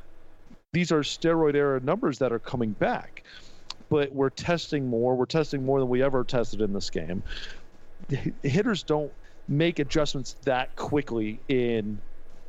These 0.73 0.91
are 0.93 1.01
steroid 1.01 1.55
era 1.55 1.81
numbers 1.81 2.17
that 2.19 2.31
are 2.31 2.39
coming 2.39 2.71
back, 2.71 3.23
but 3.91 4.11
we're 4.13 4.29
testing 4.29 4.87
more. 4.87 5.15
We're 5.15 5.25
testing 5.25 5.65
more 5.65 5.79
than 5.81 5.89
we 5.89 6.01
ever 6.01 6.23
tested 6.23 6.61
in 6.61 6.71
this 6.71 6.89
game. 6.89 7.21
Hitters 8.41 8.83
don't 8.83 9.11
make 9.49 9.79
adjustments 9.79 10.37
that 10.45 10.75
quickly 10.77 11.41
in 11.49 11.99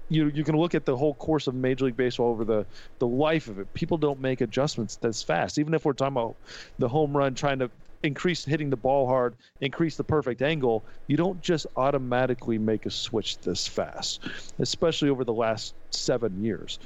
you 0.08 0.30
you 0.34 0.44
can 0.44 0.56
look 0.56 0.74
at 0.74 0.84
the 0.84 0.96
whole 0.96 1.14
course 1.14 1.48
of 1.48 1.54
Major 1.54 1.86
League 1.86 1.96
Baseball 1.96 2.28
over 2.28 2.44
the 2.44 2.64
the 3.00 3.08
life 3.08 3.48
of 3.48 3.58
it. 3.58 3.74
People 3.74 3.98
don't 3.98 4.20
make 4.20 4.40
adjustments 4.40 4.96
this 4.96 5.22
fast. 5.22 5.58
Even 5.58 5.74
if 5.74 5.84
we're 5.84 5.94
talking 5.94 6.16
about 6.16 6.36
the 6.78 6.88
home 6.88 7.16
run, 7.16 7.34
trying 7.34 7.58
to 7.58 7.70
increase 8.04 8.44
hitting 8.44 8.70
the 8.70 8.76
ball 8.76 9.06
hard, 9.08 9.34
increase 9.60 9.96
the 9.96 10.04
perfect 10.04 10.42
angle, 10.42 10.84
you 11.08 11.16
don't 11.16 11.40
just 11.40 11.66
automatically 11.76 12.58
make 12.58 12.86
a 12.86 12.90
switch 12.90 13.38
this 13.40 13.66
fast, 13.66 14.24
especially 14.60 15.08
over 15.08 15.24
the 15.24 15.32
last 15.32 15.74
seven 15.90 16.44
years. 16.44 16.78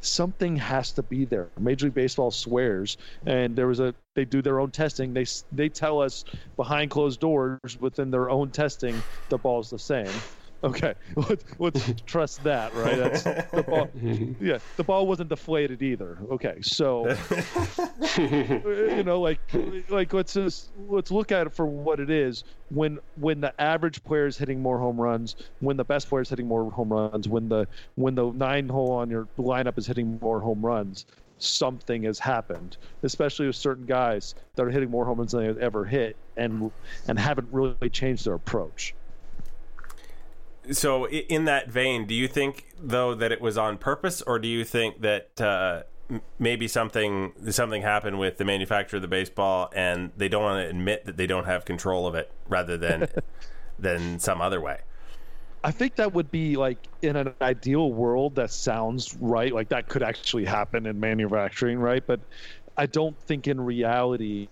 Something 0.00 0.56
has 0.56 0.92
to 0.94 1.02
be 1.02 1.24
there. 1.24 1.50
Major 1.58 1.86
League 1.86 1.94
Baseball 1.94 2.30
swears, 2.30 2.96
and 3.26 3.56
there 3.56 3.66
was 3.66 3.80
a 3.80 3.94
they 4.14 4.24
do 4.24 4.42
their 4.42 4.60
own 4.60 4.70
testing. 4.70 5.12
They 5.14 5.26
they 5.52 5.68
tell 5.68 6.00
us 6.00 6.24
behind 6.56 6.90
closed 6.90 7.20
doors 7.20 7.78
within 7.80 8.10
their 8.10 8.30
own 8.30 8.50
testing 8.50 9.04
the 9.28 9.38
ball's 9.38 9.70
the 9.70 9.78
same. 9.78 10.24
Okay, 10.64 10.94
let's, 11.16 11.44
let's 11.58 12.02
trust 12.02 12.42
that, 12.42 12.74
right? 12.74 12.96
That's 12.96 13.22
the 13.52 13.64
ball. 13.66 13.88
Yeah, 14.40 14.58
the 14.76 14.84
ball 14.84 15.06
wasn't 15.06 15.28
deflated 15.28 15.82
either. 15.82 16.18
Okay, 16.32 16.56
so 16.62 17.08
you 18.18 19.04
know, 19.04 19.20
like, 19.20 19.40
like 19.88 20.12
let's 20.12 20.34
just 20.34 20.72
let's 20.76 21.10
look 21.10 21.30
at 21.30 21.46
it 21.46 21.54
for 21.54 21.66
what 21.66 22.00
it 22.00 22.10
is. 22.10 22.42
When 22.70 22.98
when 23.14 23.40
the 23.40 23.58
average 23.60 24.02
player 24.02 24.26
is 24.26 24.36
hitting 24.36 24.60
more 24.60 24.78
home 24.78 25.00
runs, 25.00 25.36
when 25.60 25.76
the 25.76 25.84
best 25.84 26.08
player 26.08 26.22
is 26.22 26.28
hitting 26.28 26.48
more 26.48 26.70
home 26.70 26.92
runs, 26.92 27.28
when 27.28 27.48
the 27.48 27.68
when 27.94 28.16
the 28.16 28.32
nine 28.32 28.68
hole 28.68 28.92
on 28.92 29.10
your 29.10 29.28
lineup 29.38 29.78
is 29.78 29.86
hitting 29.86 30.18
more 30.20 30.40
home 30.40 30.64
runs, 30.64 31.06
something 31.38 32.02
has 32.02 32.18
happened, 32.18 32.76
especially 33.04 33.46
with 33.46 33.56
certain 33.56 33.86
guys 33.86 34.34
that 34.56 34.64
are 34.66 34.70
hitting 34.70 34.90
more 34.90 35.04
home 35.04 35.18
runs 35.18 35.32
than 35.32 35.46
they've 35.46 35.58
ever 35.58 35.84
hit, 35.84 36.16
and 36.36 36.72
and 37.06 37.16
haven't 37.16 37.48
really 37.52 37.90
changed 37.90 38.26
their 38.26 38.34
approach. 38.34 38.94
So, 40.70 41.08
in 41.08 41.44
that 41.46 41.68
vein, 41.68 42.06
do 42.06 42.14
you 42.14 42.28
think 42.28 42.66
though 42.80 43.14
that 43.14 43.32
it 43.32 43.40
was 43.40 43.56
on 43.56 43.78
purpose, 43.78 44.22
or 44.22 44.38
do 44.38 44.48
you 44.48 44.64
think 44.64 45.00
that 45.00 45.40
uh, 45.40 45.82
maybe 46.38 46.68
something 46.68 47.32
something 47.50 47.82
happened 47.82 48.18
with 48.18 48.38
the 48.38 48.44
manufacturer 48.44 48.98
of 48.98 49.02
the 49.02 49.08
baseball, 49.08 49.70
and 49.74 50.10
they 50.16 50.28
don't 50.28 50.42
want 50.42 50.64
to 50.64 50.68
admit 50.68 51.06
that 51.06 51.16
they 51.16 51.26
don't 51.26 51.46
have 51.46 51.64
control 51.64 52.06
of 52.06 52.14
it, 52.14 52.30
rather 52.48 52.76
than 52.76 53.08
than 53.78 54.18
some 54.18 54.40
other 54.40 54.60
way? 54.60 54.80
I 55.64 55.70
think 55.70 55.96
that 55.96 56.12
would 56.12 56.30
be 56.30 56.56
like 56.56 56.78
in 57.02 57.16
an 57.16 57.34
ideal 57.42 57.92
world 57.92 58.36
that 58.36 58.50
sounds 58.50 59.16
right, 59.16 59.52
like 59.52 59.68
that 59.70 59.88
could 59.88 60.02
actually 60.02 60.44
happen 60.44 60.86
in 60.86 61.00
manufacturing, 61.00 61.78
right? 61.78 62.06
But 62.06 62.20
I 62.76 62.86
don't 62.86 63.18
think 63.22 63.48
in 63.48 63.60
reality 63.60 64.48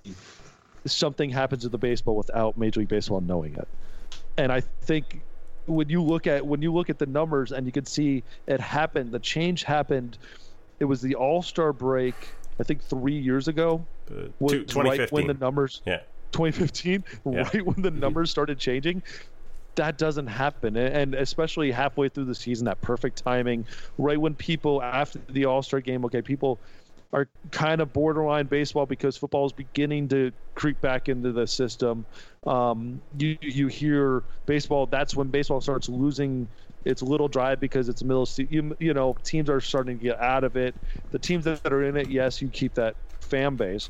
something 0.85 1.31
happens 1.31 1.63
to 1.63 1.69
the 1.69 1.79
baseball 1.79 2.17
without 2.17 2.59
Major 2.59 2.81
League 2.81 2.89
Baseball 2.89 3.21
knowing 3.21 3.55
it. 3.55 3.69
And 4.37 4.53
I 4.53 4.61
think 4.61 5.23
when 5.67 5.89
you 5.89 6.03
look 6.03 6.27
at 6.27 6.45
when 6.47 6.63
you 6.63 6.73
look 6.73 6.91
at 6.91 6.99
the 6.99 7.07
numbers 7.07 7.53
and 7.53 7.67
you 7.67 7.73
can 7.73 7.85
see 7.85 8.23
it 8.47 8.61
happened 8.61 9.13
the 9.13 9.19
change 9.19 9.65
happened 9.65 10.19
it 10.81 10.85
was 10.85 11.01
the 11.01 11.15
all-star 11.15 11.73
break 11.73 12.15
i 12.61 12.63
think 12.63 12.83
three 12.83 13.19
years 13.19 13.49
ago 13.49 13.85
Uh, 14.11 14.29
was 14.39 14.53
two- 14.53 14.65
2015. 14.65 14.99
right 15.01 15.13
when 15.13 15.27
the 15.27 15.35
numbers 15.35 15.83
Yeah. 15.87 16.01
2015 16.33 17.05
Yeah. 17.25 17.49
right 17.55 17.67
when 17.67 17.83
the 17.83 17.91
numbers 17.91 18.31
started 18.31 18.59
changing 18.59 19.03
that 19.75 19.99
doesn't 19.99 20.29
happen 20.29 20.77
and 20.77 21.15
especially 21.15 21.71
halfway 21.71 22.09
through 22.09 22.25
the 22.25 22.35
season 22.35 22.65
that 22.65 22.81
perfect 22.81 23.23
timing 23.23 23.67
right 23.99 24.19
when 24.21 24.35
people 24.35 24.83
after 24.83 25.19
the 25.29 25.45
all-star 25.45 25.81
game 25.81 26.05
okay 26.05 26.23
people 26.23 26.59
are 27.13 27.29
kind 27.53 27.81
of 27.81 27.93
borderline 27.93 28.47
baseball 28.47 28.87
because 28.87 29.17
football 29.17 29.47
is 29.47 29.53
beginning 29.53 30.09
to 30.09 30.33
creep 30.55 30.81
back 30.81 31.09
into 31.09 31.33
the 31.33 31.47
system. 31.47 32.07
Um, 32.47 33.03
you 33.19 33.37
you 33.41 33.69
hear 33.69 34.25
baseball. 34.47 34.87
That's 34.87 35.15
when 35.15 35.29
baseball 35.31 35.61
starts 35.61 35.89
losing 35.89 36.49
its 36.85 37.03
little 37.03 37.29
drive 37.29 37.61
because 37.61 37.89
it's 37.89 38.03
middle. 38.03 38.29
You, 38.37 38.77
you 38.81 38.95
know, 38.95 39.17
teams 39.25 39.49
are 39.51 39.61
starting 39.61 39.99
to 39.99 40.05
get 40.05 40.21
out 40.21 40.45
of 40.45 40.57
it. 40.57 40.77
The 41.11 41.19
teams 41.19 41.45
that 41.45 41.61
are 41.67 41.83
in 41.85 41.97
it, 41.97 42.09
yes, 42.09 42.41
you 42.43 42.51
keep 42.51 42.75
that 42.75 42.97
fan 43.21 43.57
base, 43.57 43.89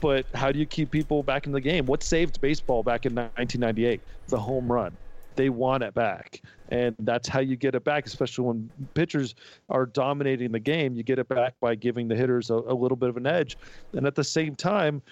but 0.00 0.26
how 0.34 0.52
do 0.52 0.58
you 0.58 0.66
keep 0.66 0.90
people 0.90 1.22
back 1.22 1.46
in 1.46 1.52
the 1.52 1.60
game? 1.60 1.86
What 1.86 2.02
saved 2.02 2.40
baseball 2.40 2.82
back 2.82 3.06
in 3.06 3.14
1998? 3.14 4.02
The 4.28 4.38
home 4.38 4.70
run. 4.70 4.98
They 5.36 5.50
want 5.50 5.82
it 5.82 5.94
back, 5.94 6.42
and 6.68 6.94
that's 7.00 7.28
how 7.28 7.40
you 7.40 7.56
get 7.56 7.74
it 7.74 7.84
back. 7.84 8.06
Especially 8.06 8.44
when 8.44 8.70
pitchers 8.94 9.34
are 9.68 9.86
dominating 9.86 10.52
the 10.52 10.60
game, 10.60 10.94
you 10.94 11.02
get 11.02 11.18
it 11.18 11.28
back 11.28 11.54
by 11.60 11.74
giving 11.74 12.08
the 12.08 12.14
hitters 12.14 12.50
a, 12.50 12.54
a 12.54 12.74
little 12.74 12.96
bit 12.96 13.08
of 13.08 13.16
an 13.16 13.26
edge. 13.26 13.56
And 13.92 14.06
at 14.06 14.14
the 14.14 14.24
same 14.24 14.54
time, 14.54 15.02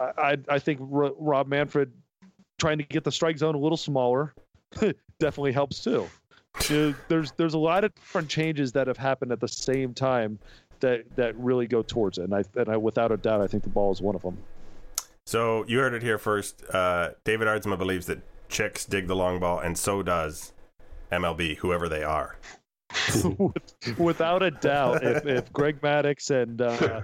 I, 0.00 0.38
I, 0.48 0.58
think 0.58 0.78
Ro- 0.82 1.14
Rob 1.18 1.48
Manfred 1.48 1.92
trying 2.58 2.78
to 2.78 2.84
get 2.84 3.04
the 3.04 3.12
strike 3.12 3.38
zone 3.38 3.54
a 3.54 3.58
little 3.58 3.76
smaller 3.76 4.34
definitely 5.18 5.52
helps 5.52 5.82
too. 5.82 6.08
There's 7.08 7.32
there's 7.32 7.54
a 7.54 7.58
lot 7.58 7.82
of 7.82 7.94
different 7.94 8.28
changes 8.28 8.70
that 8.72 8.86
have 8.86 8.96
happened 8.96 9.32
at 9.32 9.40
the 9.40 9.48
same 9.48 9.92
time 9.92 10.38
that 10.80 11.04
that 11.16 11.36
really 11.36 11.66
go 11.66 11.82
towards 11.82 12.18
it, 12.18 12.24
and 12.24 12.34
I 12.34 12.44
and 12.54 12.68
I 12.68 12.76
without 12.76 13.10
a 13.10 13.16
doubt 13.16 13.40
I 13.40 13.48
think 13.48 13.64
the 13.64 13.70
ball 13.70 13.90
is 13.90 14.00
one 14.00 14.14
of 14.14 14.22
them. 14.22 14.38
So 15.26 15.64
you 15.66 15.78
heard 15.78 15.94
it 15.94 16.02
here 16.02 16.18
first. 16.18 16.62
Uh, 16.72 17.10
David 17.24 17.48
Aardsma 17.48 17.76
believes 17.76 18.06
that 18.06 18.20
chicks 18.48 18.84
dig 18.84 19.06
the 19.06 19.16
long 19.16 19.40
ball, 19.40 19.58
and 19.58 19.76
so 19.76 20.02
does 20.02 20.52
MLB, 21.10 21.58
whoever 21.58 21.88
they 21.88 22.02
are. 22.02 22.36
without 23.98 24.42
a 24.42 24.50
doubt, 24.50 25.02
if, 25.02 25.26
if 25.26 25.52
Greg 25.52 25.80
Maddux 25.80 26.30
and 26.30 26.60
uh, 26.60 27.02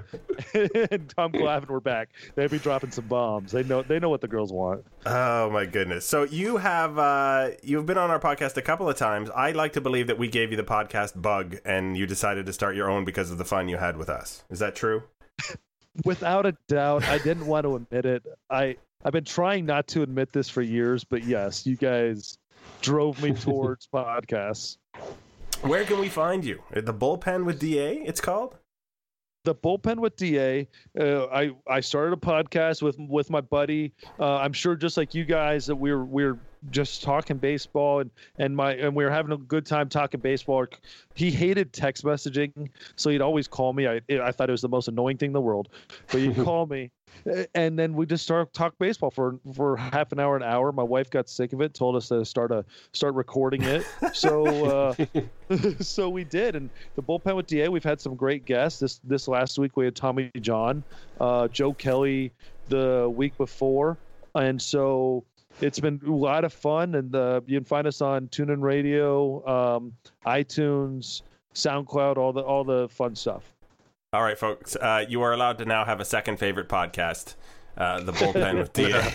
and 0.93 1.09
Tom 1.16 1.32
Glavine 1.32 1.68
were 1.68 1.80
back, 1.80 2.11
they'd 2.34 2.51
be 2.51 2.59
dropping 2.59 2.91
some 2.91 3.07
bombs. 3.07 3.53
They 3.53 3.62
know 3.64 3.82
they 3.82 3.99
know 3.99 4.09
what 4.09 4.20
the 4.20 4.28
girls 4.28 4.53
want. 4.53 4.84
Oh 5.07 5.51
my 5.51 5.66
goodness! 5.66 6.07
So 6.07 6.24
you 6.24 6.59
have 6.59 6.99
uh, 6.99 7.51
you've 7.62 7.86
been 7.86 7.99
on 7.99 8.11
our 8.11 8.20
podcast 8.20 8.57
a 8.57 8.62
couple 8.62 8.88
of 8.88 8.97
times. 8.97 9.30
I 9.30 9.53
like 9.53 9.72
to 9.74 9.80
believe 9.80 10.07
that 10.07 10.18
we 10.18 10.28
gave 10.28 10.51
you 10.51 10.57
the 10.57 10.62
podcast 10.62 11.20
bug, 11.20 11.57
and 11.64 11.97
you 11.97 12.07
decided 12.07 12.47
to 12.47 12.53
start 12.53 12.76
your 12.76 12.91
own 12.91 13.05
because 13.05 13.30
of 13.30 13.38
the 13.38 13.45
fun 13.45 13.68
you 13.68 13.78
had 13.78 13.97
with 13.97 14.09
us. 14.09 14.45
Is 14.51 14.59
that 14.61 14.74
true? 14.74 15.03
Without 16.05 16.47
a 16.47 16.57
doubt, 16.68 17.05
I 17.05 17.18
didn't 17.18 17.47
want 17.47 17.64
to 17.64 17.74
admit 17.76 18.07
it. 18.07 18.24
I 18.49 18.76
I've 19.05 19.12
been 19.12 19.24
trying 19.24 19.66
not 19.66 19.86
to 19.88 20.03
admit 20.03 20.32
this 20.32 20.48
for 20.48 20.62
years, 20.62 21.05
but 21.05 21.24
yes, 21.24 21.66
you 21.66 21.76
guys 21.76 22.38
drove 22.82 23.22
me 23.22 23.32
towards 23.46 23.86
podcasts. 23.92 24.76
Where 25.62 25.84
can 25.84 25.98
we 26.01 26.09
find 26.09 26.44
you? 26.44 26.62
The 26.72 26.94
bullpen 26.94 27.44
with 27.44 27.61
Da. 27.61 28.03
It's 28.05 28.20
called. 28.20 28.57
the 29.44 29.55
bullpen 29.55 29.98
with 29.98 30.16
Da. 30.16 30.66
Uh, 30.98 31.26
I 31.26 31.51
I 31.66 31.80
started 31.80 32.12
a 32.12 32.16
podcast 32.20 32.82
with 32.82 32.96
with 32.98 33.30
my 33.30 33.40
buddy. 33.40 33.92
Uh, 34.18 34.36
I'm 34.36 34.53
sure 34.53 34.74
just 34.76 34.96
like 34.96 35.14
you 35.14 35.24
guys 35.24 35.66
that 35.66 35.76
we're 35.76 36.05
we're 36.05 36.38
just 36.70 37.03
talking 37.03 37.38
baseball 37.38 38.01
and 38.01 38.11
and 38.38 38.55
my 38.55 38.74
and 38.74 38.94
we 38.94 39.03
were 39.05 39.11
having 39.11 39.32
a 39.32 39.36
good 39.38 39.64
time 39.66 39.88
talking 39.88 40.20
baseball. 40.20 40.66
He 41.14 41.30
hated 41.30 41.72
text 41.72 42.05
messaging, 42.05 42.68
so 42.96 43.09
he'd 43.11 43.22
always 43.22 43.48
call 43.48 43.72
me. 43.72 43.86
I 43.88 44.01
I 44.11 44.30
thought 44.32 44.48
it 44.48 44.53
was 44.53 44.61
the 44.62 44.68
most 44.68 44.88
annoying 44.88 45.16
thing 45.18 45.28
in 45.28 45.34
the 45.34 45.40
world, 45.40 45.68
but 46.11 46.20
he'd 46.20 46.36
call 46.44 46.66
me. 46.66 46.90
And 47.55 47.79
then 47.79 47.95
we 47.95 48.07
just 48.07 48.25
started 48.25 48.53
talk 48.53 48.75
baseball 48.79 49.11
for 49.11 49.39
for 49.55 49.77
half 49.77 50.13
an 50.13 50.21
hour, 50.21 50.37
an 50.37 50.43
hour. 50.43 50.73
My 50.73 50.83
wife 50.83 51.11
got 51.11 51.29
sick 51.29 51.53
of 51.53 51.61
it, 51.61 51.75
told 51.75 51.97
us 51.97 52.09
to 52.09 52.25
start 52.25 52.51
a 52.51 52.65
start 52.93 53.15
recording 53.15 53.63
it. 53.63 53.85
So 54.13 54.97
uh, 54.99 55.07
so 55.81 56.09
we 56.09 56.25
did, 56.25 56.57
and 56.57 56.71
the 56.97 57.03
bullpen 57.03 57.37
with 57.37 57.47
Da. 57.47 57.69
We've 57.69 57.85
had 57.85 58.01
some 58.01 58.15
great 58.15 58.45
guests. 58.45 58.81
This 58.81 59.01
this 59.05 59.29
last 59.29 59.59
week 59.59 59.77
we 59.77 59.85
had 59.85 59.97
Tommy 59.97 60.31
John, 60.41 60.83
uh, 61.21 61.49
Joe 61.49 61.73
Kelly 61.75 62.33
the 62.69 63.13
week 63.15 63.37
before, 63.37 63.99
and 64.35 64.61
so 64.61 65.25
it's 65.61 65.81
been 65.81 66.01
a 66.07 66.11
lot 66.11 66.45
of 66.45 66.53
fun. 66.53 66.95
And 66.95 67.15
uh, 67.15 67.41
you 67.47 67.59
can 67.59 67.65
find 67.65 67.87
us 67.87 68.01
on 68.01 68.29
TuneIn 68.29 68.63
Radio, 68.63 69.47
um, 69.47 69.93
iTunes, 70.27 71.23
SoundCloud, 71.55 72.17
all 72.17 72.33
the 72.33 72.43
all 72.43 72.65
the 72.65 72.89
fun 72.89 73.15
stuff. 73.15 73.43
All 74.13 74.23
right, 74.25 74.37
folks. 74.37 74.75
Uh, 74.75 75.05
you 75.09 75.23
are 75.23 75.33
allowed 75.33 75.59
to 75.59 75.65
now 75.65 75.85
have 75.85 76.01
a 76.01 76.05
second 76.05 76.39
favorite 76.39 76.69
podcast, 76.69 77.37
uh, 77.79 78.01
the 78.01 78.11
bullpen 78.11 78.59
with 78.59 78.73
Da. 78.73 79.09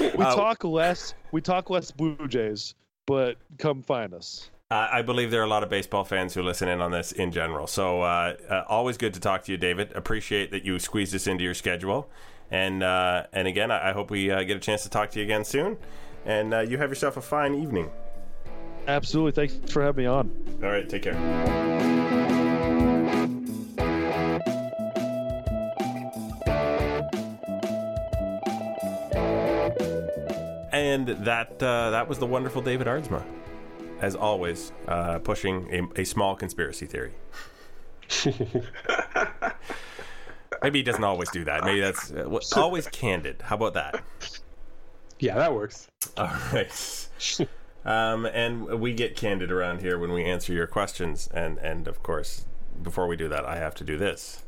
We 0.00 0.06
Uh, 0.22 0.34
talk 0.36 0.64
less. 0.64 1.14
We 1.32 1.40
talk 1.40 1.70
less 1.70 1.90
Blue 1.90 2.28
Jays, 2.28 2.74
but 3.06 3.36
come 3.58 3.82
find 3.82 4.12
us. 4.12 4.50
I 4.70 5.00
believe 5.02 5.30
there 5.30 5.40
are 5.40 5.44
a 5.44 5.48
lot 5.48 5.62
of 5.62 5.68
baseball 5.70 6.04
fans 6.04 6.32
who 6.32 6.42
listen 6.42 6.66
in 6.68 6.80
on 6.80 6.90
this 6.90 7.12
in 7.12 7.30
general. 7.30 7.66
So 7.66 8.00
uh, 8.02 8.36
uh, 8.48 8.64
always 8.68 8.96
good 8.96 9.12
to 9.14 9.20
talk 9.20 9.44
to 9.44 9.52
you, 9.52 9.58
David. 9.58 9.92
Appreciate 9.94 10.50
that 10.50 10.64
you 10.64 10.78
squeezed 10.78 11.12
this 11.12 11.26
into 11.26 11.44
your 11.44 11.52
schedule. 11.54 12.08
And 12.50 12.82
uh, 12.82 13.24
and 13.32 13.48
again, 13.48 13.70
I, 13.70 13.90
I 13.90 13.92
hope 13.92 14.10
we 14.10 14.30
uh, 14.30 14.42
get 14.44 14.56
a 14.56 14.60
chance 14.60 14.82
to 14.84 14.90
talk 14.90 15.10
to 15.10 15.18
you 15.18 15.24
again 15.24 15.44
soon. 15.44 15.76
And 16.24 16.54
uh, 16.54 16.60
you 16.60 16.78
have 16.78 16.90
yourself 16.90 17.18
a 17.18 17.22
fine 17.22 17.54
evening. 17.54 17.90
Absolutely. 18.88 19.32
Thanks 19.32 19.72
for 19.72 19.82
having 19.82 20.04
me 20.04 20.08
on. 20.08 20.30
All 20.62 20.70
right, 20.70 20.88
take 20.88 21.02
care. 21.02 22.21
And 30.72 31.08
that 31.08 31.62
uh, 31.62 31.90
that 31.90 32.08
was 32.08 32.18
the 32.18 32.26
wonderful 32.26 32.62
David 32.62 32.86
Aardsma, 32.86 33.22
as 34.00 34.16
always, 34.16 34.72
uh, 34.88 35.18
pushing 35.18 35.68
a, 35.70 36.00
a 36.00 36.04
small 36.04 36.34
conspiracy 36.34 36.86
theory. 36.86 37.12
Maybe 40.62 40.78
he 40.78 40.82
doesn't 40.82 41.04
always 41.04 41.30
do 41.30 41.44
that. 41.44 41.64
Maybe 41.64 41.80
that's 41.80 42.12
uh, 42.12 42.40
always 42.56 42.86
candid. 42.88 43.42
How 43.42 43.56
about 43.56 43.74
that? 43.74 44.02
Yeah, 45.18 45.34
that 45.36 45.52
works. 45.54 45.88
All 46.16 46.30
right. 46.52 47.08
Um, 47.84 48.26
and 48.26 48.80
we 48.80 48.94
get 48.94 49.16
candid 49.16 49.50
around 49.50 49.80
here 49.80 49.98
when 49.98 50.12
we 50.12 50.24
answer 50.24 50.52
your 50.52 50.66
questions. 50.66 51.28
And, 51.34 51.58
and 51.58 51.88
of 51.88 52.02
course, 52.02 52.46
before 52.80 53.08
we 53.08 53.16
do 53.16 53.28
that, 53.28 53.44
I 53.44 53.56
have 53.56 53.74
to 53.76 53.84
do 53.84 53.96
this. 53.96 54.44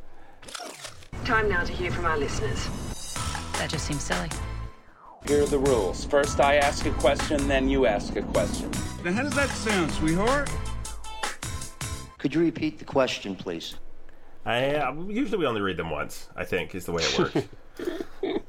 Time 1.25 1.49
now 1.49 1.65
to 1.65 1.73
hear 1.73 1.91
from 1.91 2.05
our 2.05 2.17
listeners. 2.17 2.69
That 3.55 3.71
just 3.71 3.87
seems 3.87 4.03
silly. 4.03 4.29
Here 5.27 5.43
are 5.43 5.47
the 5.47 5.59
rules. 5.59 6.05
First, 6.05 6.39
I 6.41 6.57
ask 6.57 6.85
a 6.85 6.91
question, 6.93 7.49
then 7.49 7.69
you 7.69 7.87
ask 7.87 8.15
a 8.17 8.23
question. 8.23 8.71
Now, 9.03 9.13
how 9.13 9.23
does 9.23 9.35
that 9.35 9.49
sound, 9.49 9.91
sweetheart? 9.93 10.51
Could 12.19 12.35
you 12.35 12.43
repeat 12.43 12.79
the 12.79 12.85
question, 12.85 13.35
please? 13.35 13.77
I 14.45 14.75
uh, 14.75 14.95
usually 15.09 15.39
we 15.39 15.47
only 15.47 15.63
read 15.63 15.79
them 15.79 15.89
once. 15.91 16.29
I 16.37 16.45
think 16.45 16.75
is 16.75 16.85
the 16.85 16.93
way 16.93 17.03
it 17.03 17.19
works. 18.23 18.43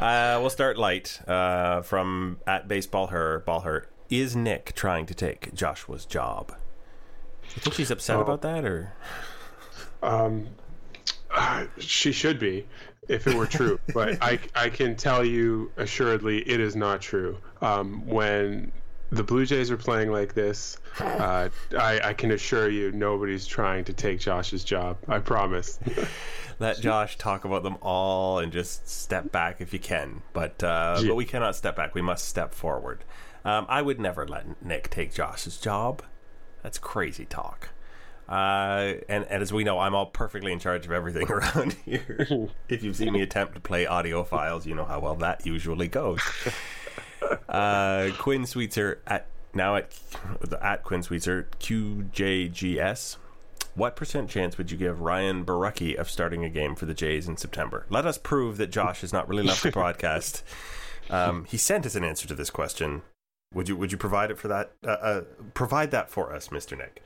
uh, 0.00 0.38
we'll 0.40 0.48
start 0.48 0.78
light 0.78 1.20
uh, 1.28 1.82
from 1.82 2.38
at 2.46 2.66
baseball 2.66 3.08
her 3.08 3.40
ball 3.40 3.60
her. 3.60 3.86
Is 4.08 4.34
Nick 4.34 4.74
trying 4.74 5.04
to 5.06 5.14
take 5.14 5.54
Joshua's 5.54 6.06
job? 6.06 6.54
You 7.54 7.60
think 7.60 7.74
she's 7.74 7.90
upset 7.90 8.18
about 8.18 8.40
that, 8.42 8.64
or 8.64 8.92
Uh, 11.32 11.66
she 11.78 12.12
should 12.12 12.38
be 12.38 12.66
if 13.08 13.26
it 13.26 13.34
were 13.34 13.46
true, 13.46 13.78
but 13.94 14.22
I, 14.22 14.38
I 14.54 14.68
can 14.68 14.96
tell 14.96 15.24
you 15.24 15.70
assuredly 15.76 16.38
it 16.48 16.60
is 16.60 16.76
not 16.76 17.00
true. 17.00 17.38
Um, 17.60 18.06
when 18.06 18.72
the 19.10 19.22
Blue 19.22 19.44
Jays 19.46 19.70
are 19.70 19.76
playing 19.76 20.12
like 20.12 20.34
this, 20.34 20.78
uh, 21.00 21.48
I, 21.76 22.00
I 22.02 22.12
can 22.12 22.30
assure 22.32 22.68
you 22.68 22.92
nobody's 22.92 23.46
trying 23.46 23.84
to 23.84 23.92
take 23.92 24.20
Josh's 24.20 24.62
job. 24.64 24.98
I 25.08 25.18
promise. 25.18 25.78
let 26.60 26.78
Josh 26.80 27.16
talk 27.18 27.44
about 27.44 27.62
them 27.62 27.76
all 27.80 28.38
and 28.38 28.52
just 28.52 28.88
step 28.88 29.32
back 29.32 29.60
if 29.60 29.72
you 29.72 29.78
can? 29.80 30.22
But 30.32 30.62
uh, 30.62 30.98
Yeah. 31.00 31.08
but 31.08 31.14
we 31.16 31.24
cannot 31.24 31.56
step 31.56 31.74
back. 31.74 31.94
We 31.94 32.02
must 32.02 32.28
step 32.28 32.54
forward. 32.54 33.04
Um, 33.44 33.66
I 33.68 33.82
would 33.82 33.98
never 33.98 34.26
let 34.28 34.62
Nick 34.64 34.90
take 34.90 35.14
Josh's 35.14 35.56
job. 35.56 36.02
That's 36.62 36.78
crazy 36.78 37.24
talk. 37.24 37.70
Uh, 38.30 38.94
and, 39.08 39.24
and 39.24 39.42
as 39.42 39.52
we 39.52 39.64
know, 39.64 39.80
I'm 39.80 39.94
all 39.94 40.06
perfectly 40.06 40.52
in 40.52 40.60
charge 40.60 40.86
of 40.86 40.92
everything 40.92 41.26
around 41.30 41.72
here. 41.84 42.48
if 42.68 42.82
you've 42.82 42.96
seen 42.96 43.12
me 43.12 43.22
attempt 43.22 43.54
to 43.54 43.60
play 43.60 43.86
audio 43.86 44.22
files, 44.22 44.66
you 44.66 44.74
know 44.74 44.84
how 44.84 45.00
well 45.00 45.16
that 45.16 45.44
usually 45.44 45.88
goes. 45.88 46.20
Uh, 47.48 48.10
Quinn 48.18 48.42
Sweetser 48.42 48.98
at 49.06 49.26
now 49.52 49.76
at 49.76 49.92
at 50.62 50.84
Quinn 50.84 51.02
Sweetser 51.02 51.48
QJGS. 51.58 53.16
What 53.74 53.96
percent 53.96 54.30
chance 54.30 54.56
would 54.58 54.70
you 54.70 54.78
give 54.78 55.00
Ryan 55.00 55.44
Borucki 55.44 55.96
of 55.96 56.10
starting 56.10 56.44
a 56.44 56.48
game 56.48 56.74
for 56.74 56.86
the 56.86 56.94
Jays 56.94 57.28
in 57.28 57.36
September? 57.36 57.86
Let 57.90 58.06
us 58.06 58.18
prove 58.18 58.56
that 58.56 58.70
Josh 58.70 59.00
has 59.02 59.12
not 59.12 59.28
really 59.28 59.42
left 59.42 59.62
the 59.62 59.70
broadcast. 59.72 60.42
Um, 61.08 61.44
he 61.44 61.56
sent 61.56 61.84
us 61.86 61.94
an 61.94 62.04
answer 62.04 62.26
to 62.28 62.34
this 62.34 62.50
question. 62.50 63.02
Would 63.54 63.68
you 63.68 63.76
would 63.76 63.92
you 63.92 63.98
provide 63.98 64.30
it 64.30 64.38
for 64.38 64.48
that? 64.48 64.72
Uh, 64.84 64.90
uh, 64.90 65.20
provide 65.54 65.90
that 65.90 66.10
for 66.10 66.32
us, 66.32 66.50
Mister 66.50 66.76
Nick. 66.76 67.02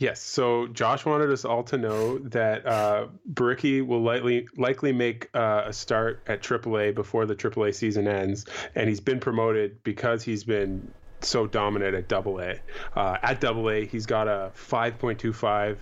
Yes. 0.00 0.22
So 0.22 0.66
Josh 0.68 1.04
wanted 1.04 1.30
us 1.30 1.44
all 1.44 1.62
to 1.64 1.76
know 1.76 2.16
that 2.20 2.66
uh, 2.66 3.08
Borucki 3.30 3.86
will 3.86 4.00
likely 4.00 4.48
likely 4.56 4.92
make 4.92 5.28
uh, 5.34 5.64
a 5.66 5.74
start 5.74 6.22
at 6.26 6.42
AAA 6.42 6.94
before 6.94 7.26
the 7.26 7.36
AAA 7.36 7.74
season 7.74 8.08
ends, 8.08 8.46
and 8.74 8.88
he's 8.88 9.00
been 9.00 9.20
promoted 9.20 9.84
because 9.84 10.22
he's 10.22 10.42
been 10.42 10.90
so 11.20 11.46
dominant 11.46 11.94
at 11.94 12.10
AA. 12.10 12.54
Uh, 12.96 13.18
at 13.22 13.44
AA, 13.44 13.80
he's 13.90 14.06
got 14.06 14.26
a 14.26 14.50
5.25 14.56 15.76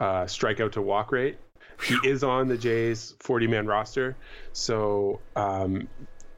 uh, 0.00 0.04
strikeout 0.26 0.70
to 0.70 0.80
walk 0.80 1.10
rate. 1.10 1.36
He 1.82 1.96
is 2.08 2.22
on 2.22 2.46
the 2.46 2.56
Jays 2.56 3.16
40 3.18 3.48
man 3.48 3.66
roster, 3.66 4.16
so 4.52 5.18
um, 5.34 5.88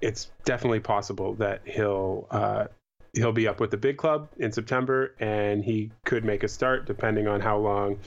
it's 0.01 0.31
definitely 0.47 0.81
possible 0.81 1.35
that 1.35 1.61
he'll 1.67 2.27
uh, 2.31 2.69
he'll 3.15 3.33
be 3.33 3.49
up 3.49 3.61
with 3.61 3.71
the 3.71 3.77
big 3.77 3.97
club 3.97 4.29
in 4.39 4.53
September, 4.53 5.15
and 5.21 5.65
he 5.65 5.91
could 6.05 6.25
make 6.25 6.43
a 6.43 6.49
start 6.49 6.87
depending 6.87 7.27
on 7.27 7.41
how 7.41 7.59
long 7.59 7.99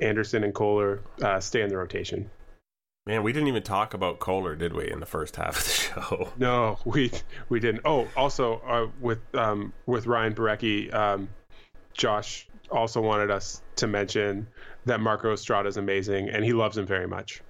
Anderson 0.00 0.44
and 0.44 0.54
Koehler 0.54 1.00
uh, 1.22 1.40
stay 1.40 1.62
in 1.62 1.68
the 1.68 1.76
rotation. 1.76 2.30
Man, 3.06 3.22
we 3.22 3.32
didn't 3.32 3.48
even 3.48 3.62
talk 3.62 3.94
about 3.94 4.18
Koehler, 4.18 4.58
did 4.58 4.74
we, 4.74 4.90
in 4.90 5.00
the 5.00 5.06
first 5.06 5.36
half 5.36 5.58
of 5.58 5.64
the 5.64 5.70
show? 6.16 6.32
No, 6.36 6.78
we 6.84 7.10
we 7.48 7.58
didn't. 7.58 7.82
Oh, 7.84 8.06
also 8.16 8.60
uh, 8.66 8.88
with 9.00 9.20
um, 9.34 9.72
with 9.86 10.06
Ryan 10.06 10.34
Borucki, 10.34 10.92
um, 10.92 11.28
Josh 11.94 12.46
also 12.70 13.00
wanted 13.00 13.30
us 13.30 13.62
to 13.76 13.86
mention 13.86 14.46
that 14.84 15.00
Marco 15.00 15.32
Estrada 15.32 15.68
is 15.68 15.78
amazing, 15.78 16.28
and 16.28 16.44
he 16.44 16.52
loves 16.52 16.76
him 16.76 16.86
very 16.86 17.08
much. 17.08 17.40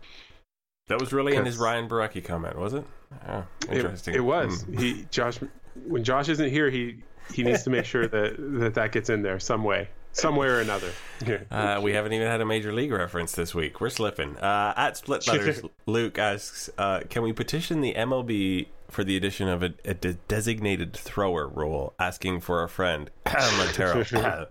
That 0.89 1.01
was 1.01 1.13
really 1.13 1.35
in 1.35 1.45
his 1.45 1.59
Ryan 1.59 1.89
Borucki 1.89 2.25
comment, 2.25 2.57
was 2.57 2.73
it? 2.75 2.85
Oh, 3.27 3.45
interesting. 3.71 4.15
It, 4.15 4.21
was. 4.21 4.63
Hmm. 4.63 4.79
He 4.79 5.07
Josh 5.11 5.39
when 5.87 6.05
Josh 6.05 6.29
isn't 6.29 6.51
here, 6.51 6.71
he 6.71 7.03
he 7.33 7.43
needs 7.43 7.65
to 7.65 7.71
make 7.71 7.85
sure 7.85 8.07
that 8.07 8.37
that, 8.61 8.75
that 8.75 8.93
gets 8.93 9.11
in 9.11 9.23
there 9.23 9.39
some 9.39 9.65
way, 9.65 9.89
some 10.13 10.37
way 10.37 10.49
or 10.49 10.61
another. 10.61 10.91
Yeah. 11.27 11.39
Uh, 11.51 11.81
we 11.83 11.93
haven't 11.93 12.13
even 12.13 12.27
had 12.27 12.41
a 12.41 12.47
major 12.47 12.73
league 12.73 12.93
reference 12.93 13.33
this 13.33 13.55
week. 13.55 13.81
We're 13.81 13.91
slipping. 13.91 14.37
Uh, 14.37 14.75
at 14.77 14.97
Split 14.97 15.27
Letters, 15.27 15.63
Luke 15.87 16.19
asks, 16.19 16.71
uh, 16.79 17.01
"Can 17.09 17.23
we 17.23 17.33
petition 17.33 17.81
the 17.81 17.95
MLB 17.95 18.69
for 18.91 19.05
the 19.05 19.17
addition 19.17 19.49
of 19.49 19.63
a, 19.63 19.75
a 19.85 19.95
de- 19.95 20.15
designated 20.15 20.95
thrower 20.95 21.47
rule, 21.49 21.95
asking 21.99 22.41
for 22.41 22.63
a 22.63 22.69
friend 22.69 23.11
Montero?" 23.27 24.05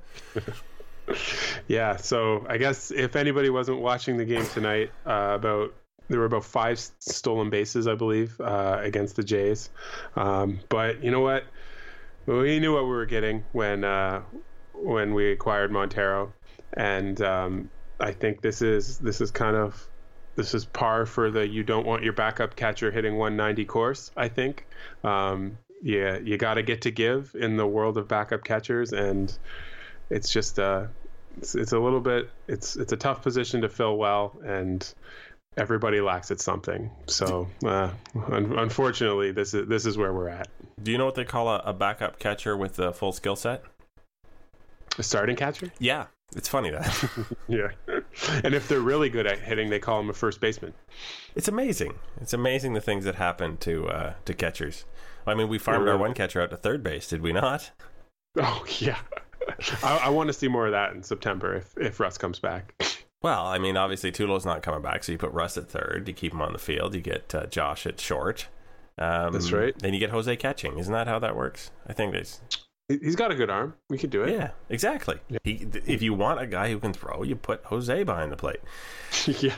Yeah, 1.68 1.96
so 1.98 2.46
I 2.50 2.58
guess 2.58 2.92
if 2.92 3.16
anybody 3.16 3.50
wasn't 3.50 3.80
watching 3.80 4.18
the 4.18 4.26
game 4.26 4.46
tonight, 4.48 4.92
uh, 5.06 5.32
about 5.36 5.74
there 6.10 6.20
were 6.20 6.26
about 6.26 6.46
five 6.46 6.80
stolen 7.00 7.50
bases, 7.50 7.88
I 7.88 7.96
believe, 7.96 8.40
uh, 8.40 8.80
against 8.82 9.16
the 9.16 9.24
Jays. 9.24 9.70
Um, 10.16 10.60
but 10.70 11.04
you 11.04 11.12
know 11.12 11.22
what? 11.22 11.44
We 12.26 12.60
knew 12.60 12.74
what 12.74 12.84
we 12.84 12.90
were 12.90 13.06
getting 13.06 13.44
when 13.54 13.84
uh, 13.84 14.22
when 14.74 15.14
we 15.14 15.32
acquired 15.32 15.72
Montero, 15.72 16.34
and 16.74 17.22
um, 17.22 17.70
I 18.00 18.12
think 18.12 18.42
this 18.42 18.62
is 18.62 18.98
this 19.00 19.22
is 19.22 19.32
kind 19.32 19.56
of 19.56 19.88
this 20.36 20.54
is 20.54 20.66
par 20.66 21.06
for 21.06 21.32
the 21.32 21.48
you 21.48 21.64
don't 21.64 21.86
want 21.86 22.04
your 22.04 22.14
backup 22.14 22.56
catcher 22.56 22.92
hitting 22.92 23.18
190 23.18 23.66
course. 23.66 24.12
I 24.16 24.28
think. 24.28 24.68
Um, 25.04 25.58
yeah, 25.82 26.18
you 26.18 26.38
got 26.38 26.56
to 26.56 26.64
get 26.64 26.82
to 26.82 26.92
give 26.92 27.36
in 27.40 27.56
the 27.56 27.68
world 27.68 27.98
of 27.98 28.08
backup 28.08 28.44
catchers, 28.44 28.94
and 28.94 29.36
it's 30.10 30.30
just 30.30 30.60
uh, 30.60 30.88
it's, 31.38 31.56
it's 31.56 31.72
a 31.72 31.80
little 31.80 32.00
bit 32.00 32.30
it's 32.48 32.76
it's 32.76 32.92
a 32.92 32.98
tough 32.98 33.22
position 33.22 33.62
to 33.62 33.70
fill 33.70 33.98
well, 33.98 34.40
and 34.44 34.94
everybody 35.58 36.00
lacks 36.02 36.32
at 36.32 36.40
something. 36.40 36.90
So 37.08 37.48
uh, 37.66 37.90
un- 38.32 38.58
unfortunately, 38.58 39.32
this 39.32 39.54
is 39.54 39.68
this 39.68 39.86
is 39.86 39.98
where 39.98 40.14
we're 40.14 40.30
at. 40.30 40.48
Do 40.82 40.92
you 40.92 40.98
know 40.98 41.06
what 41.06 41.16
they 41.16 41.26
call 41.26 41.50
a, 41.50 41.60
a 41.66 41.74
backup 41.74 42.20
catcher 42.20 42.56
with 42.56 42.80
a 42.80 42.94
full 42.94 43.12
skill 43.12 43.36
set? 43.36 43.64
A 45.00 45.04
starting 45.04 45.36
catcher, 45.36 45.72
Yeah, 45.80 46.06
it's 46.36 46.48
funny 46.48 46.72
that 46.72 47.10
yeah. 47.48 47.68
and 48.44 48.56
if 48.56 48.68
they're 48.68 48.80
really 48.80 49.10
good 49.10 49.28
at 49.28 49.40
hitting, 49.40 49.70
they 49.70 49.80
call 49.80 50.00
him 50.00 50.10
a 50.10 50.14
first 50.14 50.40
baseman. 50.42 50.74
it's 51.36 51.48
amazing. 51.48 51.94
It's 52.20 52.34
amazing 52.34 52.74
the 52.74 52.82
things 52.82 53.06
that 53.06 53.16
happen 53.16 53.58
to 53.58 53.88
uh, 53.90 54.14
to 54.26 54.34
catchers. 54.34 54.86
I 55.28 55.36
mean, 55.36 55.50
we 55.50 55.58
farmed 55.60 55.86
Yeah, 55.86 55.92
our 55.94 55.98
one 55.98 56.14
catcher 56.14 56.42
out 56.42 56.50
to 56.52 56.58
third 56.58 56.82
base, 56.84 57.08
did 57.08 57.22
we 57.22 57.34
not? 57.34 57.72
Oh 58.40 58.64
yeah. 58.80 59.00
I, 59.82 59.98
I 60.04 60.10
want 60.10 60.28
to 60.28 60.34
see 60.34 60.48
more 60.48 60.68
of 60.68 60.74
that 60.74 60.94
in 60.94 61.02
September 61.02 61.56
if 61.56 61.76
if 61.78 62.00
Russ 62.00 62.18
comes 62.20 62.38
back. 62.40 62.76
Well, 63.22 63.46
I 63.48 63.58
mean, 63.58 63.78
obviously 63.78 64.12
Tulo's 64.12 64.46
not 64.46 64.62
coming 64.62 64.82
back, 64.82 65.04
so 65.04 65.12
you 65.12 65.18
put 65.18 65.32
Russ 65.32 65.58
at 65.58 65.70
third. 65.70 66.08
You 66.08 66.14
keep 66.14 66.34
him 66.34 66.42
on 66.42 66.54
the 66.54 66.60
field. 66.60 66.94
You 66.94 67.02
get 67.02 67.34
uh, 67.34 67.46
Josh 67.48 67.86
at 67.88 68.00
short. 68.00 68.48
Um, 69.00 69.34
That's 69.34 69.52
right. 69.52 69.78
Then 69.80 69.94
you 69.94 70.00
get 70.00 70.10
Jose 70.12 70.36
catching. 70.38 70.78
Isn't 70.80 70.94
that 70.94 71.08
how 71.08 71.20
that 71.20 71.36
works? 71.36 71.72
I 71.88 71.94
think. 71.94 72.16
He- 72.16 72.26
He's 72.90 73.18
got 73.18 73.32
a 73.32 73.36
good 73.36 73.50
arm. 73.50 73.74
We 73.90 73.98
could 73.98 74.12
do 74.12 74.24
it. 74.24 74.32
Yeah, 74.32 74.52
exactly. 74.70 75.18
He, 75.44 75.58
th- 75.58 75.84
if 75.86 76.02
you 76.02 76.14
want 76.14 76.40
a 76.40 76.48
guy 76.48 76.72
who 76.72 76.80
can 76.80 76.94
throw, 76.94 77.22
you 77.22 77.36
put 77.36 77.62
Jose 77.66 78.04
behind 78.04 78.32
the 78.32 78.38
plate. 78.38 78.62
yeah. 79.26 79.56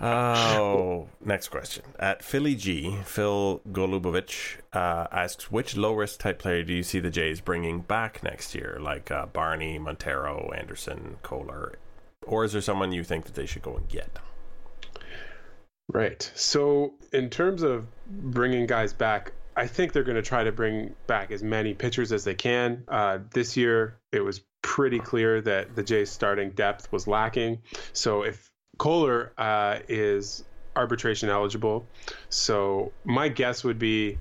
Oh, 0.00 1.08
next 1.24 1.48
question. 1.48 1.84
At 1.98 2.22
Philly 2.22 2.54
G, 2.54 2.96
Phil 3.04 3.62
Golubovich 3.70 4.56
uh, 4.72 5.06
asks, 5.10 5.50
which 5.50 5.76
low 5.76 5.94
risk 5.94 6.20
type 6.20 6.38
player 6.38 6.62
do 6.64 6.74
you 6.74 6.82
see 6.82 6.98
the 7.00 7.10
Jays 7.10 7.40
bringing 7.40 7.80
back 7.80 8.22
next 8.22 8.54
year, 8.54 8.76
like 8.80 9.10
uh, 9.10 9.24
Barney, 9.26 9.78
Montero, 9.78 10.50
Anderson, 10.54 11.16
Koehler, 11.22 11.74
or 12.26 12.44
is 12.44 12.52
there 12.52 12.62
someone 12.62 12.92
you 12.92 13.04
think 13.04 13.24
that 13.26 13.34
they 13.34 13.46
should 13.46 13.62
go 13.62 13.76
and 13.76 13.88
get? 13.88 14.18
Right. 15.88 16.30
So, 16.34 16.94
in 17.12 17.30
terms 17.30 17.62
of 17.62 17.86
bringing 18.06 18.66
guys 18.66 18.92
back, 18.92 19.32
I 19.56 19.66
think 19.66 19.92
they're 19.92 20.02
going 20.02 20.16
to 20.16 20.22
try 20.22 20.44
to 20.44 20.52
bring 20.52 20.94
back 21.06 21.30
as 21.30 21.42
many 21.42 21.74
pitchers 21.74 22.10
as 22.10 22.24
they 22.24 22.34
can. 22.34 22.84
Uh, 22.88 23.18
this 23.32 23.56
year, 23.56 23.98
it 24.10 24.20
was 24.20 24.40
pretty 24.62 24.98
clear 24.98 25.40
that 25.42 25.76
the 25.76 25.82
Jays' 25.82 26.10
starting 26.10 26.50
depth 26.50 26.90
was 26.90 27.06
lacking. 27.06 27.60
So, 27.92 28.22
if 28.22 28.50
Koehler 28.78 29.30
uh, 29.36 29.80
is 29.88 30.44
arbitration 30.74 31.28
eligible, 31.28 31.86
so 32.30 32.92
my 33.04 33.28
guess 33.28 33.62
would 33.62 33.78
be 33.78 34.18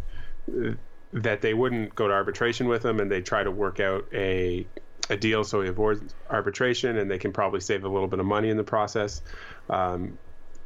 uh, 0.49 0.71
that 1.13 1.41
they 1.41 1.53
wouldn't 1.53 1.95
go 1.95 2.07
to 2.07 2.13
arbitration 2.13 2.67
with 2.67 2.83
him 2.83 2.99
and 2.99 3.09
they 3.09 3.21
try 3.21 3.43
to 3.43 3.51
work 3.51 3.79
out 3.79 4.05
a 4.13 4.67
a 5.09 5.17
deal 5.17 5.43
so 5.43 5.61
he 5.61 5.69
avoids 5.69 6.13
arbitration 6.29 6.97
and 6.97 7.09
they 7.09 7.17
can 7.17 7.31
probably 7.31 7.59
save 7.59 7.83
a 7.83 7.89
little 7.89 8.07
bit 8.07 8.19
of 8.19 8.25
money 8.25 8.49
in 8.49 8.57
the 8.57 8.63
process. 8.63 9.21
Um, 9.69 10.17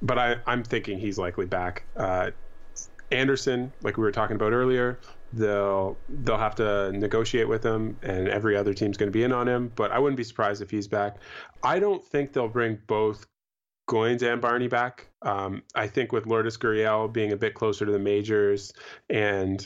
but 0.02 0.18
I, 0.20 0.36
I'm 0.46 0.64
thinking 0.64 1.00
he's 1.00 1.18
likely 1.18 1.46
back. 1.46 1.84
Uh, 1.96 2.32
Anderson, 3.12 3.72
like 3.82 3.98
we 3.98 4.04
were 4.04 4.12
talking 4.12 4.36
about 4.36 4.52
earlier, 4.52 5.00
they'll 5.34 5.98
they'll 6.10 6.38
have 6.38 6.56
to 6.56 6.92
negotiate 6.92 7.48
with 7.48 7.66
him, 7.66 7.98
and 8.04 8.28
every 8.28 8.56
other 8.56 8.74
team's 8.74 8.98
going 8.98 9.08
to 9.08 9.14
be 9.14 9.24
in 9.24 9.32
on 9.32 9.48
him. 9.48 9.72
But 9.76 9.92
I 9.92 10.00
wouldn't 10.00 10.18
be 10.18 10.24
surprised 10.24 10.62
if 10.62 10.70
he's 10.70 10.88
back. 10.88 11.18
I 11.64 11.80
don't 11.80 12.04
think 12.04 12.34
they'll 12.34 12.50
bring 12.50 12.80
both 12.86 13.26
Goins 13.90 14.22
and 14.22 14.42
Barney 14.42 14.68
back. 14.68 15.08
Um, 15.22 15.64
I 15.74 15.88
think 15.88 16.12
with 16.12 16.26
Lourdes 16.28 16.58
Gurriel 16.58 17.12
being 17.12 17.32
a 17.32 17.38
bit 17.38 17.54
closer 17.54 17.86
to 17.86 17.92
the 17.92 18.00
majors 18.00 18.74
and 19.10 19.66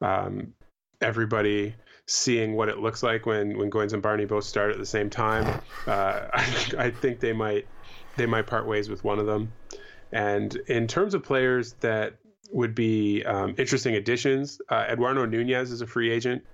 um, 0.00 0.52
everybody 1.00 1.74
seeing 2.12 2.54
what 2.54 2.68
it 2.68 2.78
looks 2.78 3.02
like 3.02 3.24
when 3.24 3.56
when 3.56 3.70
Goins 3.70 3.94
and 3.94 4.02
Barney 4.02 4.26
both 4.26 4.44
start 4.44 4.70
at 4.70 4.78
the 4.78 4.86
same 4.86 5.08
time, 5.08 5.60
uh, 5.86 6.26
I, 6.32 6.72
I 6.78 6.90
think 6.90 7.20
they 7.20 7.32
might 7.32 7.66
they 8.16 8.26
might 8.26 8.46
part 8.46 8.66
ways 8.66 8.88
with 8.88 9.02
one 9.02 9.18
of 9.18 9.26
them. 9.26 9.52
And 10.12 10.54
in 10.66 10.86
terms 10.86 11.14
of 11.14 11.22
players 11.22 11.72
that 11.80 12.14
would 12.50 12.74
be 12.74 13.24
um, 13.24 13.54
interesting 13.56 13.94
additions, 13.94 14.60
uh, 14.68 14.84
Eduardo 14.90 15.24
Nunez 15.24 15.70
is 15.70 15.80
a 15.80 15.86
free 15.86 16.10
agent. 16.10 16.44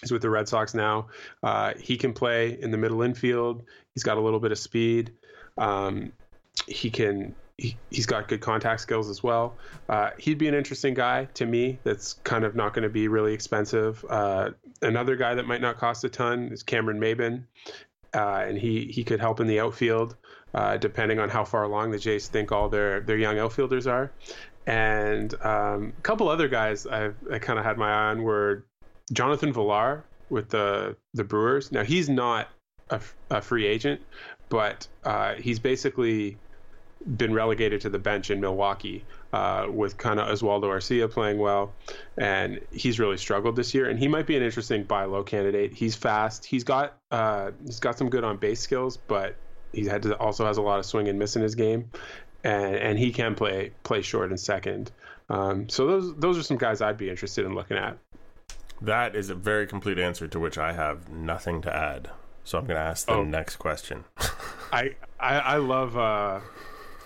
He's 0.00 0.10
with 0.10 0.22
the 0.22 0.30
Red 0.30 0.48
Sox 0.48 0.72
now. 0.72 1.08
Uh, 1.42 1.74
he 1.78 1.98
can 1.98 2.14
play 2.14 2.58
in 2.58 2.70
the 2.70 2.78
middle 2.78 3.02
infield. 3.02 3.64
He's 3.92 4.02
got 4.02 4.16
a 4.16 4.20
little 4.20 4.40
bit 4.40 4.52
of 4.52 4.58
speed. 4.58 5.12
Um, 5.58 6.12
he 6.66 6.90
can. 6.90 7.34
He, 7.56 7.76
has 7.94 8.06
got 8.06 8.26
good 8.26 8.40
contact 8.40 8.80
skills 8.80 9.08
as 9.08 9.22
well. 9.22 9.54
Uh, 9.88 10.10
he'd 10.18 10.38
be 10.38 10.48
an 10.48 10.54
interesting 10.54 10.92
guy 10.92 11.26
to 11.34 11.46
me. 11.46 11.78
That's 11.84 12.14
kind 12.24 12.44
of 12.44 12.56
not 12.56 12.74
going 12.74 12.82
to 12.82 12.88
be 12.88 13.06
really 13.06 13.32
expensive. 13.32 14.04
Uh, 14.08 14.50
another 14.82 15.16
guy 15.16 15.34
that 15.34 15.46
might 15.46 15.60
not 15.60 15.78
cost 15.78 16.04
a 16.04 16.08
ton 16.08 16.50
is 16.52 16.62
Cameron 16.62 17.00
Maybin, 17.00 17.44
uh, 18.14 18.44
and 18.46 18.58
he 18.58 18.86
he 18.86 19.04
could 19.04 19.20
help 19.20 19.40
in 19.40 19.46
the 19.46 19.60
outfield 19.60 20.16
uh, 20.54 20.76
depending 20.76 21.18
on 21.18 21.28
how 21.28 21.44
far 21.44 21.64
along 21.64 21.90
the 21.90 21.98
Jays 21.98 22.28
think 22.28 22.52
all 22.52 22.68
their 22.68 23.00
their 23.00 23.18
young 23.18 23.38
outfielders 23.38 23.86
are. 23.86 24.12
And 24.66 25.34
um, 25.42 25.92
a 25.98 26.00
couple 26.02 26.28
other 26.28 26.48
guys 26.48 26.86
I've, 26.86 27.16
I 27.30 27.38
kind 27.38 27.58
of 27.58 27.64
had 27.64 27.76
my 27.76 27.90
eye 27.90 28.10
on 28.10 28.22
were 28.22 28.64
Jonathan 29.12 29.52
Villar 29.52 30.04
with 30.30 30.48
the 30.48 30.96
the 31.12 31.24
Brewers. 31.24 31.72
Now 31.72 31.82
he's 31.82 32.08
not 32.08 32.48
a, 32.88 33.00
a 33.30 33.42
free 33.42 33.66
agent, 33.66 34.00
but 34.48 34.86
uh, 35.04 35.34
he's 35.34 35.58
basically 35.58 36.38
been 37.16 37.34
relegated 37.34 37.80
to 37.82 37.90
the 37.90 37.98
bench 37.98 38.30
in 38.30 38.40
Milwaukee 38.40 39.04
uh, 39.32 39.66
with 39.68 39.96
kind 39.96 40.18
of 40.18 40.28
Oswaldo 40.28 40.64
Arcia 40.64 41.10
playing 41.10 41.38
well, 41.38 41.72
and 42.16 42.60
he's 42.72 42.98
really 42.98 43.16
struggled 43.16 43.56
this 43.56 43.74
year. 43.74 43.88
And 43.88 43.98
he 43.98 44.08
might 44.08 44.26
be 44.26 44.36
an 44.36 44.42
interesting 44.42 44.84
buy 44.84 45.04
low 45.04 45.22
candidate. 45.22 45.74
He's 45.74 45.94
fast. 45.94 46.44
He's 46.44 46.64
got 46.64 46.96
uh, 47.10 47.50
he's 47.64 47.80
got 47.80 47.98
some 47.98 48.08
good 48.08 48.24
on 48.24 48.36
base 48.36 48.60
skills, 48.60 48.96
but 48.96 49.36
he 49.72 49.84
had 49.86 50.02
to, 50.02 50.16
also 50.18 50.46
has 50.46 50.56
a 50.56 50.62
lot 50.62 50.78
of 50.78 50.86
swing 50.86 51.08
and 51.08 51.18
miss 51.18 51.36
in 51.36 51.42
his 51.42 51.54
game, 51.54 51.90
and 52.42 52.76
and 52.76 52.98
he 52.98 53.12
can 53.12 53.34
play 53.34 53.72
play 53.82 54.02
short 54.02 54.30
and 54.30 54.40
second. 54.40 54.90
Um, 55.28 55.68
so 55.68 55.86
those 55.86 56.16
those 56.16 56.38
are 56.38 56.42
some 56.42 56.58
guys 56.58 56.80
I'd 56.80 56.98
be 56.98 57.10
interested 57.10 57.44
in 57.44 57.54
looking 57.54 57.76
at. 57.76 57.98
That 58.80 59.16
is 59.16 59.30
a 59.30 59.34
very 59.34 59.66
complete 59.66 59.98
answer 59.98 60.28
to 60.28 60.40
which 60.40 60.58
I 60.58 60.72
have 60.72 61.08
nothing 61.08 61.62
to 61.62 61.74
add. 61.74 62.10
So 62.44 62.58
I'm 62.58 62.66
going 62.66 62.76
to 62.76 62.82
ask 62.82 63.06
the 63.06 63.14
oh. 63.14 63.24
next 63.24 63.56
question. 63.56 64.04
I, 64.72 64.96
I, 65.18 65.38
I 65.38 65.56
love 65.56 65.96
uh, 65.96 66.40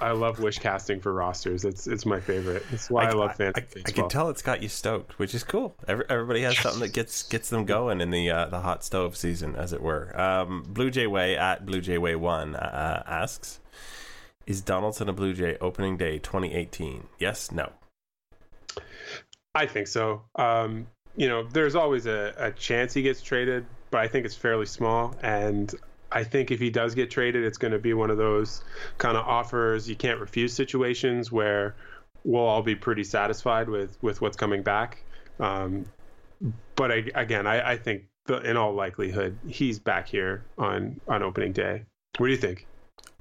I 0.00 0.12
love 0.12 0.38
wish 0.38 0.58
casting 0.58 1.00
for 1.00 1.12
rosters. 1.12 1.64
It's 1.64 1.86
it's 1.86 2.06
my 2.06 2.20
favorite. 2.20 2.64
It's 2.70 2.90
why 2.90 3.04
I, 3.04 3.08
I 3.08 3.12
love 3.12 3.36
fantasy. 3.36 3.82
I, 3.84 3.88
I, 3.88 3.92
can 3.92 4.08
tell 4.08 4.30
it's 4.30 4.42
got 4.42 4.62
you 4.62 4.68
stoked, 4.68 5.18
which 5.18 5.34
is 5.34 5.42
cool. 5.42 5.74
Every, 5.86 6.04
everybody 6.08 6.42
has 6.42 6.56
something 6.58 6.80
that 6.80 6.92
gets 6.92 7.24
gets 7.24 7.50
them 7.50 7.64
going 7.64 8.00
in 8.00 8.10
the 8.10 8.30
uh, 8.30 8.46
the 8.46 8.60
hot 8.60 8.84
stove 8.84 9.16
season, 9.16 9.56
as 9.56 9.72
it 9.72 9.82
were. 9.82 10.18
Um, 10.18 10.64
Blue 10.68 10.90
Jay 10.90 11.06
Way 11.06 11.36
at 11.36 11.66
Blue 11.66 11.80
Jay 11.80 11.98
Way 11.98 12.14
One 12.16 12.54
uh, 12.54 13.02
asks, 13.06 13.60
"Is 14.46 14.60
Donaldson 14.60 15.08
a 15.08 15.12
Blue 15.12 15.34
Jay 15.34 15.56
opening 15.60 15.96
day 15.96 16.18
2018? 16.18 17.08
Yes, 17.18 17.50
no." 17.50 17.72
I 19.54 19.66
think 19.66 19.88
so. 19.88 20.22
Um, 20.36 20.86
you 21.16 21.28
know, 21.28 21.42
there's 21.42 21.74
always 21.74 22.06
a, 22.06 22.32
a 22.36 22.52
chance 22.52 22.94
he 22.94 23.02
gets 23.02 23.20
traded, 23.20 23.66
but 23.90 24.00
I 24.00 24.06
think 24.06 24.24
it's 24.24 24.36
fairly 24.36 24.66
small. 24.66 25.16
And 25.22 25.74
I 26.10 26.24
think 26.24 26.50
if 26.50 26.60
he 26.60 26.70
does 26.70 26.94
get 26.94 27.10
traded, 27.10 27.44
it's 27.44 27.58
going 27.58 27.72
to 27.72 27.78
be 27.78 27.94
one 27.94 28.10
of 28.10 28.16
those 28.16 28.62
kind 28.98 29.16
of 29.16 29.26
offers 29.26 29.88
you 29.88 29.96
can't 29.96 30.20
refuse 30.20 30.52
situations 30.52 31.30
where 31.30 31.74
we'll 32.24 32.42
all 32.42 32.62
be 32.62 32.74
pretty 32.74 33.04
satisfied 33.04 33.68
with 33.68 33.96
with 34.02 34.20
what's 34.20 34.36
coming 34.36 34.62
back. 34.62 35.02
Um, 35.40 35.86
but 36.76 36.92
I, 36.92 37.04
again, 37.14 37.46
I, 37.46 37.72
I 37.72 37.76
think 37.76 38.04
the, 38.24 38.40
in 38.40 38.56
all 38.56 38.72
likelihood 38.72 39.36
he's 39.46 39.78
back 39.78 40.08
here 40.08 40.44
on 40.56 41.00
on 41.08 41.22
opening 41.22 41.52
day. 41.52 41.84
What 42.16 42.26
do 42.26 42.32
you 42.32 42.38
think? 42.38 42.66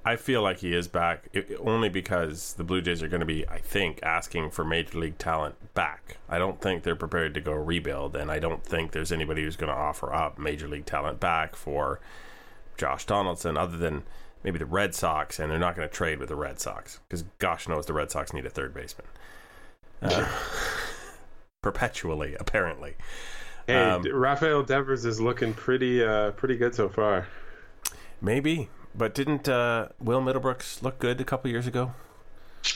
I 0.06 0.16
feel 0.16 0.42
like 0.42 0.60
he 0.60 0.74
is 0.74 0.88
back 0.88 1.28
only 1.60 1.90
because 1.90 2.54
the 2.54 2.64
Blue 2.64 2.82
Jays 2.82 3.04
are 3.04 3.10
going 3.10 3.20
to 3.20 3.26
be, 3.26 3.46
I 3.50 3.58
think, 3.58 4.00
asking 4.04 4.52
for 4.52 4.64
major 4.64 4.98
league 5.00 5.18
talent 5.18 5.56
back. 5.74 6.16
I 6.30 6.38
don't 6.38 6.62
think 6.62 6.84
they're 6.84 6.96
prepared 6.96 7.34
to 7.34 7.42
go 7.42 7.52
rebuild, 7.52 8.16
and 8.16 8.32
I 8.32 8.40
don't 8.40 8.64
think 8.64 8.94
there's 8.94 9.12
anybody 9.12 9.44
who's 9.44 9.58
going 9.58 9.72
to 9.72 9.78
offer 9.78 10.14
up 10.14 10.40
major 10.40 10.70
league 10.70 10.86
talent 10.86 11.20
back 11.20 11.58
for 11.58 12.00
Josh 12.78 13.06
Donaldson, 13.06 13.58
other 13.58 13.78
than 13.78 14.04
maybe 14.44 14.60
the 14.60 14.66
Red 14.66 14.96
Sox, 14.96 15.40
and 15.40 15.52
they're 15.52 15.60
not 15.60 15.76
going 15.76 15.88
to 15.88 15.94
trade 15.94 16.20
with 16.20 16.30
the 16.30 16.36
Red 16.36 16.60
Sox 16.60 17.00
because 17.08 17.24
gosh 17.40 17.68
knows 17.68 17.86
the 17.86 17.94
Red 17.94 18.12
Sox 18.12 18.34
need 18.34 18.46
a 18.46 18.50
third 18.50 18.74
baseman. 18.74 19.08
Uh, 20.02 20.28
perpetually, 21.62 22.36
apparently. 22.40 22.96
Hey, 23.66 23.76
um, 23.76 24.04
Rafael 24.04 24.64
Devers 24.64 25.06
is 25.06 25.20
looking 25.20 25.54
pretty, 25.54 26.04
uh, 26.04 26.32
pretty 26.32 26.56
good 26.56 26.74
so 26.74 26.88
far. 26.88 27.28
Maybe, 28.22 28.70
but 28.96 29.14
didn't 29.14 29.50
uh, 29.50 29.90
Will 30.00 30.22
Middlebrooks 30.22 30.82
look 30.82 31.00
good 31.00 31.20
a 31.20 31.26
couple 31.26 31.52
years 31.52 31.68
ago? 31.68 31.94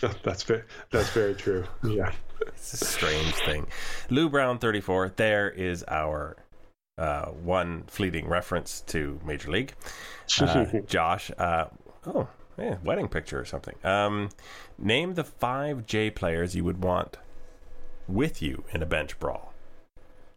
that's 0.23 0.43
very, 0.43 0.63
that's 0.91 1.09
very 1.09 1.33
true. 1.33 1.65
Yeah, 1.83 2.11
it's 2.41 2.73
a 2.73 2.85
strange 2.85 3.33
thing. 3.35 3.67
Lou 4.09 4.29
Brown, 4.29 4.59
thirty-four. 4.59 5.13
There 5.15 5.49
is 5.49 5.83
our 5.87 6.37
uh, 6.97 7.27
one 7.27 7.83
fleeting 7.87 8.27
reference 8.27 8.81
to 8.81 9.19
Major 9.25 9.51
League. 9.51 9.73
Uh, 10.39 10.65
Josh, 10.87 11.29
uh, 11.37 11.65
oh, 12.07 12.25
yeah, 12.57 12.77
wedding 12.85 13.09
picture 13.09 13.37
or 13.37 13.43
something. 13.43 13.75
Um, 13.83 14.29
name 14.77 15.15
the 15.15 15.25
five 15.25 15.85
J 15.85 16.09
players 16.09 16.55
you 16.55 16.63
would 16.63 16.81
want 16.81 17.17
with 18.07 18.41
you 18.41 18.63
in 18.71 18.81
a 18.81 18.85
bench 18.85 19.19
brawl. 19.19 19.53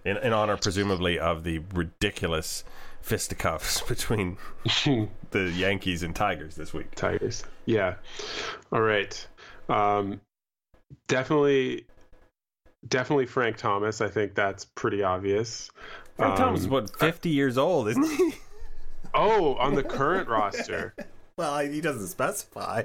In, 0.05 0.17
in 0.17 0.33
honor, 0.33 0.57
presumably, 0.57 1.17
of 1.17 1.45
the 1.45 1.61
ridiculous 1.73 2.65
fisticuffs 3.01 3.81
between 3.89 4.37
the 5.31 5.53
Yankees 5.55 6.03
and 6.03 6.15
Tigers 6.15 6.57
this 6.57 6.75
week. 6.75 6.95
Tigers, 6.95 7.45
yeah. 7.67 7.95
All 8.73 8.83
right. 8.83 9.27
Um, 9.69 10.21
definitely, 11.09 11.87
definitely 12.89 13.27
Frank 13.27 13.57
Thomas. 13.57 14.01
I 14.01 14.09
think 14.09 14.35
that's 14.35 14.65
pretty 14.65 15.03
obvious. 15.03 15.71
Frank 16.17 16.33
um, 16.33 16.39
Thomas 16.39 16.61
is 16.61 16.69
what 16.69 16.97
fifty 16.99 17.31
years 17.31 17.59
old, 17.59 17.89
isn't 17.89 18.05
he? 18.05 18.35
Oh, 19.17 19.55
on 19.57 19.75
the 19.75 19.83
current 19.83 20.29
roster. 20.29 20.95
Well, 21.37 21.59
he 21.59 21.81
doesn't 21.81 22.07
specify. 22.07 22.85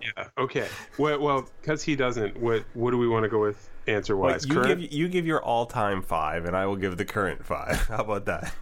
Yeah. 0.00 0.28
Okay. 0.38 0.68
Well, 0.96 1.18
well, 1.18 1.48
because 1.60 1.82
he 1.82 1.96
doesn't. 1.96 2.40
What 2.40 2.64
What 2.74 2.92
do 2.92 2.98
we 2.98 3.08
want 3.08 3.24
to 3.24 3.28
go 3.28 3.40
with 3.40 3.68
answer 3.88 4.16
wise? 4.16 4.46
you 4.46 4.54
current? 4.54 4.80
give 4.80 4.92
you 4.92 5.08
give 5.08 5.26
your 5.26 5.42
all 5.42 5.66
time 5.66 6.00
five, 6.00 6.44
and 6.44 6.56
I 6.56 6.66
will 6.66 6.76
give 6.76 6.96
the 6.96 7.04
current 7.04 7.44
five. 7.44 7.80
How 7.88 7.96
about 8.04 8.26
that? 8.26 8.54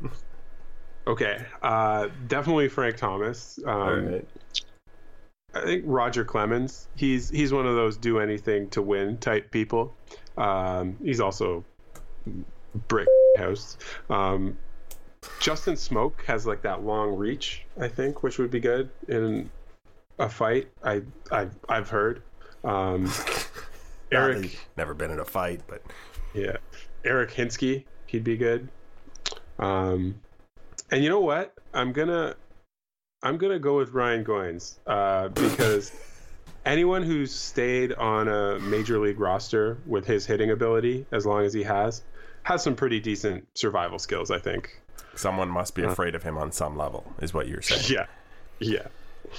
Okay. 1.07 1.45
Uh, 1.63 2.09
definitely 2.27 2.69
Frank 2.69 2.97
Thomas. 2.97 3.59
Um, 3.67 3.75
all 3.75 3.97
right. 3.97 4.29
I 5.55 5.61
think 5.63 5.85
Roger 5.87 6.25
Clemens. 6.25 6.89
He's 6.95 7.29
he's 7.29 7.53
one 7.53 7.67
of 7.67 7.75
those 7.75 7.99
do 7.99 8.19
anything 8.19 8.71
to 8.71 8.81
win 8.81 9.19
type 9.19 9.51
people. 9.51 9.95
Um, 10.37 10.97
he's 11.03 11.21
also 11.21 11.65
brick 12.89 13.09
house. 13.37 13.77
Um, 14.11 14.57
Justin 15.41 15.75
Smoak 15.75 16.23
has 16.27 16.47
like 16.47 16.63
that 16.63 16.85
long 16.85 17.17
reach, 17.17 17.65
I 17.81 17.89
think, 17.89 18.23
which 18.23 18.39
would 18.39 18.51
be 18.51 18.61
good 18.61 18.91
in 19.09 19.51
a 20.19 20.29
fight. 20.29 20.69
I 20.83 21.03
I 21.31 21.49
I've 21.69 21.89
heard. 21.89 22.23
Um, 22.65 23.11
Eric, 24.13 24.45
he's 24.45 24.57
never 24.77 24.95
been 24.95 25.11
in 25.11 25.21
a 25.21 25.25
fight, 25.25 25.63
but 25.67 25.83
yeah, 26.35 26.57
Eric 27.05 27.31
Hinske, 27.31 27.85
he'd 28.07 28.25
be 28.25 28.37
good. 28.37 28.69
Um, 29.59 30.17
and 30.91 31.03
you 31.03 31.09
know 31.09 31.21
what? 31.21 31.55
I'm 31.73 31.93
gonna 31.93 32.35
I'm 33.23 33.39
gonna 33.39 33.59
go 33.59 33.77
with 33.77 33.91
Ryan 33.91 34.25
Goins 34.25 34.79
uh, 34.87 35.29
because 35.29 35.93
anyone 36.65 37.03
who's 37.03 37.33
stayed 37.35 37.93
on 37.95 38.29
a 38.29 38.59
major 38.61 38.99
league 38.99 39.19
roster 39.21 39.79
with 39.87 40.07
his 40.07 40.27
hitting 40.27 40.51
ability, 40.51 41.07
as 41.13 41.27
long 41.27 41.45
as 41.45 41.53
he 41.53 41.63
has, 41.63 42.03
has 42.45 42.63
some 42.63 42.75
pretty 42.77 43.01
decent 43.01 43.47
survival 43.55 43.99
skills. 43.99 44.31
I 44.31 44.39
think. 44.39 44.81
someone 45.15 45.49
must 45.49 45.75
be 45.75 45.83
afraid 45.83 46.15
of 46.15 46.23
him 46.23 46.39
on 46.39 46.51
some 46.53 46.77
level, 46.77 47.05
is 47.21 47.35
what 47.35 47.47
you're 47.49 47.63
saying. 47.63 47.83
Yeah, 47.89 48.07
yeah. 48.59 48.87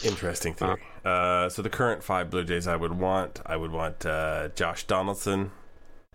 Interesting 0.03 0.53
theory. 0.53 0.82
Uh, 1.05 1.49
so 1.49 1.61
the 1.61 1.69
current 1.69 2.03
five 2.03 2.30
Blue 2.30 2.43
Jays 2.43 2.67
I 2.67 2.76
would 2.76 2.93
want, 2.97 3.41
I 3.45 3.57
would 3.57 3.71
want 3.71 4.05
uh, 4.05 4.49
Josh 4.55 4.86
Donaldson, 4.86 5.51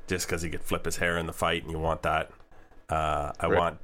just 0.06 0.26
because 0.26 0.42
he 0.42 0.48
could 0.50 0.62
flip 0.62 0.84
his 0.84 0.96
hair 0.96 1.16
in 1.18 1.26
the 1.26 1.32
fight, 1.32 1.62
and 1.62 1.70
you 1.72 1.78
want 1.78 2.02
that. 2.02 2.30
Uh, 2.88 3.32
I 3.38 3.46
Right. 3.46 3.58
want 3.58 3.78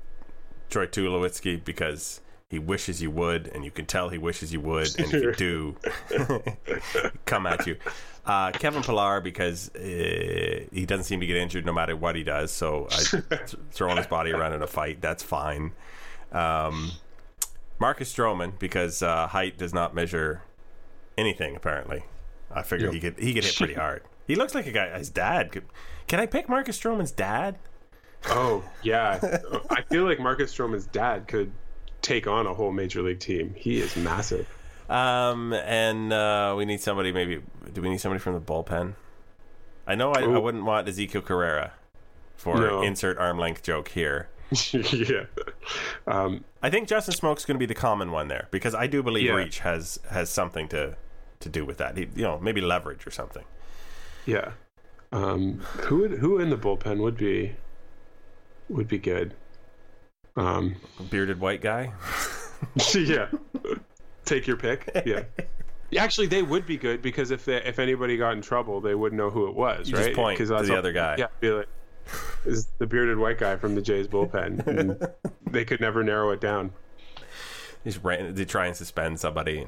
Troy 0.71 0.87
Tulowitzki 0.87 1.63
because 1.65 2.21
he 2.55 2.61
wishes 2.61 3.03
you 3.03 3.11
would, 3.11 3.49
and 3.49 3.65
you 3.65 3.71
can 3.73 3.85
tell 3.85 4.09
he 4.09 4.17
wishes 4.19 4.53
you 4.53 4.61
would, 4.61 4.89
and 4.97 5.13
if 5.13 5.23
you 5.23 5.33
do, 5.37 5.77
come 7.27 7.47
at 7.47 7.67
you. 7.67 7.77
Uh, 8.25 8.53
Kevin 8.53 8.81
Pillar 8.81 9.21
because 9.21 9.75
uh, 9.75 10.65
he 10.73 10.87
doesn't 10.87 11.05
seem 11.05 11.19
to 11.19 11.27
get 11.27 11.37
injured 11.37 11.67
no 11.67 11.73
matter 11.73 11.97
what 11.97 12.15
he 12.15 12.23
does. 12.23 12.53
So 12.53 12.87
I, 12.91 12.97
th- 13.29 13.57
throwing 13.73 13.97
his 13.97 14.07
body 14.07 14.31
around 14.31 14.53
in 14.53 14.63
a 14.63 14.69
fight, 14.69 15.01
that's 15.01 15.23
fine. 15.23 15.73
Um, 16.31 16.93
Marcus 17.81 18.15
Stroman 18.15 18.57
because 18.59 19.03
uh, 19.03 19.27
height 19.27 19.59
does 19.59 19.75
not 19.75 19.93
measure 19.93 20.43
anything. 21.19 21.57
Apparently, 21.57 22.05
I 22.53 22.63
figured 22.63 22.95
he 22.95 23.01
could 23.01 23.19
he 23.19 23.35
could 23.35 23.45
hit 23.45 23.57
pretty 23.57 23.75
hard. 23.75 24.03
He 24.29 24.37
looks 24.37 24.55
like 24.55 24.69
a 24.69 24.73
guy. 24.73 24.97
His 24.97 25.11
dad 25.11 25.51
could. 25.51 25.65
Can 26.07 26.21
I 26.21 26.27
pick 26.27 26.49
Marcus 26.49 26.81
Stroman's 26.81 27.11
dad? 27.11 27.59
Oh 28.27 28.63
yeah, 28.85 29.19
I 29.71 29.83
feel 29.83 30.05
like 30.05 30.21
Marcus 30.21 30.55
Stroman's 30.57 30.87
dad 30.87 31.27
could 31.27 31.53
take 32.05 32.27
on 32.27 32.47
a 32.47 32.55
whole 32.55 32.71
major 32.73 33.03
league 33.03 33.19
team. 33.21 33.55
He 33.57 33.81
is 33.81 33.97
massive. 33.97 34.47
Um, 34.89 35.53
and 35.53 36.13
uh, 36.13 36.55
we 36.57 36.65
need 36.65 36.81
somebody. 36.81 37.11
Maybe 37.13 37.43
do 37.73 37.81
we 37.81 37.89
need 37.89 37.99
somebody 38.01 38.21
from 38.21 38.35
the 38.35 38.41
bullpen? 38.41 38.95
I 39.87 39.95
know 39.95 40.13
I, 40.13 40.23
I 40.23 40.39
wouldn't 40.39 40.65
want 40.65 40.87
Ezequiel 40.87 41.25
Carrera 41.25 41.73
for 42.37 42.61
No. 42.61 42.83
insert 42.83 43.19
arm 43.19 43.39
length 43.39 43.63
joke 43.63 43.89
here. 43.89 44.29
yeah. 44.73 45.25
Um, 46.07 46.45
I 46.63 46.71
think 46.71 46.87
Justin 46.89 47.15
Smoak's 47.15 47.45
going 47.45 47.57
to 47.57 47.59
be 47.59 47.67
the 47.67 47.75
common 47.75 48.11
one 48.11 48.29
there 48.29 48.49
because 48.51 48.75
I 48.75 48.87
do 48.87 49.03
believe 49.03 49.25
Yeah. 49.27 49.35
reach 49.35 49.61
has 49.61 49.99
has 50.11 50.29
something 50.31 50.69
to 50.69 50.97
to 51.41 51.49
do 51.49 51.65
with 51.65 51.79
that. 51.79 51.97
He, 51.97 52.03
you 52.15 52.23
know, 52.23 52.39
maybe 52.39 52.61
leverage 52.61 53.07
or 53.07 53.11
something. 53.11 53.45
yeah. 54.27 54.53
Um, 55.13 55.61
who 55.87 55.99
would 55.99 56.13
who 56.13 56.39
in 56.41 56.51
the 56.51 56.57
bullpen 56.59 56.99
would 56.99 57.17
be 57.17 57.55
would 58.69 58.89
be 58.89 58.99
good? 58.99 59.35
Um, 60.37 60.77
Bearded 61.11 61.39
white 61.41 61.61
guy. 61.61 61.93
yeah. 62.95 63.29
Take 64.25 64.47
your 64.47 64.57
pick. 64.57 64.91
Yeah. 65.07 65.25
Actually, 65.99 66.27
they 66.27 66.43
would 66.43 66.67
be 66.67 66.77
good 66.77 67.03
because 67.03 67.31
if 67.31 67.45
they, 67.45 67.57
if 67.63 67.79
anybody 67.79 68.17
got 68.17 68.31
in 68.33 68.43
trouble, 68.43 68.81
they 68.81 68.95
wouldn't 68.97 69.17
know 69.17 69.31
who 69.31 69.47
it 69.49 69.55
was, 69.55 69.89
You 69.89 69.97
right? 69.97 70.07
just 70.07 70.17
point 70.17 70.39
'Cause 70.39 70.49
to 70.49 70.55
that's 70.55 70.67
the 70.67 70.73
all- 70.73 70.79
other 70.81 70.93
guy. 70.93 71.15
Yeah, 71.19 71.27
be 71.39 71.51
like, 71.51 71.69
is 72.45 72.67
the 72.79 72.87
bearded 72.87 73.17
white 73.19 73.39
guy 73.39 73.57
from 73.57 73.75
the 73.77 73.83
Jays 73.83 74.09
bullpen? 74.09 74.67
And 74.67 75.09
they 75.53 75.65
could 75.65 75.81
never 75.81 76.03
narrow 76.03 76.31
it 76.31 76.41
down. 76.41 76.73
He's 77.85 77.99
ran, 78.03 78.35
they 78.35 78.45
try 78.45 78.67
and 78.67 78.75
suspend 78.77 79.21
somebody. 79.21 79.67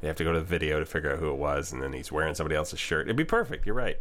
They 0.00 0.06
have 0.06 0.16
to 0.16 0.24
go 0.24 0.32
to 0.32 0.38
the 0.38 0.44
video 0.46 0.80
to 0.80 0.86
figure 0.86 1.12
out 1.12 1.18
who 1.18 1.28
it 1.30 1.36
was, 1.36 1.72
and 1.72 1.82
then 1.82 1.92
he's 1.92 2.10
wearing 2.10 2.34
somebody 2.34 2.56
else's 2.56 2.80
shirt. 2.80 3.06
It'd 3.06 3.16
be 3.16 3.24
perfect. 3.24 3.66
You're 3.66 3.74
right. 3.74 3.98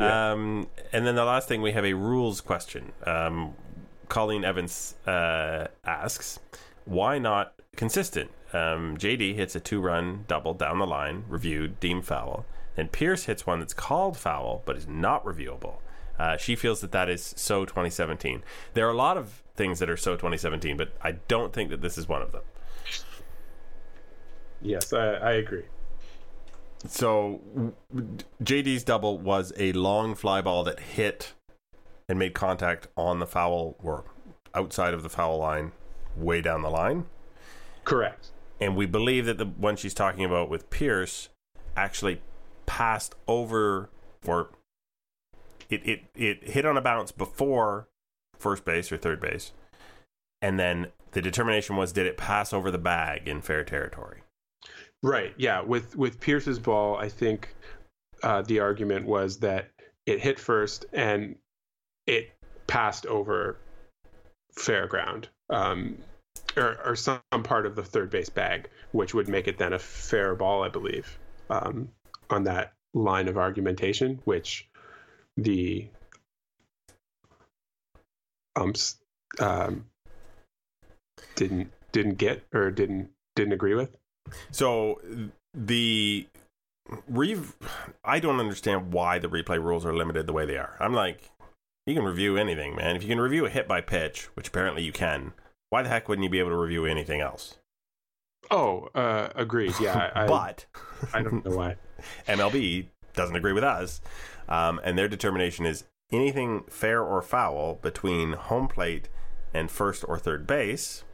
Yeah. 0.00 0.30
Um, 0.32 0.68
and 0.94 1.06
then 1.06 1.14
the 1.14 1.24
last 1.24 1.46
thing 1.46 1.60
we 1.60 1.72
have 1.72 1.84
a 1.84 1.92
rules 1.92 2.40
question. 2.40 2.92
Um, 3.04 3.54
Colleen 4.08 4.44
Evans 4.44 4.94
uh, 5.06 5.66
asks, 5.84 6.38
"Why 6.84 7.18
not 7.18 7.54
consistent?" 7.76 8.30
Um, 8.52 8.96
JD 8.96 9.34
hits 9.34 9.54
a 9.54 9.60
two-run 9.60 10.24
double 10.28 10.54
down 10.54 10.78
the 10.78 10.86
line, 10.86 11.24
reviewed, 11.28 11.80
deemed 11.80 12.06
foul. 12.06 12.46
Then 12.76 12.88
Pearce 12.88 13.24
hits 13.24 13.46
one 13.46 13.58
that's 13.60 13.74
called 13.74 14.16
foul 14.16 14.62
but 14.64 14.76
is 14.76 14.86
not 14.86 15.24
reviewable. 15.24 15.78
Uh, 16.18 16.36
she 16.36 16.56
feels 16.56 16.80
that 16.80 16.92
that 16.92 17.08
is 17.08 17.34
so 17.36 17.64
2017. 17.64 18.42
There 18.74 18.86
are 18.86 18.92
a 18.92 18.96
lot 18.96 19.16
of 19.16 19.42
things 19.54 19.78
that 19.80 19.90
are 19.90 19.96
so 19.96 20.12
2017, 20.12 20.76
but 20.76 20.92
I 21.02 21.12
don't 21.12 21.52
think 21.52 21.70
that 21.70 21.82
this 21.82 21.98
is 21.98 22.08
one 22.08 22.22
of 22.22 22.32
them. 22.32 22.42
Yes, 24.62 24.92
I, 24.92 25.14
I 25.14 25.32
agree. 25.32 25.64
So 26.88 27.40
JD's 28.42 28.84
double 28.84 29.18
was 29.18 29.52
a 29.56 29.72
long 29.72 30.14
fly 30.14 30.40
ball 30.40 30.64
that 30.64 30.80
hit 30.80 31.32
and 32.08 32.18
made 32.18 32.34
contact 32.34 32.88
on 32.96 33.18
the 33.18 33.26
foul 33.26 33.76
or 33.82 34.04
outside 34.54 34.94
of 34.94 35.02
the 35.02 35.08
foul 35.08 35.38
line, 35.38 35.72
way 36.16 36.40
down 36.40 36.62
the 36.62 36.70
line. 36.70 37.06
Correct. 37.84 38.28
And 38.60 38.76
we 38.76 38.86
believe 38.86 39.26
that 39.26 39.38
the 39.38 39.44
one 39.44 39.76
she's 39.76 39.94
talking 39.94 40.24
about 40.24 40.48
with 40.48 40.70
Pearce 40.70 41.28
actually 41.76 42.22
passed 42.64 43.14
over 43.28 43.90
or 44.26 44.50
it, 45.68 45.86
it, 45.86 46.04
it 46.14 46.48
hit 46.48 46.64
on 46.64 46.76
a 46.76 46.80
bounce 46.80 47.12
before 47.12 47.88
first 48.38 48.64
base 48.64 48.90
or 48.90 48.96
third 48.96 49.20
base. 49.20 49.52
And 50.40 50.58
then 50.58 50.88
the 51.12 51.22
determination 51.22 51.76
was 51.76 51.92
did 51.92 52.06
it 52.06 52.16
pass 52.16 52.52
over 52.52 52.70
the 52.70 52.78
bag 52.78 53.28
in 53.28 53.40
fair 53.40 53.64
territory? 53.64 54.22
Right. 55.02 55.34
Yeah. 55.36 55.60
With 55.60 55.96
with 55.96 56.20
Pearce's 56.20 56.58
ball, 56.58 56.96
I 56.96 57.08
think 57.08 57.54
uh, 58.22 58.42
the 58.42 58.60
argument 58.60 59.06
was 59.06 59.38
that 59.38 59.70
it 60.06 60.20
hit 60.20 60.38
first 60.38 60.86
and 60.92 61.36
it 62.06 62.32
passed 62.66 63.06
over 63.06 63.56
fair 64.52 64.86
ground, 64.86 65.28
um, 65.50 65.98
or, 66.56 66.78
or 66.84 66.96
some 66.96 67.20
part 67.42 67.66
of 67.66 67.76
the 67.76 67.82
third 67.82 68.10
base 68.10 68.28
bag, 68.28 68.68
which 68.92 69.14
would 69.14 69.28
make 69.28 69.48
it 69.48 69.58
then 69.58 69.72
a 69.72 69.78
fair 69.78 70.34
ball, 70.34 70.62
I 70.62 70.68
believe, 70.68 71.18
um, 71.50 71.88
on 72.30 72.44
that 72.44 72.72
line 72.94 73.28
of 73.28 73.36
argumentation, 73.36 74.20
which 74.24 74.68
the 75.36 75.88
umps 78.56 78.96
um, 79.38 79.84
didn't 81.34 81.70
didn't 81.92 82.14
get 82.14 82.42
or 82.52 82.70
didn't 82.70 83.10
didn't 83.34 83.52
agree 83.52 83.74
with. 83.74 83.96
So 84.50 85.00
the 85.54 86.26
re 87.08 87.36
I 88.04 88.18
don't 88.18 88.40
understand 88.40 88.92
why 88.92 89.18
the 89.18 89.28
replay 89.28 89.62
rules 89.62 89.84
are 89.84 89.94
limited 89.94 90.26
the 90.26 90.32
way 90.32 90.46
they 90.46 90.56
are. 90.56 90.76
I'm 90.80 90.94
like, 90.94 91.30
you 91.86 91.94
can 91.94 92.04
review 92.04 92.36
anything, 92.36 92.74
man. 92.74 92.96
If 92.96 93.02
you 93.02 93.08
can 93.08 93.20
review 93.20 93.46
a 93.46 93.50
hit 93.50 93.68
by 93.68 93.80
pitch, 93.80 94.28
which 94.34 94.48
apparently 94.48 94.82
you 94.82 94.92
can, 94.92 95.32
why 95.70 95.82
the 95.82 95.88
heck 95.88 96.08
wouldn't 96.08 96.24
you 96.24 96.30
be 96.30 96.40
able 96.40 96.50
to 96.50 96.56
review 96.56 96.84
anything 96.84 97.20
else? 97.20 97.58
Oh, 98.50 98.88
uh, 98.94 99.28
agreed. 99.34 99.74
Yeah, 99.80 100.10
I, 100.14 100.26
but 100.28 100.66
I 101.14 101.22
don't 101.22 101.44
know 101.44 101.56
why. 101.56 101.76
MLB 102.28 102.86
doesn't 103.14 103.36
agree 103.36 103.52
with 103.52 103.64
us, 103.64 104.00
um, 104.48 104.80
and 104.84 104.98
their 104.98 105.08
determination 105.08 105.64
is 105.64 105.84
anything 106.12 106.64
fair 106.68 107.02
or 107.02 107.22
foul 107.22 107.78
between 107.82 108.32
home 108.34 108.68
plate 108.68 109.08
and 109.54 109.70
first 109.70 110.04
or 110.06 110.18
third 110.18 110.46
base 110.46 111.04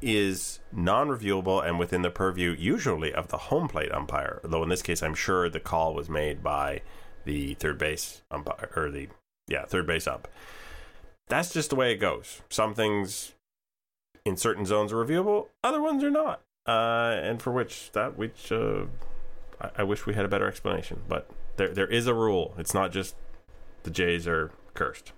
is 0.00 0.60
non-reviewable 0.72 1.66
and 1.66 1.78
within 1.78 2.00
the 2.00 2.10
purview 2.10 2.56
usually 2.58 3.12
of 3.12 3.28
the 3.28 3.36
home 3.36 3.68
plate 3.68 3.92
umpire. 3.92 4.40
Though 4.42 4.62
in 4.62 4.70
this 4.70 4.82
case, 4.82 5.02
I'm 5.02 5.14
sure 5.14 5.50
the 5.50 5.60
call 5.60 5.94
was 5.94 6.08
made 6.08 6.42
by 6.42 6.80
the 7.24 7.54
third 7.54 7.76
base 7.76 8.22
umpire 8.30 8.70
or 8.74 8.90
the 8.90 9.08
yeah 9.50 9.66
third 9.66 9.86
base 9.86 10.06
up. 10.06 10.26
That's 11.28 11.52
just 11.52 11.68
the 11.68 11.76
way 11.76 11.92
it 11.92 11.98
goes. 11.98 12.40
Some 12.48 12.74
things 12.74 13.34
in 14.24 14.38
certain 14.38 14.64
zones 14.64 14.92
are 14.92 14.96
reviewable, 14.96 15.48
other 15.62 15.82
ones 15.82 16.02
are 16.02 16.10
not, 16.10 16.40
uh, 16.66 17.20
and 17.22 17.42
for 17.42 17.52
which 17.52 17.92
that 17.92 18.16
which 18.16 18.50
uh, 18.50 18.86
I, 19.60 19.70
I 19.78 19.82
wish 19.82 20.06
we 20.06 20.14
had 20.14 20.24
a 20.24 20.28
better 20.28 20.48
explanation. 20.48 21.02
But 21.06 21.28
there 21.56 21.68
there 21.68 21.86
is 21.86 22.06
a 22.06 22.14
rule. 22.14 22.54
It's 22.56 22.72
not 22.72 22.92
just 22.92 23.14
the 23.82 23.90
Jays 23.90 24.26
are 24.26 24.50
cursed. 24.74 25.12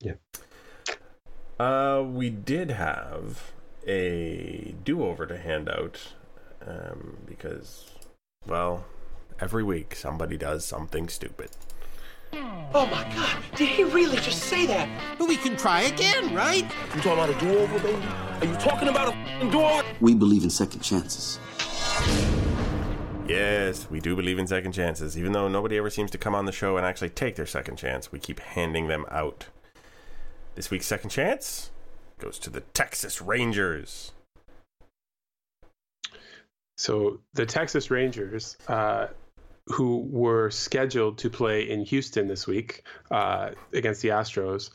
Yeah. 0.00 0.14
Uh, 1.58 2.02
we 2.04 2.28
did 2.30 2.70
have 2.72 3.52
a 3.86 4.74
do-over 4.84 5.26
to 5.26 5.38
hand 5.38 5.68
out 5.68 6.14
um, 6.66 7.18
because, 7.26 7.90
well, 8.46 8.84
every 9.40 9.62
week 9.62 9.94
somebody 9.94 10.36
does 10.36 10.64
something 10.64 11.08
stupid. 11.08 11.50
Oh 12.34 12.86
my 12.86 13.02
god, 13.14 13.42
did 13.56 13.68
he 13.68 13.84
really 13.84 14.16
just 14.16 14.44
say 14.44 14.66
that? 14.66 14.88
But 15.18 15.28
We 15.28 15.36
can 15.36 15.56
try 15.56 15.82
again, 15.82 16.34
right? 16.34 16.64
You 16.94 17.00
talking 17.00 17.12
about 17.12 17.30
a 17.30 17.38
do-over, 17.38 17.78
baby? 17.80 18.02
Are 18.40 18.46
you 18.46 18.54
talking 18.56 18.88
about 18.88 19.08
a 19.08 19.16
f***ing 19.16 19.50
do-over? 19.50 19.84
We 20.00 20.14
believe 20.14 20.42
in 20.42 20.50
second 20.50 20.80
chances. 20.80 21.38
Yes, 23.28 23.88
we 23.90 24.00
do 24.00 24.16
believe 24.16 24.38
in 24.38 24.46
second 24.46 24.72
chances. 24.72 25.16
Even 25.16 25.32
though 25.32 25.48
nobody 25.48 25.76
ever 25.78 25.90
seems 25.90 26.10
to 26.10 26.18
come 26.18 26.34
on 26.34 26.44
the 26.44 26.52
show 26.52 26.76
and 26.76 26.84
actually 26.84 27.10
take 27.10 27.36
their 27.36 27.46
second 27.46 27.76
chance, 27.76 28.10
we 28.10 28.18
keep 28.18 28.40
handing 28.40 28.88
them 28.88 29.04
out. 29.10 29.46
This 30.54 30.70
week's 30.70 30.86
second 30.86 31.10
chance 31.10 31.70
goes 32.18 32.38
to 32.40 32.50
the 32.50 32.60
Texas 32.60 33.22
Rangers. 33.22 34.12
So 36.76 37.20
the 37.34 37.46
Texas 37.46 37.90
Rangers, 37.90 38.56
uh, 38.68 39.08
who 39.66 40.06
were 40.10 40.50
scheduled 40.50 41.18
to 41.18 41.30
play 41.30 41.68
in 41.68 41.84
Houston 41.84 42.26
this 42.26 42.46
week 42.46 42.84
uh, 43.10 43.50
against 43.72 44.02
the 44.02 44.08
Astros, 44.08 44.70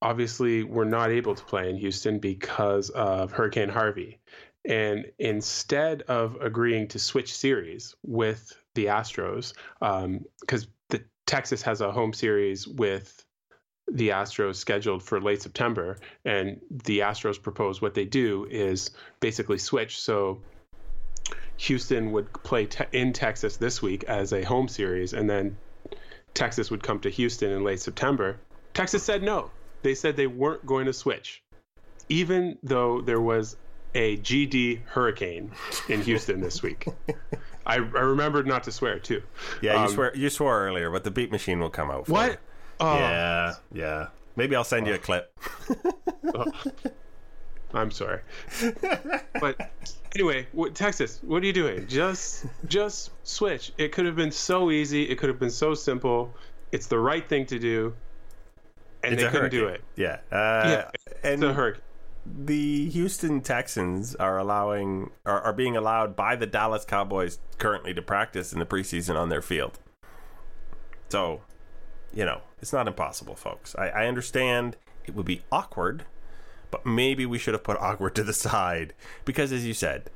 obviously 0.00 0.62
were 0.62 0.84
not 0.84 1.10
able 1.10 1.34
to 1.34 1.44
play 1.44 1.68
in 1.68 1.76
Houston 1.76 2.18
because 2.18 2.90
of 2.90 3.32
Hurricane 3.32 3.68
Harvey. 3.68 4.20
And 4.64 5.06
instead 5.18 6.02
of 6.02 6.36
agreeing 6.40 6.88
to 6.88 6.98
switch 6.98 7.34
series 7.34 7.94
with 8.02 8.52
the 8.74 8.86
Astros, 8.86 9.54
because 9.80 10.64
um, 10.64 10.70
the 10.90 11.02
Texas 11.26 11.62
has 11.62 11.80
a 11.80 11.90
home 11.90 12.12
series 12.12 12.68
with 12.68 13.24
the 13.90 14.10
Astros 14.10 14.56
scheduled 14.56 15.02
for 15.02 15.20
late 15.20 15.42
September, 15.42 15.98
and 16.24 16.60
the 16.70 17.00
Astros 17.00 17.42
propose 17.42 17.80
what 17.80 17.94
they 17.94 18.04
do 18.04 18.46
is 18.50 18.90
basically 19.20 19.58
switch. 19.58 19.98
So 19.98 20.42
Houston 21.58 22.12
would 22.12 22.32
play 22.32 22.66
te- 22.66 22.84
in 22.92 23.12
Texas 23.12 23.56
this 23.56 23.82
week 23.82 24.04
as 24.04 24.32
a 24.32 24.42
home 24.42 24.68
series, 24.68 25.12
and 25.12 25.28
then 25.28 25.56
Texas 26.32 26.70
would 26.70 26.82
come 26.82 27.00
to 27.00 27.10
Houston 27.10 27.50
in 27.50 27.64
late 27.64 27.80
September. 27.80 28.38
Texas 28.74 29.02
said 29.02 29.22
no. 29.22 29.50
They 29.82 29.94
said 29.94 30.16
they 30.16 30.26
weren't 30.26 30.64
going 30.64 30.86
to 30.86 30.92
switch, 30.92 31.42
even 32.08 32.58
though 32.62 33.00
there 33.00 33.20
was 33.20 33.56
a 33.94 34.16
GD 34.18 34.82
hurricane 34.84 35.50
in 35.88 36.00
Houston 36.02 36.40
this 36.40 36.62
week. 36.62 36.86
I, 37.66 37.74
I 37.74 37.76
remembered 37.76 38.46
not 38.46 38.64
to 38.64 38.72
swear 38.72 38.98
too. 38.98 39.22
Yeah, 39.60 39.74
you 39.74 39.78
um, 39.80 39.88
swear 39.90 40.16
you 40.16 40.30
swore 40.30 40.64
earlier, 40.64 40.90
but 40.90 41.04
the 41.04 41.10
beat 41.10 41.30
machine 41.32 41.60
will 41.60 41.70
come 41.70 41.90
out. 41.90 42.08
what? 42.08 42.38
Oh. 42.80 42.94
Yeah, 42.94 43.54
yeah. 43.72 44.06
Maybe 44.36 44.54
I'll 44.54 44.64
send 44.64 44.86
oh. 44.86 44.90
you 44.90 44.94
a 44.94 44.98
clip. 44.98 45.36
oh. 46.34 46.52
I'm 47.74 47.90
sorry, 47.90 48.20
but 49.40 49.70
anyway, 50.14 50.46
what, 50.52 50.74
Texas, 50.74 51.20
what 51.22 51.42
are 51.42 51.46
you 51.46 51.52
doing? 51.52 51.86
Just, 51.86 52.46
just 52.66 53.10
switch. 53.24 53.72
It 53.78 53.92
could 53.92 54.06
have 54.06 54.16
been 54.16 54.32
so 54.32 54.70
easy. 54.70 55.04
It 55.04 55.18
could 55.18 55.28
have 55.28 55.38
been 55.38 55.50
so 55.50 55.74
simple. 55.74 56.34
It's 56.72 56.86
the 56.86 56.98
right 56.98 57.28
thing 57.28 57.46
to 57.46 57.58
do, 57.58 57.94
and 59.02 59.14
it's 59.14 59.22
they 59.22 59.28
couldn't 59.28 59.52
hurricane. 59.52 59.60
do 59.60 59.66
it. 59.68 59.84
Yeah, 59.96 60.18
uh, 60.32 60.68
yeah. 60.68 60.90
and 61.22 61.34
it's 61.34 61.50
a 61.50 61.52
hurricane. 61.52 61.82
The 62.26 62.88
Houston 62.90 63.40
Texans 63.40 64.14
are 64.14 64.38
allowing 64.38 65.10
are, 65.24 65.40
are 65.40 65.52
being 65.52 65.76
allowed 65.76 66.14
by 66.14 66.36
the 66.36 66.46
Dallas 66.46 66.84
Cowboys 66.84 67.38
currently 67.58 67.94
to 67.94 68.02
practice 68.02 68.52
in 68.52 68.58
the 68.58 68.66
preseason 68.66 69.16
on 69.16 69.28
their 69.28 69.42
field. 69.42 69.78
So, 71.08 71.40
you 72.12 72.24
know, 72.24 72.42
it's 72.60 72.72
not 72.72 72.86
impossible, 72.86 73.34
folks. 73.34 73.74
I, 73.76 73.88
I 73.88 74.06
understand 74.06 74.76
it 75.06 75.14
would 75.14 75.24
be 75.24 75.42
awkward 75.50 76.04
but 76.70 76.84
maybe 76.86 77.26
we 77.26 77.38
should 77.38 77.54
have 77.54 77.64
put 77.64 77.76
awkward 77.78 78.14
to 78.16 78.24
the 78.24 78.32
side 78.32 78.94
because, 79.24 79.52
as 79.52 79.66
you 79.66 79.74
said, 79.74 80.10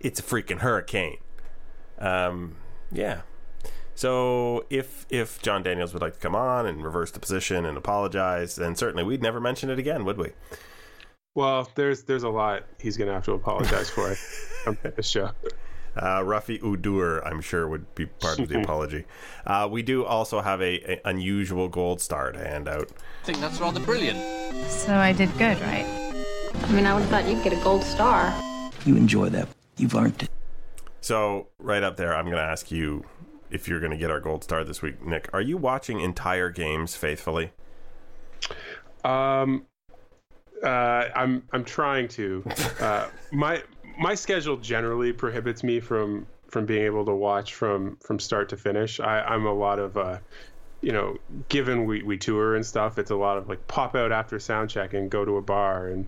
it's 0.00 0.20
a 0.20 0.22
freaking 0.22 0.60
hurricane. 0.60 1.18
Um, 1.98 2.56
yeah. 2.90 3.22
So 3.94 4.64
if 4.70 5.06
if 5.10 5.40
Jon 5.42 5.62
Daniels 5.62 5.92
would 5.92 6.02
like 6.02 6.14
to 6.14 6.18
come 6.18 6.34
on 6.34 6.66
and 6.66 6.82
reverse 6.82 7.10
the 7.10 7.20
position 7.20 7.64
and 7.66 7.76
apologize, 7.76 8.56
then 8.56 8.74
certainly 8.74 9.04
we'd 9.04 9.22
never 9.22 9.40
mention 9.40 9.70
it 9.70 9.78
again, 9.78 10.04
would 10.04 10.18
we? 10.18 10.30
Well, 11.34 11.70
there's 11.74 12.02
there's 12.04 12.24
a 12.24 12.28
lot 12.28 12.64
he's 12.80 12.96
going 12.96 13.08
to 13.08 13.14
have 13.14 13.24
to 13.26 13.32
apologize 13.32 13.90
for 13.90 14.14
on 14.66 14.78
this 14.96 15.08
show. 15.08 15.30
Uh, 15.96 16.20
Rafi 16.20 16.60
Udur, 16.60 17.20
I'm 17.26 17.40
sure, 17.40 17.68
would 17.68 17.94
be 17.94 18.06
part 18.06 18.38
of 18.38 18.48
the 18.48 18.60
apology. 18.62 19.04
Uh, 19.46 19.68
we 19.70 19.82
do 19.82 20.04
also 20.04 20.40
have 20.40 20.60
a, 20.62 20.94
a, 20.94 21.00
unusual 21.04 21.68
gold 21.68 22.00
star 22.00 22.32
to 22.32 22.38
hand 22.38 22.68
out. 22.68 22.88
I 23.22 23.26
think 23.26 23.40
that's 23.40 23.60
rather 23.60 23.80
brilliant. 23.80 24.18
So 24.70 24.94
I 24.94 25.12
did 25.12 25.30
good, 25.36 25.60
right? 25.60 25.86
I 26.54 26.72
mean, 26.72 26.86
I 26.86 26.94
would 26.94 27.02
have 27.02 27.10
thought 27.10 27.28
you'd 27.28 27.42
get 27.44 27.52
a 27.52 27.62
gold 27.62 27.84
star. 27.84 28.32
You 28.86 28.96
enjoy 28.96 29.28
that. 29.30 29.48
You've 29.76 29.94
earned 29.94 30.22
it. 30.22 30.30
So 31.00 31.48
right 31.58 31.82
up 31.82 31.96
there, 31.96 32.14
I'm 32.14 32.24
going 32.24 32.36
to 32.36 32.42
ask 32.42 32.70
you 32.70 33.04
if 33.50 33.68
you're 33.68 33.80
going 33.80 33.92
to 33.92 33.98
get 33.98 34.10
our 34.10 34.20
gold 34.20 34.44
star 34.44 34.64
this 34.64 34.80
week, 34.80 35.04
Nick. 35.04 35.28
Are 35.32 35.40
you 35.40 35.56
watching 35.56 36.00
entire 36.00 36.48
games 36.48 36.94
faithfully? 36.94 37.52
Um, 39.04 39.66
uh, 40.62 41.08
I'm 41.14 41.42
I'm 41.52 41.64
trying 41.64 42.08
to. 42.08 42.44
Uh, 42.80 43.08
my 43.30 43.62
my 43.98 44.14
schedule 44.14 44.56
generally 44.56 45.12
prohibits 45.12 45.62
me 45.62 45.80
from 45.80 46.26
from 46.48 46.66
being 46.66 46.84
able 46.84 47.04
to 47.06 47.14
watch 47.14 47.54
from 47.54 47.96
from 47.96 48.18
start 48.18 48.48
to 48.50 48.56
finish. 48.56 49.00
I, 49.00 49.20
I'm 49.20 49.46
a 49.46 49.54
lot 49.54 49.78
of 49.78 49.96
uh, 49.96 50.18
you 50.82 50.90
know, 50.92 51.16
given 51.48 51.86
we, 51.86 52.02
we 52.02 52.18
tour 52.18 52.56
and 52.56 52.66
stuff, 52.66 52.98
it's 52.98 53.12
a 53.12 53.16
lot 53.16 53.38
of 53.38 53.48
like 53.48 53.66
pop 53.68 53.94
out 53.94 54.10
after 54.10 54.38
sound 54.38 54.68
check 54.68 54.94
and 54.94 55.08
go 55.10 55.24
to 55.24 55.36
a 55.36 55.42
bar 55.42 55.86
and 55.86 56.06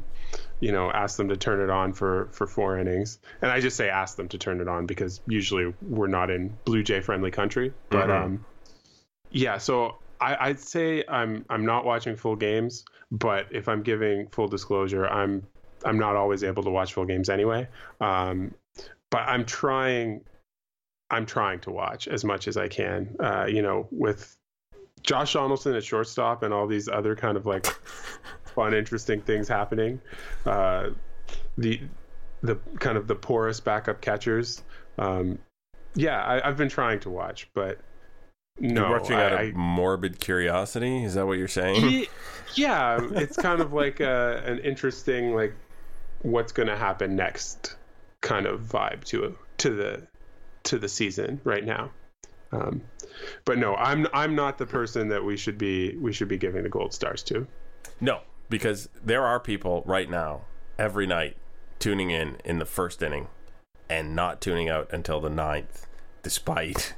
you 0.58 0.72
know 0.72 0.90
ask 0.90 1.16
them 1.16 1.28
to 1.28 1.36
turn 1.36 1.60
it 1.60 1.70
on 1.70 1.92
for 1.92 2.28
for 2.32 2.46
four 2.46 2.78
innings. 2.78 3.18
And 3.40 3.50
I 3.50 3.60
just 3.60 3.76
say 3.76 3.88
ask 3.88 4.16
them 4.16 4.28
to 4.28 4.38
turn 4.38 4.60
it 4.60 4.68
on 4.68 4.86
because 4.86 5.20
usually 5.26 5.72
we're 5.80 6.08
not 6.08 6.28
in 6.28 6.56
Blue 6.64 6.82
Jay 6.82 7.00
friendly 7.00 7.30
country. 7.30 7.72
But 7.88 8.08
mm-hmm. 8.08 8.24
um, 8.24 8.44
yeah, 9.30 9.58
so 9.58 9.98
I, 10.20 10.48
I'd 10.48 10.60
say 10.60 11.04
I'm 11.08 11.44
I'm 11.48 11.64
not 11.64 11.84
watching 11.84 12.16
full 12.16 12.36
games, 12.36 12.84
but 13.12 13.46
if 13.52 13.68
I'm 13.68 13.82
giving 13.82 14.26
full 14.28 14.48
disclosure, 14.48 15.06
I'm 15.06 15.46
I'm 15.84 15.98
not 15.98 16.16
always 16.16 16.44
able 16.44 16.62
to 16.62 16.70
watch 16.70 16.94
full 16.94 17.04
games 17.04 17.28
anyway. 17.28 17.68
Um, 18.00 18.54
but 19.10 19.22
I'm 19.28 19.44
trying. 19.44 20.22
I'm 21.10 21.26
trying 21.26 21.60
to 21.60 21.70
watch 21.70 22.08
as 22.08 22.24
much 22.24 22.48
as 22.48 22.56
I 22.56 22.68
can. 22.68 23.14
Uh, 23.20 23.46
you 23.46 23.62
know, 23.62 23.86
with 23.90 24.36
Josh 25.02 25.34
Donaldson 25.34 25.74
at 25.74 25.84
shortstop 25.84 26.42
and 26.42 26.52
all 26.52 26.66
these 26.66 26.88
other 26.88 27.14
kind 27.14 27.36
of 27.36 27.46
like 27.46 27.66
fun, 28.44 28.74
interesting 28.74 29.20
things 29.20 29.46
happening. 29.46 30.00
Uh, 30.46 30.90
the 31.58 31.80
the 32.42 32.56
kind 32.78 32.96
of 32.96 33.06
the 33.06 33.14
porous 33.14 33.60
backup 33.60 34.00
catchers. 34.00 34.62
Um, 34.98 35.38
yeah, 35.94 36.40
I, 36.42 36.48
have 36.48 36.56
been 36.56 36.68
trying 36.68 37.00
to 37.00 37.10
watch, 37.10 37.48
but 37.54 37.78
no, 38.58 38.88
you're 38.88 38.98
watching 38.98 39.16
out 39.16 39.32
of 39.32 39.54
morbid 39.54 40.20
curiosity. 40.20 41.04
Is 41.04 41.14
that 41.14 41.26
what 41.26 41.38
you're 41.38 41.48
saying? 41.48 42.06
Yeah, 42.54 43.00
it's 43.12 43.36
kind 43.36 43.60
of 43.60 43.72
like 43.72 44.00
a, 44.00 44.42
an 44.46 44.58
interesting 44.60 45.34
like 45.34 45.54
what's 46.24 46.52
going 46.52 46.68
to 46.68 46.76
happen 46.76 47.14
next 47.14 47.76
kind 48.22 48.46
of 48.46 48.62
vibe 48.62 49.04
to 49.04 49.36
to 49.58 49.70
the 49.70 50.02
to 50.64 50.78
the 50.78 50.88
season 50.88 51.40
right 51.44 51.64
now. 51.64 51.90
Um, 52.50 52.80
but 53.44 53.58
no, 53.58 53.76
I'm 53.76 54.06
I'm 54.12 54.34
not 54.34 54.58
the 54.58 54.66
person 54.66 55.08
that 55.08 55.22
we 55.22 55.36
should 55.36 55.58
be 55.58 55.96
we 55.96 56.12
should 56.12 56.28
be 56.28 56.38
giving 56.38 56.62
the 56.62 56.68
gold 56.68 56.92
stars 56.92 57.22
to. 57.24 57.46
No, 58.00 58.20
because 58.48 58.88
there 59.04 59.24
are 59.24 59.38
people 59.38 59.82
right 59.86 60.10
now 60.10 60.42
every 60.78 61.06
night 61.06 61.36
tuning 61.78 62.10
in 62.10 62.38
in 62.44 62.58
the 62.58 62.64
first 62.64 63.02
inning 63.02 63.28
and 63.90 64.16
not 64.16 64.40
tuning 64.40 64.68
out 64.68 64.90
until 64.92 65.20
the 65.20 65.28
ninth, 65.28 65.86
despite 66.22 66.94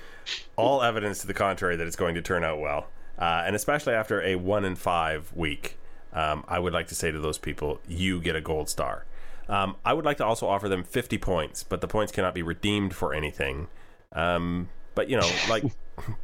all 0.56 0.82
evidence 0.82 1.20
to 1.20 1.26
the 1.26 1.34
contrary 1.34 1.76
that 1.76 1.86
it's 1.86 1.96
going 1.96 2.14
to 2.14 2.22
turn 2.22 2.42
out 2.42 2.58
well, 2.58 2.88
uh, 3.18 3.42
and 3.44 3.54
especially 3.54 3.92
after 3.92 4.22
a 4.22 4.36
one 4.36 4.64
in 4.64 4.76
five 4.76 5.30
week 5.34 5.76
um, 6.12 6.44
I 6.48 6.58
would 6.58 6.72
like 6.72 6.88
to 6.88 6.94
say 6.94 7.10
to 7.10 7.18
those 7.18 7.38
people, 7.38 7.80
you 7.88 8.20
get 8.20 8.36
a 8.36 8.40
gold 8.40 8.68
star. 8.68 9.06
Um, 9.48 9.76
I 9.84 9.92
would 9.92 10.04
like 10.04 10.18
to 10.18 10.24
also 10.24 10.46
offer 10.46 10.68
them 10.68 10.84
50 10.84 11.18
points, 11.18 11.62
but 11.62 11.80
the 11.80 11.88
points 11.88 12.12
cannot 12.12 12.34
be 12.34 12.42
redeemed 12.42 12.94
for 12.94 13.14
anything. 13.14 13.68
Um, 14.12 14.68
but, 14.94 15.08
you 15.08 15.16
know, 15.16 15.28
like 15.48 15.64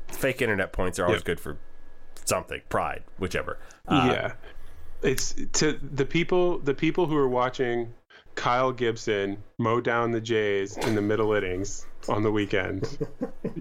fake 0.09 0.43
internet 0.43 0.73
points 0.73 0.99
are 0.99 1.07
always 1.07 1.23
good 1.23 1.41
for 1.41 1.59
something, 2.25 2.61
pride, 2.69 3.03
whichever. 3.19 3.59
Uh, 3.87 4.11
yeah. 4.13 4.33
It's 5.03 5.35
to 5.55 5.79
the 5.93 6.05
people, 6.05 6.59
the 6.59 6.75
people 6.75 7.07
who 7.07 7.17
are 7.17 7.29
watching 7.29 7.95
Kyle 8.35 8.73
Gibson 8.73 9.43
mow 9.59 9.81
down 9.81 10.11
the 10.11 10.21
Jays 10.21 10.77
in 10.77 10.95
the 10.95 11.03
middle 11.03 11.33
innings 11.33 11.87
on 12.09 12.23
the 12.23 12.31
weekend. 12.31 12.99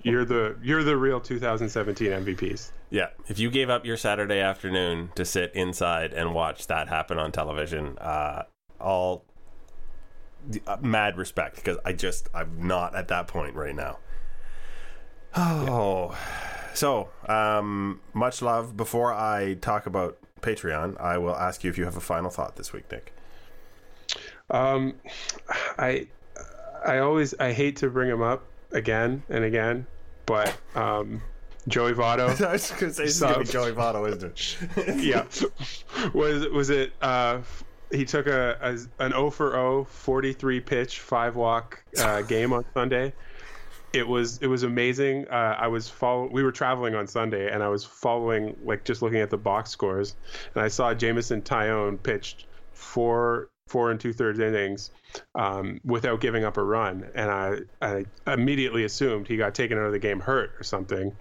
you're 0.03 0.25
the 0.25 0.57
you're 0.61 0.83
the 0.83 0.97
real 0.97 1.19
2017 1.19 2.11
MVPs. 2.11 2.71
Yeah, 2.89 3.07
if 3.27 3.39
you 3.39 3.49
gave 3.49 3.69
up 3.69 3.85
your 3.85 3.97
Saturday 3.97 4.39
afternoon 4.39 5.09
to 5.15 5.25
sit 5.25 5.53
inside 5.53 6.13
and 6.13 6.33
watch 6.33 6.67
that 6.67 6.87
happen 6.87 7.17
on 7.17 7.31
television, 7.31 7.97
uh, 7.97 8.43
all 8.79 9.25
uh, 10.65 10.77
mad 10.81 11.17
respect 11.17 11.57
because 11.57 11.77
I 11.85 11.93
just 11.93 12.29
I'm 12.33 12.67
not 12.67 12.95
at 12.95 13.07
that 13.09 13.27
point 13.27 13.55
right 13.55 13.75
now. 13.75 13.99
Oh, 15.35 16.17
so 16.73 17.09
um, 17.27 18.01
much 18.13 18.41
love. 18.41 18.77
Before 18.77 19.13
I 19.13 19.55
talk 19.55 19.85
about 19.85 20.17
Patreon, 20.41 20.99
I 20.99 21.17
will 21.17 21.35
ask 21.35 21.63
you 21.63 21.69
if 21.69 21.77
you 21.77 21.85
have 21.85 21.97
a 21.97 22.01
final 22.01 22.29
thought 22.29 22.55
this 22.55 22.71
week, 22.73 22.89
Nick. 22.91 23.13
Um, 24.49 24.95
I 25.77 26.07
I 26.87 26.99
always 26.99 27.33
I 27.39 27.51
hate 27.51 27.75
to 27.77 27.89
bring 27.89 28.09
him 28.09 28.21
up 28.21 28.45
again 28.71 29.21
and 29.29 29.43
again, 29.43 29.85
but 30.25 30.55
um, 30.73 31.21
Joey 31.67 31.93
Votto. 31.93 32.29
I 32.45 32.53
was 32.53 32.71
going 32.71 32.91
to 32.91 32.93
say 32.93 33.05
this 33.05 33.21
is 33.21 33.51
Joey 33.51 33.73
Votto, 33.73 34.07
isn't 34.09 34.23
it? 34.77 35.03
yeah. 35.03 35.25
Was 36.13 36.47
was 36.47 36.69
it? 36.69 36.93
Uh, 37.01 37.41
he 37.91 38.05
took 38.05 38.27
a, 38.27 38.57
a 38.61 39.03
an 39.03 39.11
0 39.11 39.29
for 39.29 39.51
0 39.51 39.83
43 39.89 40.59
pitch 40.61 40.99
five 40.99 41.35
walk 41.35 41.83
uh, 41.99 42.21
game 42.33 42.53
on 42.53 42.65
Sunday. 42.73 43.13
It 43.93 44.07
was 44.07 44.37
it 44.39 44.47
was 44.47 44.63
amazing. 44.63 45.27
Uh, 45.29 45.55
I 45.57 45.67
was 45.67 45.89
follow. 45.89 46.29
We 46.31 46.43
were 46.43 46.51
traveling 46.51 46.95
on 46.95 47.07
Sunday, 47.07 47.51
and 47.51 47.63
I 47.63 47.69
was 47.69 47.83
following 47.83 48.55
like 48.63 48.85
just 48.85 49.01
looking 49.01 49.19
at 49.19 49.29
the 49.29 49.37
box 49.37 49.71
scores, 49.71 50.15
and 50.55 50.63
I 50.63 50.67
saw 50.69 50.93
Jameson 50.93 51.41
Taillon 51.41 52.01
pitched 52.01 52.45
four 52.73 53.49
four 53.67 53.91
and 53.91 53.99
two 53.99 54.13
thirds 54.13 54.39
innings 54.39 54.91
um, 55.35 55.79
without 55.83 56.19
giving 56.21 56.43
up 56.43 56.57
a 56.57 56.63
run, 56.63 57.09
and 57.15 57.29
I, 57.29 57.59
I 57.81 58.05
immediately 58.31 58.83
assumed 58.83 59.27
he 59.27 59.37
got 59.37 59.55
taken 59.55 59.77
out 59.77 59.85
of 59.85 59.91
the 59.91 59.99
game 59.99 60.19
hurt 60.19 60.51
or 60.59 60.63
something. 60.63 61.15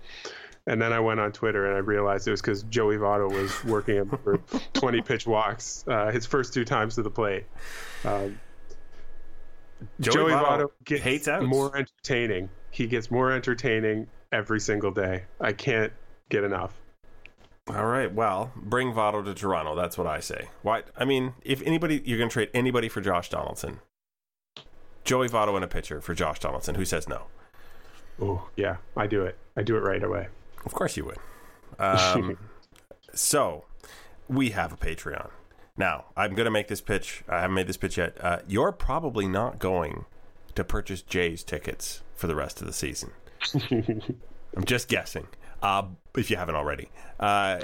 And 0.69 0.83
then 0.83 0.93
I 0.93 0.99
went 0.99 1.21
on 1.21 1.31
Twitter 1.31 1.67
and 1.67 1.77
I 1.77 1.79
realized 1.79 2.27
it 2.27 2.33
was 2.33 2.41
because 2.41 2.65
Joey 2.65 2.97
Votto 2.97 3.31
was 3.31 3.65
working 3.65 3.97
him 3.97 4.09
for 4.09 4.39
20 4.73 5.01
pitch 5.03 5.25
walks 5.25 5.85
uh, 5.87 6.11
his 6.11 6.27
first 6.27 6.53
two 6.53 6.65
times 6.65 6.97
to 6.97 7.03
the 7.03 7.11
plate. 7.11 7.45
Um, 8.05 8.41
Joey, 10.01 10.15
Joey 10.15 10.33
Votto 10.33 10.45
Votto 10.45 10.71
gets 10.85 11.03
hates 11.03 11.29
outs. 11.29 11.47
more 11.47 11.77
entertaining. 11.77 12.49
He 12.71 12.89
gets 12.89 13.11
more 13.13 13.31
entertaining 13.31 14.09
every 14.33 14.59
single 14.59 14.91
day. 14.91 15.25
I 15.41 15.53
can't 15.53 15.93
get 16.29 16.43
enough. 16.43 16.75
All 17.69 17.87
right. 17.87 18.13
Well, 18.13 18.53
bring 18.55 18.93
Votto 18.93 19.25
to 19.25 19.35
Toronto. 19.35 19.75
That's 19.75 19.99
what 19.99 20.07
I 20.07 20.21
say. 20.21 20.49
Why? 20.63 20.85
I 20.97 21.05
mean, 21.05 21.35
if 21.43 21.63
anybody, 21.63 22.03
you're 22.05 22.19
going 22.19 22.31
to 22.31 22.33
trade 22.33 22.51
anybody 22.55 22.89
for 22.89 23.01
Josh 23.01 23.29
Donaldson. 23.29 23.81
Joey 25.05 25.29
Votto 25.29 25.55
and 25.55 25.65
a 25.65 25.69
pitcher 25.69 26.01
for 26.01 26.15
Josh 26.15 26.39
Donaldson. 26.41 26.75
Who 26.77 26.85
says 26.85 27.09
no? 27.09 27.23
Oh, 28.21 28.49
yeah, 28.57 28.77
I 28.97 29.07
do 29.07 29.25
it. 29.25 29.39
I 29.57 29.63
do 29.63 29.77
it 29.77 29.81
right 29.81 30.03
away. 30.03 30.29
Of 30.65 30.75
course 30.75 30.97
you 30.97 31.05
would. 31.05 31.19
Um, 31.79 32.39
so, 33.13 33.65
we 34.29 34.51
have 34.51 34.73
a 34.73 34.77
Patreon. 34.79 35.29
Now, 35.77 36.07
I'm 36.17 36.35
going 36.35 36.47
to 36.47 36.51
make 36.51 36.69
this 36.69 36.81
pitch. 36.81 37.23
I 37.29 37.41
haven't 37.43 37.55
made 37.55 37.67
this 37.67 37.77
pitch 37.77 37.99
yet. 37.99 38.17
Uh, 38.19 38.39
you're 38.49 38.73
probably 38.73 39.29
not 39.29 39.59
going 39.59 40.07
to 40.55 40.65
purchase 40.65 41.03
Jays 41.03 41.43
tickets 41.45 42.03
for 42.15 42.29
the 42.29 42.35
rest 42.35 42.63
of 42.63 42.67
the 42.67 42.73
season. 42.73 43.11
I'm 44.57 44.65
just 44.65 44.89
guessing, 44.89 45.27
uh, 45.63 45.85
if 46.17 46.31
you 46.31 46.37
haven't 46.37 46.55
already. 46.55 46.91
Uh, 47.19 47.61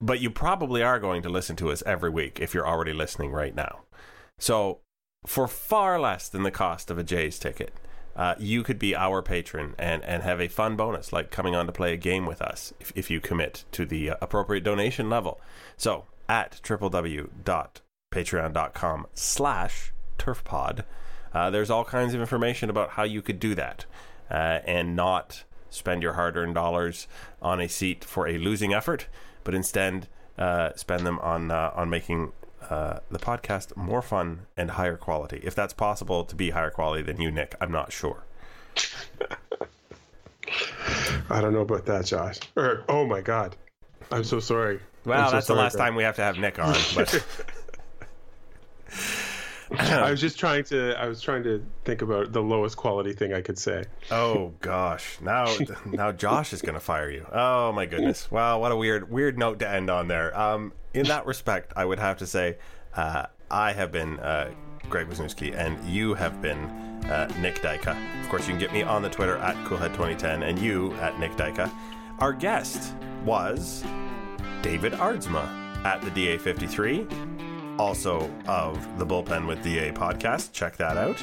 but 0.00 0.20
you 0.20 0.30
probably 0.30 0.82
are 0.82 0.98
going 0.98 1.22
to 1.22 1.28
listen 1.28 1.54
to 1.56 1.70
us 1.70 1.82
every 1.84 2.10
week 2.10 2.38
if 2.40 2.54
you're 2.54 2.66
already 2.66 2.92
listening 2.92 3.30
right 3.32 3.54
now. 3.54 3.80
So, 4.38 4.80
for 5.26 5.46
far 5.46 6.00
less 6.00 6.28
than 6.28 6.44
the 6.44 6.50
cost 6.50 6.90
of 6.90 6.96
a 6.96 7.04
Jays 7.04 7.38
ticket, 7.38 7.74
uh, 8.16 8.36
you 8.38 8.62
could 8.62 8.78
be 8.78 8.96
our 8.96 9.20
patron 9.22 9.74
and, 9.78 10.02
and 10.04 10.22
have 10.22 10.40
a 10.40 10.48
fun 10.48 10.76
bonus 10.76 11.12
like 11.12 11.30
coming 11.30 11.54
on 11.54 11.66
to 11.66 11.72
play 11.72 11.92
a 11.92 11.98
game 11.98 12.24
with 12.26 12.40
us 12.40 12.72
if, 12.80 12.90
if 12.96 13.10
you 13.10 13.20
commit 13.20 13.64
to 13.72 13.84
the 13.84 14.10
uh, 14.10 14.16
appropriate 14.20 14.64
donation 14.64 15.10
level. 15.10 15.40
So, 15.76 16.06
at 16.28 16.60
www.patreon.com 16.64 19.06
slash 19.14 19.92
turfpod, 20.18 20.84
uh, 21.32 21.48
there's 21.50 21.70
all 21.70 21.84
kinds 21.84 22.12
of 22.14 22.20
information 22.20 22.68
about 22.70 22.90
how 22.90 23.04
you 23.04 23.22
could 23.22 23.38
do 23.38 23.54
that 23.54 23.84
uh, 24.30 24.58
and 24.64 24.96
not 24.96 25.44
spend 25.70 26.02
your 26.02 26.14
hard-earned 26.14 26.54
dollars 26.54 27.08
on 27.40 27.60
a 27.60 27.68
seat 27.68 28.04
for 28.04 28.28
a 28.28 28.38
losing 28.38 28.74
effort, 28.74 29.06
but 29.44 29.54
instead 29.54 30.08
uh, 30.38 30.70
spend 30.74 31.06
them 31.06 31.18
on 31.20 31.50
uh, 31.50 31.72
on 31.74 31.90
making 31.90 32.32
uh, 32.68 33.00
the 33.10 33.18
podcast 33.18 33.76
more 33.76 34.02
fun 34.02 34.46
and 34.56 34.72
higher 34.72 34.96
quality. 34.96 35.40
If 35.42 35.54
that's 35.54 35.72
possible 35.72 36.24
to 36.24 36.34
be 36.34 36.50
higher 36.50 36.70
quality 36.70 37.02
than 37.02 37.20
you, 37.20 37.30
Nick, 37.30 37.54
I'm 37.60 37.72
not 37.72 37.92
sure. 37.92 38.24
I 41.30 41.40
don't 41.40 41.52
know 41.52 41.60
about 41.60 41.86
that, 41.86 42.06
Josh. 42.06 42.38
Or 42.56 42.84
oh 42.88 43.06
my 43.06 43.20
God, 43.20 43.56
I'm 44.10 44.24
so 44.24 44.40
sorry. 44.40 44.80
Well, 45.04 45.28
so 45.28 45.32
that's 45.32 45.46
the 45.46 45.54
last 45.54 45.76
time 45.76 45.94
we 45.94 46.02
have 46.02 46.16
to 46.16 46.22
have 46.22 46.38
Nick 46.38 46.58
on. 46.58 46.74
But 46.94 47.24
I 49.78 50.10
was 50.10 50.20
just 50.20 50.38
trying 50.38 50.64
to. 50.64 50.94
I 50.98 51.06
was 51.06 51.20
trying 51.20 51.44
to 51.44 51.64
think 51.84 52.02
about 52.02 52.32
the 52.32 52.42
lowest 52.42 52.76
quality 52.76 53.12
thing 53.12 53.32
I 53.32 53.40
could 53.40 53.58
say. 53.58 53.84
oh 54.10 54.52
gosh, 54.60 55.18
now 55.20 55.46
now 55.86 56.10
Josh 56.12 56.52
is 56.52 56.60
going 56.60 56.74
to 56.74 56.80
fire 56.80 57.10
you. 57.10 57.26
Oh 57.32 57.72
my 57.72 57.86
goodness. 57.86 58.30
Wow, 58.30 58.58
what 58.58 58.72
a 58.72 58.76
weird 58.76 59.10
weird 59.10 59.38
note 59.38 59.60
to 59.60 59.68
end 59.68 59.88
on 59.88 60.08
there. 60.08 60.38
Um, 60.38 60.72
in 60.92 61.06
that 61.06 61.24
respect, 61.26 61.72
I 61.76 61.84
would 61.84 62.00
have 62.00 62.18
to 62.18 62.26
say 62.26 62.56
uh, 62.94 63.26
I 63.50 63.72
have 63.72 63.92
been 63.92 64.18
uh, 64.18 64.50
Greg 64.88 65.08
Wisniewski, 65.08 65.54
and 65.56 65.82
you 65.88 66.14
have 66.14 66.42
been 66.42 66.64
uh, 67.04 67.32
Nick 67.40 67.56
Dika. 67.56 67.96
Of 68.22 68.28
course, 68.28 68.42
you 68.42 68.52
can 68.52 68.58
get 68.58 68.72
me 68.72 68.82
on 68.82 69.02
the 69.02 69.10
Twitter 69.10 69.36
at 69.36 69.54
Coolhead2010, 69.66 70.48
and 70.48 70.58
you 70.58 70.92
at 70.94 71.18
Nick 71.20 71.32
Dika. 71.32 71.70
Our 72.18 72.32
guest 72.32 72.94
was 73.24 73.84
David 74.62 74.92
Aardsma 74.94 75.46
at 75.84 76.02
the 76.02 76.10
DA53, 76.10 77.49
also 77.80 78.30
of 78.46 78.98
the 78.98 79.06
Bullpen 79.06 79.46
with 79.46 79.62
DA 79.62 79.90
podcast. 79.90 80.52
Check 80.52 80.76
that 80.76 80.98
out. 80.98 81.20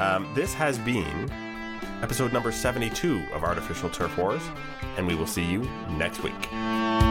Um, 0.00 0.32
this 0.34 0.54
has 0.54 0.78
been 0.78 1.30
episode 2.00 2.32
number 2.32 2.50
72 2.50 3.22
of 3.34 3.44
Artificial 3.44 3.90
Turf 3.90 4.16
Wars, 4.16 4.42
and 4.96 5.06
we 5.06 5.14
will 5.14 5.26
see 5.26 5.44
you 5.44 5.60
next 5.90 6.22
week. 6.22 7.09